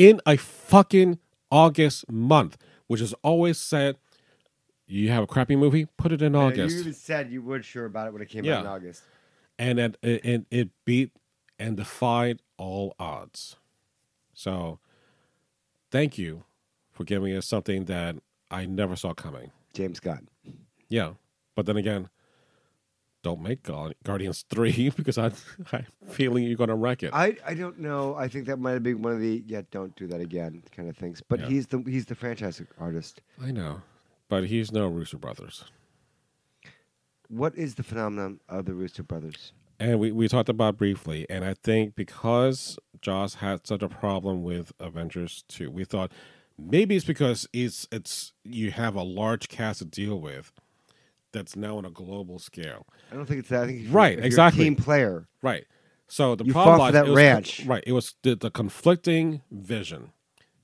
in 0.00 0.18
a 0.24 0.36
fucking 0.38 1.18
August 1.50 2.10
month, 2.10 2.56
which 2.86 3.00
is 3.02 3.12
always 3.22 3.58
said. 3.58 3.96
You 4.86 5.10
have 5.10 5.22
a 5.22 5.26
crappy 5.26 5.54
movie, 5.54 5.86
put 5.98 6.10
it 6.10 6.20
in 6.22 6.32
Yeah, 6.32 6.40
August 6.40 6.74
you 6.74 6.80
even 6.80 6.94
said 6.94 7.30
you 7.30 7.42
weren't 7.42 7.64
sure 7.64 7.84
about 7.84 8.08
it 8.08 8.12
when 8.12 8.22
it 8.22 8.28
came 8.28 8.44
Yeah. 8.44 8.56
out 8.56 8.60
in 8.62 8.66
August. 8.66 9.02
and 9.58 9.78
it, 9.78 9.96
it, 10.02 10.24
it, 10.24 10.46
it 10.50 10.68
beat 10.84 11.12
and 11.58 11.76
defied 11.76 12.40
all 12.56 12.96
odds. 12.98 13.56
So, 14.32 14.80
thank 15.90 16.16
you 16.18 16.44
for 16.90 17.04
giving 17.04 17.36
us 17.36 17.46
something 17.46 17.84
that 17.84 18.16
I 18.50 18.66
never 18.66 18.96
saw 18.96 19.12
coming. 19.14 19.52
James 19.74 20.00
Gunn. 20.00 20.28
Yeah, 20.88 21.12
but 21.54 21.66
then 21.66 21.76
again, 21.76 22.08
don't 23.22 23.40
make 23.42 23.62
Guardians 24.04 24.44
three 24.50 24.90
because 24.96 25.18
I, 25.18 25.30
I'm 25.72 25.86
feeling 26.08 26.44
you're 26.44 26.56
gonna 26.56 26.76
wreck 26.76 27.02
it. 27.02 27.10
I, 27.12 27.36
I 27.46 27.54
don't 27.54 27.78
know. 27.78 28.14
I 28.14 28.28
think 28.28 28.46
that 28.46 28.58
might 28.58 28.72
have 28.72 28.82
been 28.82 29.02
one 29.02 29.12
of 29.14 29.20
the 29.20 29.42
yeah, 29.46 29.62
don't 29.70 29.94
do 29.96 30.06
that 30.08 30.20
again 30.20 30.62
kind 30.74 30.88
of 30.88 30.96
things. 30.96 31.22
But 31.26 31.40
Yeah. 31.40 31.46
he's 31.48 31.66
the 31.66 31.82
he's 31.86 32.06
the 32.06 32.14
franchise 32.14 32.62
artist. 32.78 33.20
I 33.42 33.50
know, 33.50 33.82
but 34.28 34.44
he's 34.46 34.72
no 34.72 34.88
Russo 34.88 35.18
brothers. 35.18 35.64
What 37.28 37.54
is 37.56 37.76
the 37.76 37.82
phenomenon 37.82 38.40
of 38.48 38.64
the 38.64 38.74
Russo 38.74 39.02
brothers? 39.02 39.52
And 39.78 39.98
we, 39.98 40.12
we 40.12 40.28
talked 40.28 40.48
about 40.50 40.76
briefly, 40.76 41.26
and 41.30 41.42
I 41.44 41.54
think 41.54 41.94
because 41.94 42.78
Joss 43.00 43.36
had 43.36 43.66
such 43.66 43.82
a 43.82 43.88
problem 43.88 44.42
with 44.42 44.72
Avengers 44.78 45.42
2, 45.48 45.70
we 45.70 45.84
thought 45.84 46.12
maybe 46.58 46.96
it's 46.96 47.06
because 47.06 47.48
it's 47.52 47.86
it's 47.90 48.32
you 48.44 48.72
have 48.72 48.94
a 48.94 49.02
large 49.02 49.48
cast 49.48 49.78
to 49.78 49.84
deal 49.86 50.20
with 50.20 50.52
that's 51.32 51.54
now 51.56 51.76
on 51.78 51.84
a 51.84 51.90
global 51.90 52.38
scale. 52.38 52.86
I 53.12 53.16
don't 53.16 53.26
think 53.26 53.40
it's 53.40 53.48
that. 53.50 53.64
I 53.64 53.66
think 53.66 53.86
Right, 53.90 54.12
if 54.12 54.16
you're 54.18 54.24
a 54.24 54.26
exactly. 54.26 54.64
team 54.64 54.76
player. 54.76 55.28
Right. 55.42 55.64
So 56.08 56.34
the 56.34 56.44
You 56.44 56.52
problem 56.52 56.78
lies- 56.78 56.92
that 56.92 57.06
was- 57.06 57.16
ranch. 57.16 57.64
Right. 57.66 57.84
It 57.86 57.92
was 57.92 58.14
the, 58.22 58.34
the 58.34 58.50
conflicting 58.50 59.42
vision. 59.50 60.12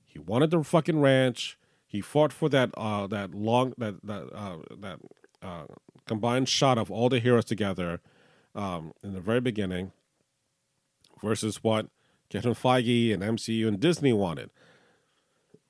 He 0.05 0.19
wanted 0.19 0.51
the 0.51 0.63
fucking 0.63 0.99
ranch. 0.99 1.57
He 1.85 2.01
fought 2.01 2.33
for 2.33 2.49
that 2.49 2.71
uh 2.75 3.07
that 3.07 3.33
long 3.33 3.73
that 3.77 3.95
that 4.05 4.29
uh 4.33 4.57
that 4.79 4.99
uh 5.41 5.65
combined 6.05 6.49
shot 6.49 6.77
of 6.77 6.91
all 6.91 7.07
the 7.07 7.19
heroes 7.19 7.45
together 7.45 8.01
um 8.55 8.91
in 9.03 9.13
the 9.13 9.21
very 9.21 9.39
beginning 9.39 9.91
versus 11.21 11.63
what 11.63 11.87
Kevin 12.29 12.53
Feige 12.53 13.13
and 13.13 13.23
MCU 13.23 13.67
and 13.69 13.79
Disney 13.79 14.11
wanted. 14.11 14.49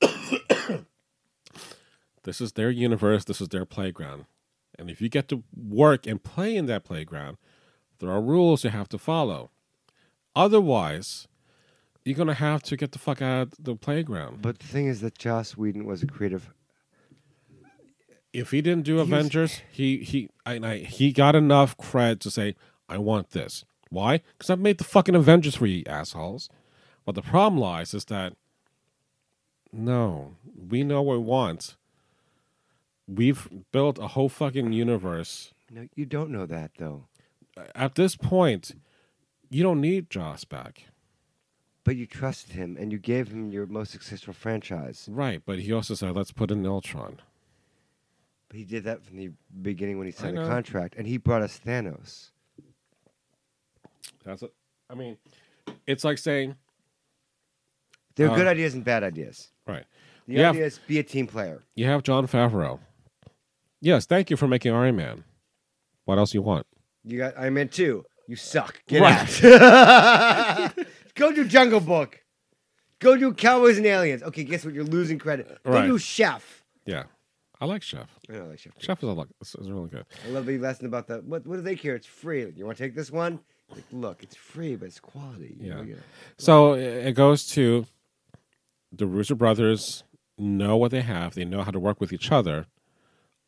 this 2.24 2.40
is 2.40 2.52
their 2.52 2.70
universe. 2.70 3.24
This 3.24 3.40
is 3.40 3.48
their 3.48 3.64
playground. 3.64 4.24
And 4.78 4.88
if 4.90 5.00
you 5.00 5.08
get 5.08 5.28
to 5.28 5.42
work 5.56 6.06
and 6.06 6.22
play 6.22 6.56
in 6.56 6.66
that 6.66 6.84
playground, 6.84 7.36
there 7.98 8.10
are 8.10 8.20
rules 8.20 8.62
you 8.64 8.70
have 8.70 8.88
to 8.90 8.98
follow. 8.98 9.50
Otherwise, 10.36 11.26
you're 12.04 12.16
gonna 12.16 12.34
have 12.34 12.62
to 12.64 12.76
get 12.76 12.92
the 12.92 12.98
fuck 12.98 13.20
out 13.20 13.42
of 13.42 13.54
the 13.58 13.74
playground. 13.74 14.40
But 14.40 14.60
the 14.60 14.66
thing 14.66 14.86
is 14.86 15.00
that 15.00 15.18
Joss 15.18 15.56
Whedon 15.56 15.84
was 15.84 16.02
a 16.02 16.06
creative. 16.06 16.50
if 18.32 18.50
he 18.50 18.60
didn't 18.60 18.84
do 18.84 18.96
was- 18.96 19.08
Avengers, 19.08 19.62
he 19.70 19.98
he 19.98 20.28
I, 20.46 20.60
I, 20.62 20.76
he 20.78 21.12
got 21.12 21.34
enough 21.34 21.76
cred 21.76 22.20
to 22.20 22.30
say, 22.30 22.54
"I 22.88 22.98
want 22.98 23.30
this." 23.30 23.64
Why? 23.90 24.18
Because 24.36 24.50
I've 24.50 24.60
made 24.60 24.78
the 24.78 24.84
fucking 24.84 25.14
Avengers 25.14 25.56
for 25.56 25.66
you 25.66 25.82
assholes. 25.86 26.48
But 27.04 27.14
the 27.14 27.22
problem 27.22 27.58
lies 27.60 27.94
is 27.94 28.04
that 28.06 28.34
no, 29.72 30.36
we 30.54 30.84
know 30.84 31.02
what 31.02 31.18
we 31.18 31.24
want. 31.24 31.76
We've 33.08 33.48
built 33.72 33.98
a 33.98 34.08
whole 34.08 34.28
fucking 34.28 34.72
universe. 34.72 35.52
No, 35.70 35.88
you 35.96 36.04
don't 36.06 36.30
know 36.30 36.44
that 36.46 36.72
though. 36.78 37.06
At 37.74 37.94
this 37.94 38.14
point, 38.14 38.72
you 39.50 39.62
don't 39.62 39.80
need 39.80 40.10
Joss 40.10 40.44
back, 40.44 40.84
But 41.84 41.96
you 41.96 42.06
trusted 42.06 42.52
him, 42.54 42.76
and 42.78 42.92
you 42.92 42.98
gave 42.98 43.28
him 43.28 43.50
your 43.50 43.66
most 43.66 43.90
successful 43.92 44.34
franchise. 44.34 45.08
right? 45.10 45.42
But 45.44 45.60
he 45.60 45.72
also 45.72 45.94
said, 45.94 46.14
"Let's 46.14 46.32
put 46.32 46.50
in 46.50 46.64
Ultron." 46.66 47.20
But 48.48 48.58
he 48.58 48.64
did 48.64 48.84
that 48.84 49.02
from 49.02 49.16
the 49.16 49.30
beginning 49.62 49.96
when 49.98 50.06
he 50.06 50.12
signed 50.12 50.36
the 50.36 50.44
contract, 50.44 50.94
and 50.98 51.06
he 51.06 51.16
brought 51.16 51.40
us 51.42 51.58
Thanos. 51.58 52.30
That's 54.24 54.42
it. 54.42 54.52
I 54.90 54.94
mean, 54.94 55.16
it's 55.86 56.04
like 56.04 56.18
saying, 56.18 56.56
There 58.16 58.26
are 58.26 58.32
Uh, 58.32 58.36
good 58.36 58.46
ideas 58.48 58.74
and 58.74 58.84
bad 58.84 59.04
ideas. 59.04 59.52
right? 59.66 59.84
The 60.26 60.34
Yeah. 60.34 60.50
idea 60.50 60.66
is 60.66 60.80
be 60.88 60.98
a 60.98 61.04
team 61.04 61.26
player. 61.28 61.62
You 61.76 61.84
have 61.86 62.02
Jon 62.02 62.26
Favreau. 62.26 62.80
Yes, 63.80 64.06
thank 64.06 64.30
you 64.30 64.36
for 64.36 64.48
making 64.48 64.72
Iron 64.72 64.96
Man. 64.96 65.24
What 66.04 66.18
else 66.18 66.34
you 66.34 66.42
want? 66.42 66.66
You 67.04 67.18
got 67.18 67.34
Iron 67.38 67.54
Man 67.54 67.68
2. 67.68 68.04
You 68.26 68.36
suck. 68.36 68.82
Get 68.88 69.00
Right. 69.00 69.44
out. 69.44 70.74
Go 71.14 71.32
do 71.32 71.44
Jungle 71.46 71.80
Book. 71.80 72.20
Go 72.98 73.16
do 73.16 73.32
Cowboys 73.32 73.78
and 73.78 73.86
Aliens. 73.86 74.22
Okay, 74.22 74.44
guess 74.44 74.64
what? 74.64 74.74
You're 74.74 74.84
losing 74.84 75.18
credit. 75.18 75.46
Go 75.64 75.72
Right. 75.72 75.86
do 75.86 75.98
Chef. 75.98 76.64
Yeah, 76.84 77.04
I 77.60 77.64
like 77.66 77.82
Chef. 77.82 78.08
I 78.28 78.34
don't 78.34 78.50
like 78.50 78.58
Chef. 78.58 78.74
too. 78.74 78.84
Chef 78.84 78.98
is 79.02 79.08
a 79.08 79.12
lot. 79.12 79.28
Is 79.40 79.54
really 79.60 79.88
good. 79.88 80.04
I 80.26 80.30
love 80.30 80.46
the 80.46 80.58
lesson 80.58 80.86
about 80.86 81.06
the 81.06 81.18
what. 81.18 81.46
What 81.46 81.56
do 81.56 81.62
they 81.62 81.76
care? 81.76 81.94
It's 81.94 82.06
free. 82.06 82.52
You 82.56 82.64
want 82.66 82.76
to 82.78 82.84
take 82.84 82.94
this 82.94 83.10
one? 83.10 83.40
Like, 83.70 83.84
look, 83.92 84.22
it's 84.22 84.34
free, 84.36 84.76
but 84.76 84.86
it's 84.86 84.98
quality. 85.00 85.56
You 85.60 85.84
Yeah. 85.86 85.94
So 86.38 86.72
it 86.74 87.12
goes 87.12 87.46
to 87.50 87.86
the 88.92 89.06
Russo 89.06 89.34
brothers 89.34 90.02
know 90.36 90.76
what 90.76 90.90
they 90.90 91.02
have. 91.02 91.34
They 91.34 91.44
know 91.44 91.62
how 91.62 91.70
to 91.70 91.78
work 91.80 92.00
with 92.00 92.12
each 92.12 92.32
other. 92.32 92.66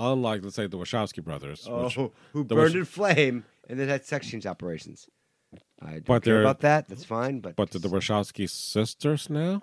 Unlike, 0.01 0.45
let's 0.45 0.57
say, 0.57 0.67
the 0.67 0.79
Wachowski 0.79 1.23
brothers. 1.23 1.69
which- 1.69 1.99
Oh, 1.99 2.13
who 2.33 2.43
the 2.45 2.55
burned 2.55 2.71
Wach- 2.75 2.79
in 2.81 2.85
flame 2.87 3.45
and 3.69 3.79
then 3.79 3.89
had 3.89 4.05
sex 4.05 4.27
change 4.29 4.47
operations. 4.47 5.09
I 5.83 5.91
don't 5.93 6.05
But 6.07 6.25
care 6.25 6.41
about 6.41 6.61
that. 6.61 6.89
That's 6.89 7.05
fine. 7.05 7.41
But 7.41 7.57
but 7.57 7.71
the, 7.71 7.79
the 7.79 7.89
Wachowski 7.89 8.49
sisters 8.49 9.29
now, 9.31 9.63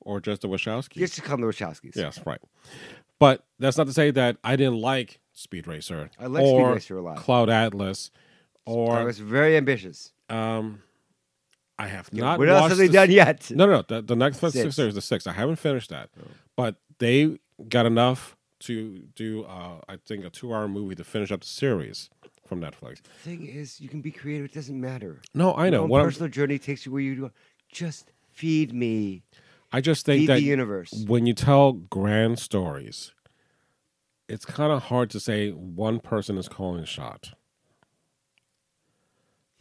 or 0.00 0.20
just 0.20 0.42
the 0.42 0.48
Wachowskis? 0.48 0.96
you 0.96 1.06
just 1.06 1.22
call 1.22 1.36
them 1.36 1.46
the 1.46 1.52
Wachowskis. 1.52 1.94
Yes, 1.96 2.20
right. 2.26 2.40
But 3.18 3.44
that's 3.58 3.76
not 3.78 3.86
to 3.86 3.92
say 3.92 4.10
that 4.10 4.36
I 4.44 4.56
didn't 4.56 4.76
like 4.80 5.20
Speed 5.32 5.66
Racer. 5.66 6.10
I 6.18 6.26
like 6.26 6.44
Speed 6.44 6.62
Racer 6.64 6.98
a 6.98 7.02
lot. 7.02 7.16
Cloud 7.18 7.48
Atlas, 7.50 8.10
I 8.66 8.70
or 8.70 9.04
was 9.04 9.18
very 9.18 9.56
ambitious. 9.56 10.12
um, 10.30 10.82
I 11.78 11.88
have 11.88 12.08
Yeah, 12.12 12.22
not. 12.24 12.38
what 12.38 12.48
else 12.48 12.68
have 12.70 12.78
they 12.78 12.86
the- 12.86 12.92
done 12.92 13.10
yet? 13.10 13.50
No, 13.50 13.66
no, 13.66 13.76
no. 13.76 13.82
The, 13.86 14.02
the 14.02 14.16
next 14.16 14.38
Six. 14.40 14.74
series, 14.74 14.94
the 14.94 15.00
six. 15.02 15.26
I 15.26 15.32
haven't 15.32 15.56
finished 15.56 15.90
that, 15.90 16.10
but 16.56 16.76
they 16.98 17.38
got 17.68 17.84
enough 17.86 18.35
to 18.60 18.98
do. 19.14 19.44
Uh, 19.44 19.80
I 19.88 19.96
think 19.96 20.24
a 20.24 20.30
two-hour 20.30 20.68
movie 20.68 20.94
to 20.94 21.04
finish 21.04 21.30
up 21.30 21.40
the 21.40 21.46
series 21.46 22.10
from 22.46 22.60
Netflix. 22.60 23.02
The 23.02 23.10
thing 23.22 23.46
is, 23.46 23.80
you 23.80 23.88
can 23.88 24.00
be 24.00 24.10
creative. 24.10 24.46
It 24.46 24.54
doesn't 24.54 24.80
matter. 24.80 25.20
No, 25.34 25.54
I 25.54 25.68
know. 25.70 25.80
Your 25.80 25.86
What 25.88 25.98
I'm- 26.00 26.06
personal 26.08 26.30
journey 26.30 26.58
takes 26.58 26.86
you 26.86 26.92
where 26.92 27.02
you 27.02 27.16
go. 27.16 27.30
Just 27.70 28.12
feed 28.30 28.72
me. 28.72 29.22
I 29.72 29.80
just 29.80 30.06
think 30.06 30.20
Feed 30.22 30.28
that 30.28 30.34
the 30.36 30.42
universe. 30.42 31.04
when 31.08 31.26
you 31.26 31.34
tell 31.34 31.72
grand 31.72 32.38
stories, 32.38 33.12
it's 34.28 34.44
kind 34.44 34.72
of 34.72 34.84
hard 34.84 35.10
to 35.10 35.20
say 35.20 35.50
one 35.50 35.98
person 36.00 36.38
is 36.38 36.48
calling 36.48 36.80
the 36.80 36.86
shot. 36.86 37.32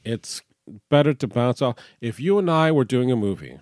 It's 0.03 0.41
better 0.89 1.13
to 1.13 1.27
bounce 1.27 1.61
off. 1.61 1.75
If 2.01 2.19
you 2.19 2.37
and 2.37 2.49
I 2.49 2.71
were 2.71 2.85
doing 2.85 3.11
a 3.11 3.15
movie, 3.15 3.59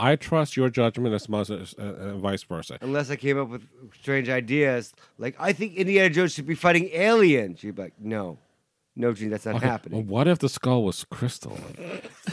I 0.00 0.16
trust 0.16 0.56
your 0.56 0.70
judgment 0.70 1.14
as 1.14 1.28
much 1.28 1.50
as 1.50 1.74
uh, 1.78 1.82
uh, 1.82 2.16
vice 2.16 2.42
versa. 2.42 2.78
Unless 2.80 3.10
I 3.10 3.16
came 3.16 3.38
up 3.38 3.48
with 3.48 3.62
strange 4.00 4.28
ideas, 4.28 4.92
like 5.18 5.36
I 5.38 5.52
think 5.52 5.74
Indiana 5.76 6.08
Jones 6.08 6.32
should 6.32 6.46
be 6.46 6.54
fighting 6.54 6.88
aliens. 6.92 7.62
You'd 7.62 7.76
be 7.76 7.82
like, 7.82 8.00
no, 8.00 8.38
no, 8.96 9.12
Gene, 9.12 9.30
that's 9.30 9.44
not 9.44 9.56
Okay, 9.56 9.66
happening. 9.66 10.06
Well, 10.06 10.18
what 10.18 10.28
if 10.28 10.38
the 10.38 10.48
skull 10.48 10.84
was 10.84 11.04
crystal? 11.04 11.58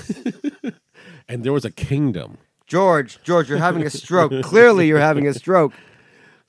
and 1.27 1.43
there 1.43 1.53
was 1.53 1.65
a 1.65 1.71
kingdom. 1.71 2.37
George, 2.65 3.19
George, 3.23 3.49
you're 3.49 3.57
having 3.57 3.83
a 3.83 3.89
stroke. 3.89 4.31
Clearly, 4.43 4.87
you're 4.87 4.99
having 4.99 5.27
a 5.27 5.33
stroke. 5.33 5.73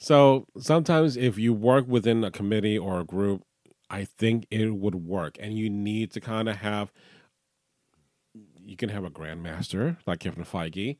So 0.00 0.46
sometimes 0.56 1.16
if 1.16 1.38
you 1.38 1.52
work 1.52 1.88
within 1.88 2.22
a 2.22 2.30
committee 2.30 2.78
or 2.78 3.00
a 3.00 3.04
group, 3.04 3.42
I 3.90 4.04
think 4.04 4.46
it 4.48 4.72
would 4.72 4.94
work. 4.94 5.36
And 5.40 5.58
you 5.58 5.68
need 5.68 6.12
to 6.12 6.20
kind 6.20 6.48
of 6.48 6.58
have 6.58 6.92
you 8.68 8.76
can 8.76 8.90
have 8.90 9.04
a 9.04 9.10
grandmaster 9.10 9.96
like 10.06 10.20
Kevin 10.20 10.44
Feige, 10.44 10.98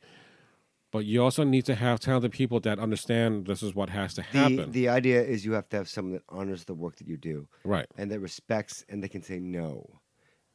but 0.91 1.05
you 1.05 1.23
also 1.23 1.45
need 1.45 1.67
to 1.67 1.75
have 1.75 2.01
talented 2.01 2.33
people 2.33 2.61
that 2.61 2.79
understand 2.79 3.47
this 3.47 3.63
is 3.63 3.75
what 3.75 3.91
has 3.91 4.15
to 4.15 4.23
happen. 4.23 4.73
the 4.73 4.89
idea 4.89 5.23
is 5.23 5.45
you 5.45 5.53
have 5.53 5.69
to 5.69 5.77
have 5.77 5.89
someone 5.89 6.15
that 6.15 6.23
honors 6.31 6.65
the 6.65 6.75
work 6.75 6.97
that 6.97 7.07
you 7.07 7.19
do 7.19 7.47
right. 7.65 7.87
and 7.97 8.11
that 8.11 8.21
respects 8.21 8.87
and 8.89 9.03
they 9.03 9.09
can 9.09 9.23
say 9.23 9.39
no. 9.39 10.01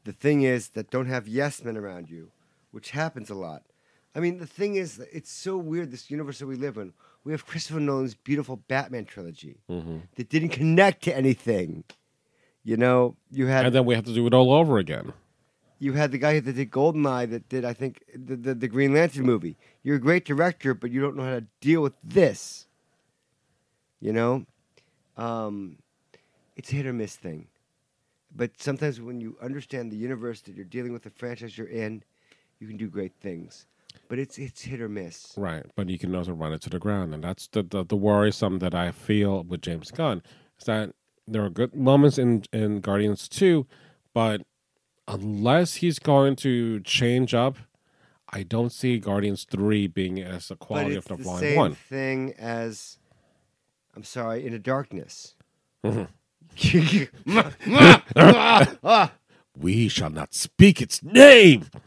The 0.05 0.11
thing 0.11 0.41
is 0.41 0.70
that 0.70 0.89
don't 0.89 1.05
have 1.05 1.28
yes 1.28 1.64
men 1.64 1.78
around 1.78 2.09
you, 2.09 2.32
which 2.72 2.91
happens 2.91 3.30
a 3.30 3.36
lot. 3.36 3.64
I 4.16 4.20
mean, 4.20 4.39
the 4.39 4.47
thing 4.47 4.76
is, 4.76 4.97
that 4.97 5.07
it's 5.11 5.32
so 5.32 5.57
weird 5.57 5.91
this 5.91 6.11
universe 6.11 6.39
that 6.39 6.47
we 6.47 6.55
live 6.55 6.78
in. 6.78 6.93
We 7.24 7.32
have 7.32 7.45
Christopher 7.45 7.80
Nolan's 7.80 8.16
beautiful 8.16 8.57
Batman 8.57 9.05
trilogy 9.05 9.59
hmm 9.68 9.99
that 10.16 10.30
didn't 10.30 10.49
connect 10.49 11.03
to 11.03 11.16
anything. 11.16 11.84
You 12.64 12.78
know, 12.78 13.18
you 13.30 13.47
had 13.47 13.66
And 13.68 13.76
then 13.76 13.86
we 13.86 13.93
have 13.93 14.05
to 14.05 14.14
do 14.14 14.26
it 14.26 14.34
all 14.34 14.51
over 14.51 14.78
again. 14.78 15.14
You 15.84 15.93
had 15.93 16.11
the 16.11 16.17
guy 16.17 16.39
that 16.39 16.53
did 16.53 16.71
Goldeneye 16.71 17.29
that 17.29 17.49
did 17.49 17.65
I 17.65 17.73
think 17.73 18.03
the, 18.15 18.36
the 18.36 18.55
the 18.55 18.67
Green 18.67 18.93
Lantern 18.93 19.25
movie. 19.25 19.57
You're 19.84 19.97
a 19.97 19.99
great 19.99 20.23
director, 20.23 20.73
but 20.73 20.91
you 20.91 21.01
don't 21.01 21.17
know 21.17 21.23
how 21.23 21.36
to 21.36 21.45
deal 21.59 21.81
with 21.81 21.93
this. 22.03 22.67
You 23.99 24.13
know, 24.13 24.45
um, 25.17 25.77
it's 26.55 26.71
a 26.71 26.75
hit 26.75 26.86
or 26.86 26.93
miss 26.93 27.15
thing. 27.15 27.47
But 28.36 28.51
sometimes 28.57 28.99
when 28.99 29.21
you 29.21 29.38
understand 29.41 29.91
the 29.91 29.97
universe 29.97 30.41
that 30.41 30.55
you're 30.55 30.65
dealing 30.65 30.93
with, 30.93 31.03
the 31.03 31.11
franchise 31.11 31.57
you're 31.57 31.67
in, 31.67 32.03
you 32.59 32.67
can 32.67 32.77
do 32.77 32.88
great 32.88 33.13
things. 33.21 33.67
But 34.07 34.19
it's 34.19 34.38
it's 34.39 34.61
hit 34.61 34.81
or 34.81 34.89
miss. 34.89 35.34
Right, 35.38 35.65
but 35.75 35.89
you 35.89 35.99
can 35.99 36.15
also 36.15 36.31
run 36.31 36.53
it 36.53 36.61
to 36.61 36.69
the 36.69 36.79
ground, 36.79 37.13
and 37.13 37.23
that's 37.23 37.47
the 37.47 37.61
the, 37.61 37.84
the 37.84 37.97
worrisome 37.97 38.59
that 38.59 38.73
I 38.73 38.91
feel 38.91 39.43
with 39.43 39.61
James 39.61 39.91
Gunn 39.91 40.23
is 40.57 40.65
that 40.65 40.93
there 41.27 41.43
are 41.43 41.49
good 41.49 41.75
moments 41.75 42.17
in 42.17 42.43
in 42.53 42.79
Guardians 42.79 43.27
two, 43.27 43.67
but 44.13 44.41
unless 45.08 45.76
he's 45.76 45.99
going 45.99 46.36
to 46.38 46.80
change 46.82 47.34
up, 47.34 47.58
I 48.32 48.43
don't 48.43 48.72
see 48.72 48.97
Guardians 48.99 49.45
three 49.49 49.88
being 49.88 50.20
as 50.20 50.47
the 50.47 50.56
But 50.56 50.66
quality 50.66 50.95
of 50.95 51.06
the 51.06 51.18
the 51.18 51.24
same 51.24 51.56
one. 51.58 51.76
thing 51.76 52.34
as, 52.38 52.97
I'm 53.95 54.04
sorry, 54.04 54.45
Into 54.45 54.60
Darkness. 54.60 55.36
Mhm. 55.86 56.08
Ah! 58.16 59.14
We 59.56 59.88
shall 59.88 60.10
not 60.10 60.34
speak 60.34 60.82
its 60.82 61.04
name. 61.04 61.68
I 61.74 61.80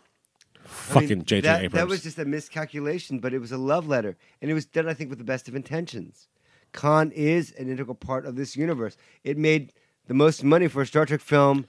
Fucking 0.68 1.24
J.J. 1.24 1.40
that, 1.40 1.62
Abrams. 1.64 1.72
That 1.74 1.88
was 1.88 2.02
just 2.04 2.16
a 2.16 2.24
miscalculation, 2.24 3.18
but 3.18 3.34
it 3.34 3.40
was 3.40 3.50
a 3.50 3.58
love 3.58 3.88
letter, 3.88 4.16
and 4.40 4.48
it 4.48 4.54
was 4.54 4.66
done, 4.66 4.88
I 4.88 4.94
think, 4.94 5.10
with 5.10 5.18
the 5.18 5.24
best 5.24 5.48
of 5.48 5.56
intentions. 5.56 6.28
Khan 6.70 7.10
is 7.10 7.50
an 7.58 7.68
integral 7.68 7.96
part 7.96 8.24
of 8.24 8.36
this 8.36 8.56
universe. 8.56 8.96
It 9.24 9.36
made 9.36 9.72
the 10.06 10.14
most 10.14 10.44
money 10.44 10.68
for 10.68 10.80
a 10.82 10.86
Star 10.86 11.06
Trek 11.06 11.20
film. 11.20 11.66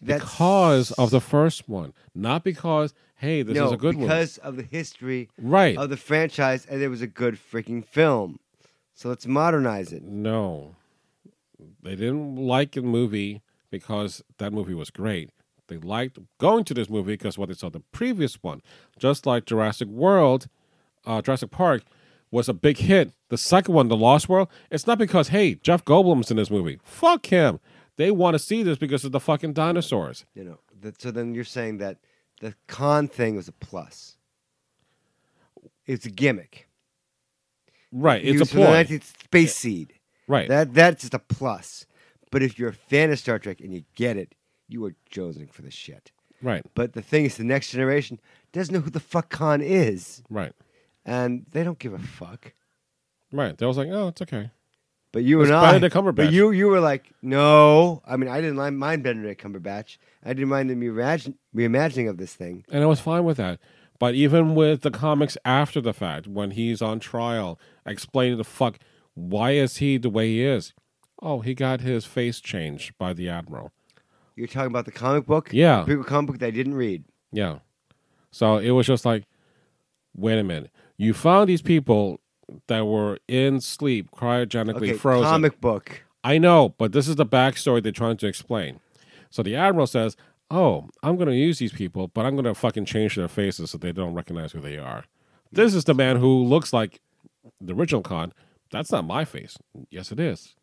That's, 0.00 0.22
because 0.22 0.92
of 0.92 1.10
the 1.10 1.20
first 1.20 1.68
one, 1.68 1.92
not 2.14 2.44
because 2.44 2.94
hey, 3.16 3.42
this 3.42 3.56
no, 3.56 3.66
is 3.66 3.72
a 3.72 3.76
good 3.76 3.96
one. 3.96 4.04
because 4.06 4.38
of 4.38 4.56
the 4.56 4.62
history 4.62 5.28
Right? 5.38 5.76
of 5.76 5.90
the 5.90 5.96
franchise, 5.96 6.64
and 6.66 6.80
it 6.80 6.88
was 6.88 7.02
a 7.02 7.06
good 7.08 7.34
freaking 7.36 7.84
film. 7.84 8.38
So 8.94 9.08
let's 9.08 9.26
modernize 9.26 9.92
it. 9.92 10.02
No. 10.04 10.76
They 11.82 11.96
didn't 11.96 12.36
like 12.36 12.72
the 12.72 12.82
movie 12.82 13.42
because 13.70 14.22
that 14.38 14.52
movie 14.52 14.74
was 14.74 14.90
great. 14.90 15.30
They 15.66 15.76
liked 15.78 16.18
going 16.38 16.64
to 16.64 16.74
this 16.74 16.88
movie 16.88 17.12
because 17.14 17.36
what 17.36 17.48
they 17.48 17.54
saw 17.54 17.68
the 17.70 17.80
previous 17.92 18.42
one. 18.42 18.62
Just 18.98 19.26
like 19.26 19.44
Jurassic 19.44 19.88
World, 19.88 20.46
uh, 21.04 21.20
Jurassic 21.20 21.50
Park 21.50 21.82
was 22.30 22.48
a 22.48 22.54
big 22.54 22.78
hit. 22.78 23.12
The 23.30 23.38
second 23.38 23.74
one, 23.74 23.88
The 23.88 23.96
Lost 23.96 24.28
World, 24.28 24.48
it's 24.70 24.86
not 24.86 24.98
because, 24.98 25.28
hey, 25.28 25.54
Jeff 25.56 25.84
Goldblum's 25.84 26.30
in 26.30 26.36
this 26.36 26.50
movie. 26.50 26.78
Fuck 26.84 27.26
him. 27.26 27.60
They 27.98 28.10
want 28.10 28.34
to 28.34 28.38
see 28.38 28.62
this 28.62 28.78
because 28.78 29.04
of 29.04 29.12
the 29.12 29.20
fucking 29.20 29.52
dinosaurs. 29.52 30.24
You 30.34 30.44
know. 30.44 30.58
That, 30.80 31.02
so 31.02 31.10
then 31.10 31.34
you're 31.34 31.44
saying 31.44 31.78
that 31.78 31.98
the 32.40 32.54
Khan 32.68 33.08
thing 33.08 33.36
was 33.36 33.48
a 33.48 33.52
plus. 33.52 34.16
It's 35.86 36.06
a 36.06 36.10
gimmick. 36.10 36.68
Right. 37.92 38.24
It's 38.24 38.40
a 38.40 38.46
from 38.46 38.60
the 38.60 38.66
ploy. 38.66 38.84
19th 38.84 39.22
Space 39.24 39.54
Seed. 39.56 39.94
Right. 40.26 40.48
That 40.48 40.72
that's 40.74 41.02
just 41.02 41.14
a 41.14 41.18
plus. 41.18 41.86
But 42.30 42.42
if 42.42 42.58
you're 42.58 42.68
a 42.70 42.74
fan 42.74 43.10
of 43.10 43.18
Star 43.18 43.38
Trek 43.38 43.60
and 43.60 43.72
you 43.74 43.84
get 43.94 44.16
it, 44.16 44.34
you 44.68 44.84
are 44.84 44.94
jonesing 45.10 45.50
for 45.50 45.62
the 45.62 45.70
shit. 45.70 46.12
right. 46.42 46.64
But 46.74 46.92
the 46.92 47.00
thing 47.02 47.24
is, 47.24 47.36
the 47.36 47.44
next 47.44 47.70
generation 47.70 48.20
doesn't 48.52 48.72
know 48.74 48.80
who 48.80 48.90
the 48.90 49.00
fuck 49.00 49.30
Khan 49.30 49.62
is, 49.62 50.22
Right. 50.28 50.52
and 51.06 51.46
they 51.50 51.64
don't 51.64 51.78
give 51.78 51.94
a 51.94 51.98
fuck. 51.98 52.52
Right. 53.32 53.56
They 53.56 53.64
was 53.66 53.78
like, 53.78 53.88
oh, 53.90 54.08
it's 54.08 54.20
okay. 54.22 54.50
But 55.12 55.24
you 55.24 55.40
and 55.42 55.50
I, 55.52 55.72
Benedict 55.72 55.94
Cumberbatch. 55.94 56.16
but 56.16 56.32
you 56.32 56.50
you 56.50 56.66
were 56.68 56.80
like, 56.80 57.12
no. 57.22 58.02
I 58.06 58.16
mean, 58.16 58.28
I 58.28 58.40
didn't 58.40 58.56
mind- 58.56 58.78
mind 58.78 59.02
Benedict 59.02 59.42
Cumberbatch. 59.42 59.96
I 60.24 60.34
didn't 60.34 60.48
mind 60.48 60.68
the 60.68 60.74
reimagining 60.74 62.08
of 62.08 62.18
this 62.18 62.34
thing. 62.34 62.64
And 62.70 62.82
I 62.82 62.86
was 62.86 63.00
fine 63.00 63.24
with 63.24 63.36
that. 63.38 63.58
But 63.98 64.14
even 64.14 64.54
with 64.54 64.82
the 64.82 64.90
comics 64.90 65.36
after 65.44 65.80
the 65.80 65.92
fact, 65.92 66.26
when 66.26 66.52
he's 66.52 66.80
on 66.82 67.00
trial, 67.00 67.58
explaining 67.86 68.36
the 68.38 68.44
fuck 68.44 68.78
why 69.14 69.52
is 69.52 69.78
he 69.78 69.96
the 69.98 70.10
way 70.10 70.28
he 70.28 70.44
is? 70.44 70.72
Oh, 71.20 71.40
he 71.40 71.52
got 71.54 71.80
his 71.80 72.04
face 72.04 72.38
changed 72.40 72.96
by 72.98 73.12
the 73.12 73.28
admiral. 73.28 73.72
You're 74.36 74.46
talking 74.46 74.68
about 74.70 74.84
the 74.84 74.92
comic 74.92 75.26
book, 75.26 75.48
Yeah. 75.52 75.82
the 75.84 75.96
comic 76.04 76.28
book 76.28 76.38
that 76.38 76.46
I 76.46 76.50
didn't 76.52 76.74
read. 76.74 77.02
Yeah. 77.32 77.58
So 78.30 78.58
it 78.58 78.70
was 78.70 78.86
just 78.86 79.04
like, 79.04 79.24
wait 80.14 80.38
a 80.38 80.44
minute. 80.44 80.70
You 80.96 81.12
found 81.14 81.48
these 81.48 81.62
people 81.62 82.20
that 82.66 82.86
were 82.86 83.18
in 83.28 83.60
sleep, 83.60 84.10
cryogenically 84.10 84.76
Okay, 84.76 84.92
frozen. 84.94 85.28
comic 85.28 85.60
book. 85.60 86.02
I 86.24 86.38
know, 86.38 86.74
but 86.78 86.92
this 86.92 87.08
is 87.08 87.16
the 87.16 87.26
backstory 87.26 87.82
they're 87.82 87.92
trying 87.92 88.16
to 88.18 88.26
explain. 88.26 88.80
So 89.30 89.42
the 89.42 89.54
admiral 89.56 89.86
says, 89.86 90.16
"Oh, 90.50 90.88
I'm 91.02 91.16
going 91.16 91.28
to 91.28 91.34
use 91.34 91.58
these 91.58 91.72
people, 91.72 92.08
but 92.08 92.24
I'm 92.26 92.34
going 92.34 92.44
to 92.44 92.54
fucking 92.54 92.86
change 92.86 93.14
their 93.16 93.28
faces 93.28 93.70
so 93.70 93.78
they 93.78 93.92
don't 93.92 94.14
recognize 94.14 94.52
who 94.52 94.60
they 94.60 94.78
are." 94.78 95.04
This 95.52 95.74
is 95.74 95.84
the 95.84 95.94
man 95.94 96.16
who 96.16 96.42
looks 96.44 96.72
like 96.72 97.00
the 97.60 97.74
original 97.74 98.02
Khan. 98.02 98.32
That's 98.70 98.90
not 98.92 99.04
my 99.06 99.24
face. 99.24 99.56
Yes, 99.90 100.12
it 100.12 100.20
is. 100.20 100.54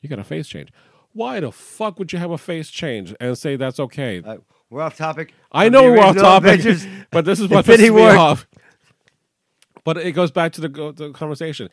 You 0.00 0.08
got 0.08 0.18
a 0.18 0.24
face 0.24 0.46
change. 0.48 0.70
Why 1.12 1.40
the 1.40 1.52
fuck 1.52 1.98
would 1.98 2.12
you 2.12 2.18
have 2.18 2.30
a 2.30 2.38
face 2.38 2.68
change 2.70 3.14
and 3.20 3.38
say 3.38 3.56
that's 3.56 3.78
okay? 3.80 4.20
Uh, 4.24 4.38
we're 4.68 4.82
off 4.82 4.96
topic. 4.96 5.32
I 5.52 5.68
know 5.68 5.84
we're 5.84 6.00
off 6.00 6.16
topic, 6.16 6.60
Avengers. 6.60 6.86
but 7.10 7.24
this 7.24 7.38
is 7.40 7.48
what 7.50 7.64
pisses 7.64 7.94
me 7.94 8.02
off. 8.02 8.46
But 9.84 9.98
it 9.98 10.12
goes 10.12 10.30
back 10.30 10.52
to 10.52 10.60
the, 10.62 10.68
the 10.68 11.12
conversation. 11.12 11.68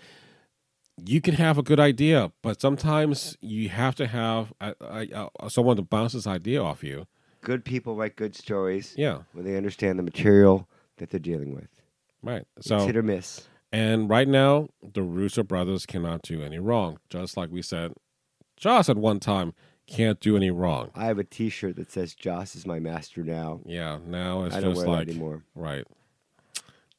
You 1.03 1.22
can 1.22 1.36
have 1.36 1.57
a 1.57 1.64
good 1.64 1.80
idea, 1.80 2.32
but 2.43 2.62
sometimes 2.62 3.38
you 3.41 3.70
have 3.70 3.95
to 3.95 4.07
have 4.07 4.53
a, 4.59 4.76
a, 4.82 5.30
a, 5.39 5.49
someone 5.49 5.78
to 5.78 5.82
bounce 5.82 6.14
this 6.14 6.28
idea 6.28 6.62
off 6.62 6.84
you. 6.84 7.07
Good 7.41 7.66
people 7.66 7.95
write 7.95 8.16
good 8.18 8.36
stories 8.36 8.93
Yeah, 8.97 9.20
when 9.34 9.45
they 9.45 9.55
understand 9.57 9.97
the 9.97 10.03
material 10.03 10.68
that 10.97 11.09
they're 11.09 11.20
dealing 11.20 11.55
with. 11.55 11.70
right. 12.22 12.43
So 12.59 12.76
it's 12.76 12.86
hit 12.86 12.97
or 12.97 13.01
miss. 13.01 13.47
and 13.72 14.07
right 14.09 14.28
now, 14.28 14.68
the 14.84 15.01
Russo 15.01 15.41
brothers 15.41 15.86
cannot 15.88 16.22
do 16.22 16.43
any 16.43 16.59
wrong. 16.59 16.99
Just 17.09 17.36
like 17.38 17.49
we 17.49 17.64
said, 17.64 17.93
Joss 18.57 18.89
at 18.89 18.97
one 18.97 19.20
time 19.20 19.53
can't 19.88 20.20
do 20.20 20.36
any 20.36 20.51
wrong. 20.51 20.91
I 20.93 21.05
have 21.05 21.18
a 21.18 21.24
T-shirt 21.24 21.78
that 21.78 21.89
says 21.91 22.14
"Joss 22.14 22.55
is 22.55 22.68
my 22.68 22.78
master 22.80 23.24
now." 23.24 23.62
Yeah, 23.66 23.97
now 24.05 24.43
it's 24.43 24.55
I 24.55 24.59
don't 24.59 24.76
just 24.76 24.86
like 24.86 25.07
anymore. 25.09 25.43
right. 25.55 25.88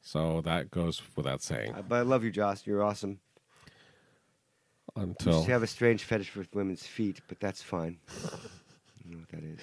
So 0.05 0.41
that 0.41 0.69
goes 0.69 1.01
without 1.15 1.41
saying. 1.41 1.73
Uh, 1.73 1.81
But 1.81 1.95
I 1.95 2.01
love 2.01 2.23
you, 2.25 2.29
Joss. 2.31 2.67
You're 2.67 2.83
awesome. 2.83 3.19
You 4.95 5.03
Until 5.03 5.33
just 5.33 5.47
have 5.47 5.63
a 5.63 5.67
strange 5.67 6.03
fetish 6.03 6.35
with 6.35 6.53
women's 6.53 6.85
feet, 6.85 7.21
but 7.27 7.39
that's 7.39 7.61
fine. 7.63 7.97
I 8.25 9.09
know 9.09 9.17
what 9.19 9.29
that 9.29 9.43
is. 9.43 9.59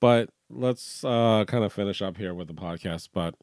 but 0.00 0.28
let's 0.50 1.04
uh, 1.04 1.44
kind 1.46 1.64
of 1.64 1.72
finish 1.72 2.02
up 2.02 2.16
here 2.16 2.34
with 2.34 2.48
the 2.48 2.54
podcast. 2.54 3.08
But 3.14 3.36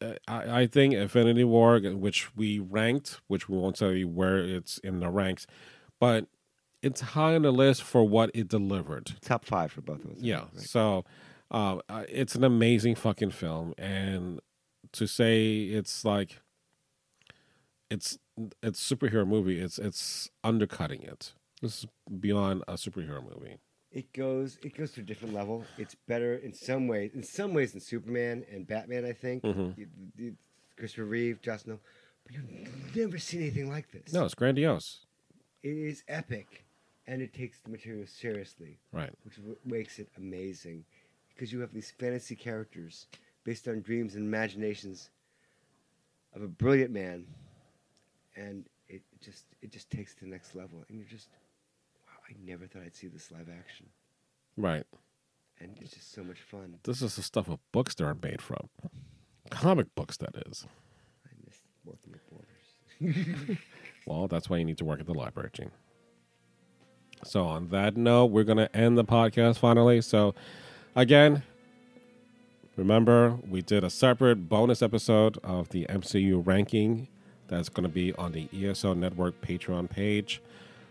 uh, 0.00 0.14
I, 0.26 0.62
I 0.62 0.66
think 0.66 0.94
Infinity 0.94 1.44
War, 1.44 1.78
which 1.78 2.34
we 2.34 2.58
ranked, 2.58 3.20
which 3.28 3.48
we 3.48 3.56
won't 3.58 3.76
tell 3.76 3.92
you 3.92 4.08
where 4.08 4.38
it's 4.38 4.78
in 4.78 5.00
the 5.00 5.10
ranks, 5.10 5.46
but 6.00 6.26
it's 6.82 7.00
high 7.00 7.34
on 7.36 7.42
the 7.42 7.52
list 7.52 7.82
for 7.82 8.02
what 8.02 8.30
it 8.34 8.48
delivered. 8.48 9.12
Top 9.20 9.44
five 9.44 9.70
for 9.70 9.82
both 9.82 10.04
of 10.04 10.12
us. 10.12 10.18
Yeah. 10.20 10.40
right? 10.40 10.60
So 10.60 11.04
uh, 11.50 11.78
it's 12.08 12.34
an 12.34 12.42
amazing 12.44 12.94
fucking 12.96 13.30
film, 13.30 13.74
and 13.78 14.40
to 14.92 15.06
say 15.06 15.62
it's 15.64 16.04
like 16.04 16.40
it's 17.90 18.18
it's 18.62 18.80
superhero 18.92 19.26
movie, 19.26 19.60
it's 19.60 19.78
it's 19.78 20.30
undercutting 20.42 21.02
it. 21.02 21.32
This 21.60 21.84
is 21.84 21.86
beyond 22.20 22.62
a 22.68 22.74
superhero 22.74 23.22
movie. 23.22 23.58
It 23.92 24.12
goes. 24.14 24.58
It 24.62 24.74
goes 24.76 24.92
to 24.92 25.00
a 25.00 25.04
different 25.04 25.34
level. 25.34 25.64
It's 25.76 25.94
better 26.08 26.34
in 26.36 26.54
some 26.54 26.88
ways. 26.88 27.10
In 27.14 27.22
some 27.22 27.52
ways, 27.52 27.72
than 27.72 27.80
Superman 27.82 28.44
and 28.50 28.66
Batman. 28.66 29.04
I 29.04 29.12
think. 29.12 29.42
Mhm. 29.42 29.76
You- 30.16 30.36
Christopher 30.78 31.04
Reeve, 31.04 31.40
Justin, 31.42 31.78
but 32.24 32.34
you've 32.34 32.96
never 32.96 33.18
seen 33.18 33.42
anything 33.42 33.68
like 33.68 33.90
this. 33.92 34.12
No, 34.12 34.24
it's 34.24 34.34
grandiose. 34.34 35.04
it 35.62 35.76
is 35.76 36.02
epic, 36.08 36.64
and 37.06 37.20
it 37.22 37.32
takes 37.34 37.60
the 37.60 37.70
material 37.70 38.06
seriously. 38.06 38.78
Right. 38.90 39.12
which 39.24 39.38
makes 39.64 39.98
it 40.00 40.08
amazing 40.16 40.84
because 41.28 41.52
you 41.52 41.60
have 41.60 41.72
these 41.72 41.90
fantasy 41.92 42.34
characters 42.34 43.06
based 43.44 43.68
on 43.68 43.80
dreams 43.80 44.14
and 44.14 44.24
imaginations 44.24 45.10
of 46.34 46.42
a 46.42 46.48
brilliant 46.48 46.90
man 46.90 47.26
and 48.36 48.64
it 48.88 49.02
just 49.22 49.44
it 49.60 49.70
just 49.72 49.90
takes 49.90 50.14
to 50.14 50.24
the 50.24 50.30
next 50.30 50.54
level 50.54 50.84
and 50.88 50.98
you're 50.98 51.08
just 51.08 51.28
wow 52.06 52.12
i 52.28 52.34
never 52.44 52.66
thought 52.66 52.82
i'd 52.84 52.94
see 52.96 53.08
this 53.08 53.30
live 53.30 53.48
action 53.58 53.86
Right. 54.56 54.84
and 55.60 55.76
it's 55.80 55.92
just 55.92 56.12
so 56.12 56.22
much 56.22 56.40
fun 56.40 56.74
This 56.84 57.02
is 57.02 57.16
the 57.16 57.22
stuff 57.22 57.48
of 57.48 57.58
books 57.72 57.94
that 57.96 58.04
are 58.04 58.16
made 58.22 58.40
from. 58.42 58.68
Comic 59.50 59.94
books, 59.94 60.16
that 60.18 60.34
is. 60.46 60.66
i 61.26 61.30
miss 61.46 61.58
working 61.84 62.12
with 62.12 62.28
borders 62.30 63.58
Well, 64.06 64.26
that's 64.28 64.48
why 64.50 64.56
you 64.58 64.64
need 64.64 64.78
to 64.78 64.84
work 64.84 65.00
at 65.00 65.06
the 65.06 65.14
library, 65.14 65.50
Gene. 65.52 65.70
So, 67.24 67.44
on 67.44 67.68
that 67.68 67.96
note, 67.96 68.26
we're 68.26 68.42
going 68.44 68.58
to 68.58 68.74
end 68.76 68.98
the 68.98 69.04
podcast 69.04 69.58
finally. 69.58 70.00
So, 70.00 70.34
again, 70.96 71.42
remember, 72.76 73.38
we 73.48 73.62
did 73.62 73.84
a 73.84 73.90
separate 73.90 74.48
bonus 74.48 74.82
episode 74.82 75.38
of 75.42 75.68
the 75.70 75.86
MCU 75.86 76.44
ranking 76.46 77.08
that's 77.48 77.68
going 77.68 77.84
to 77.84 77.88
be 77.92 78.12
on 78.14 78.32
the 78.32 78.48
ESO 78.54 78.94
Network 78.94 79.40
Patreon 79.40 79.90
page. 79.90 80.40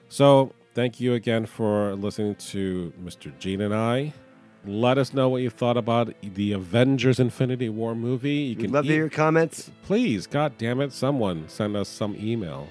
So, 0.10 0.54
thank 0.76 1.00
you 1.00 1.14
again 1.14 1.46
for 1.46 1.96
listening 1.96 2.36
to 2.36 2.94
Mr. 3.04 3.32
Gene 3.40 3.62
and 3.62 3.74
I. 3.74 4.14
Let 4.64 5.00
us 5.00 5.12
know 5.12 5.28
what 5.28 5.42
you 5.42 5.50
thought 5.50 5.76
about 5.78 6.14
the 6.22 6.52
Avengers 6.52 7.20
Infinity 7.20 7.70
War 7.70 7.96
movie. 7.96 8.30
You 8.32 8.56
we'd 8.58 8.64
can 8.66 8.72
love 8.74 8.86
to 8.86 8.92
e- 8.92 8.94
hear 8.94 9.04
your 9.04 9.10
comments 9.10 9.72
please, 9.84 10.28
god 10.28 10.56
damn 10.60 10.80
it, 10.82 10.94
someone 10.94 11.50
send 11.50 11.76
us 11.76 11.90
some 11.90 12.16
email. 12.16 12.68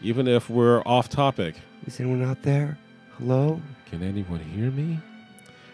Even 0.00 0.26
if 0.26 0.48
we're 0.48 0.80
off 0.86 1.08
topic. 1.10 1.54
is 1.86 2.00
anyone 2.00 2.24
out 2.24 2.42
there 2.42 2.78
hello 3.18 3.60
Can 3.90 4.02
anyone 4.02 4.40
hear 4.40 4.70
me? 4.70 4.98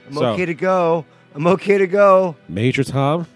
i'm 0.08 0.14
So- 0.14 0.24
okay 0.32 0.44
to 0.46 0.54
go 0.54 1.04
i'm 1.34 1.46
okay 1.46 1.78
to 1.78 1.86
go 1.86 2.36
Major 2.48 2.84
Tom? 2.84 3.26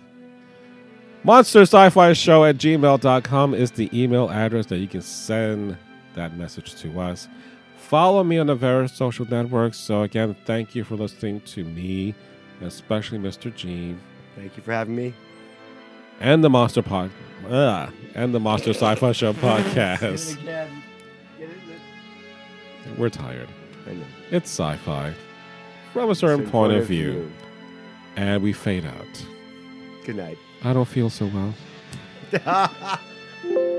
Monster 1.24 1.62
Sci 1.62 1.88
Fi 1.90 2.12
Show 2.14 2.44
at 2.44 2.56
gmail.com 2.56 3.54
is 3.54 3.70
the 3.70 3.88
email 3.92 4.28
address 4.28 4.66
that 4.66 4.78
you 4.78 4.88
can 4.88 5.02
send 5.02 5.76
that 6.16 6.36
message 6.36 6.74
to 6.80 6.98
us. 6.98 7.28
Follow 7.76 8.24
me 8.24 8.38
on 8.38 8.48
the 8.48 8.56
various 8.56 8.92
social 8.92 9.24
networks. 9.30 9.78
So, 9.78 10.02
again, 10.02 10.34
thank 10.46 10.74
you 10.74 10.82
for 10.82 10.96
listening 10.96 11.40
to 11.42 11.62
me, 11.62 12.16
especially 12.60 13.18
Mr. 13.18 13.54
Gene, 13.54 14.00
thank 14.34 14.56
you 14.56 14.64
for 14.64 14.72
having 14.72 14.96
me 14.96 15.14
and 16.22 16.42
the 16.42 16.48
Monster 16.48 16.82
Pod. 16.82 17.10
Uh, 17.48 17.88
and 18.14 18.32
the 18.32 18.40
Monster 18.40 18.70
Sci 18.70 18.94
Fi 18.94 19.12
Show 19.12 19.32
podcast. 19.34 20.38
We're 22.96 23.10
tired. 23.10 23.48
I 23.86 23.94
know. 23.94 24.04
It's 24.30 24.48
sci 24.50 24.76
fi 24.76 25.12
from 25.92 26.10
a 26.10 26.14
certain 26.14 26.48
point 26.48 26.72
of 26.72 26.86
view, 26.86 27.30
and 28.16 28.42
we 28.42 28.52
fade 28.52 28.84
out. 28.84 29.24
good 30.04 30.16
night 30.16 30.38
I 30.64 30.72
don't 30.72 30.86
feel 30.86 31.10
so 31.10 31.26
well. 31.26 31.54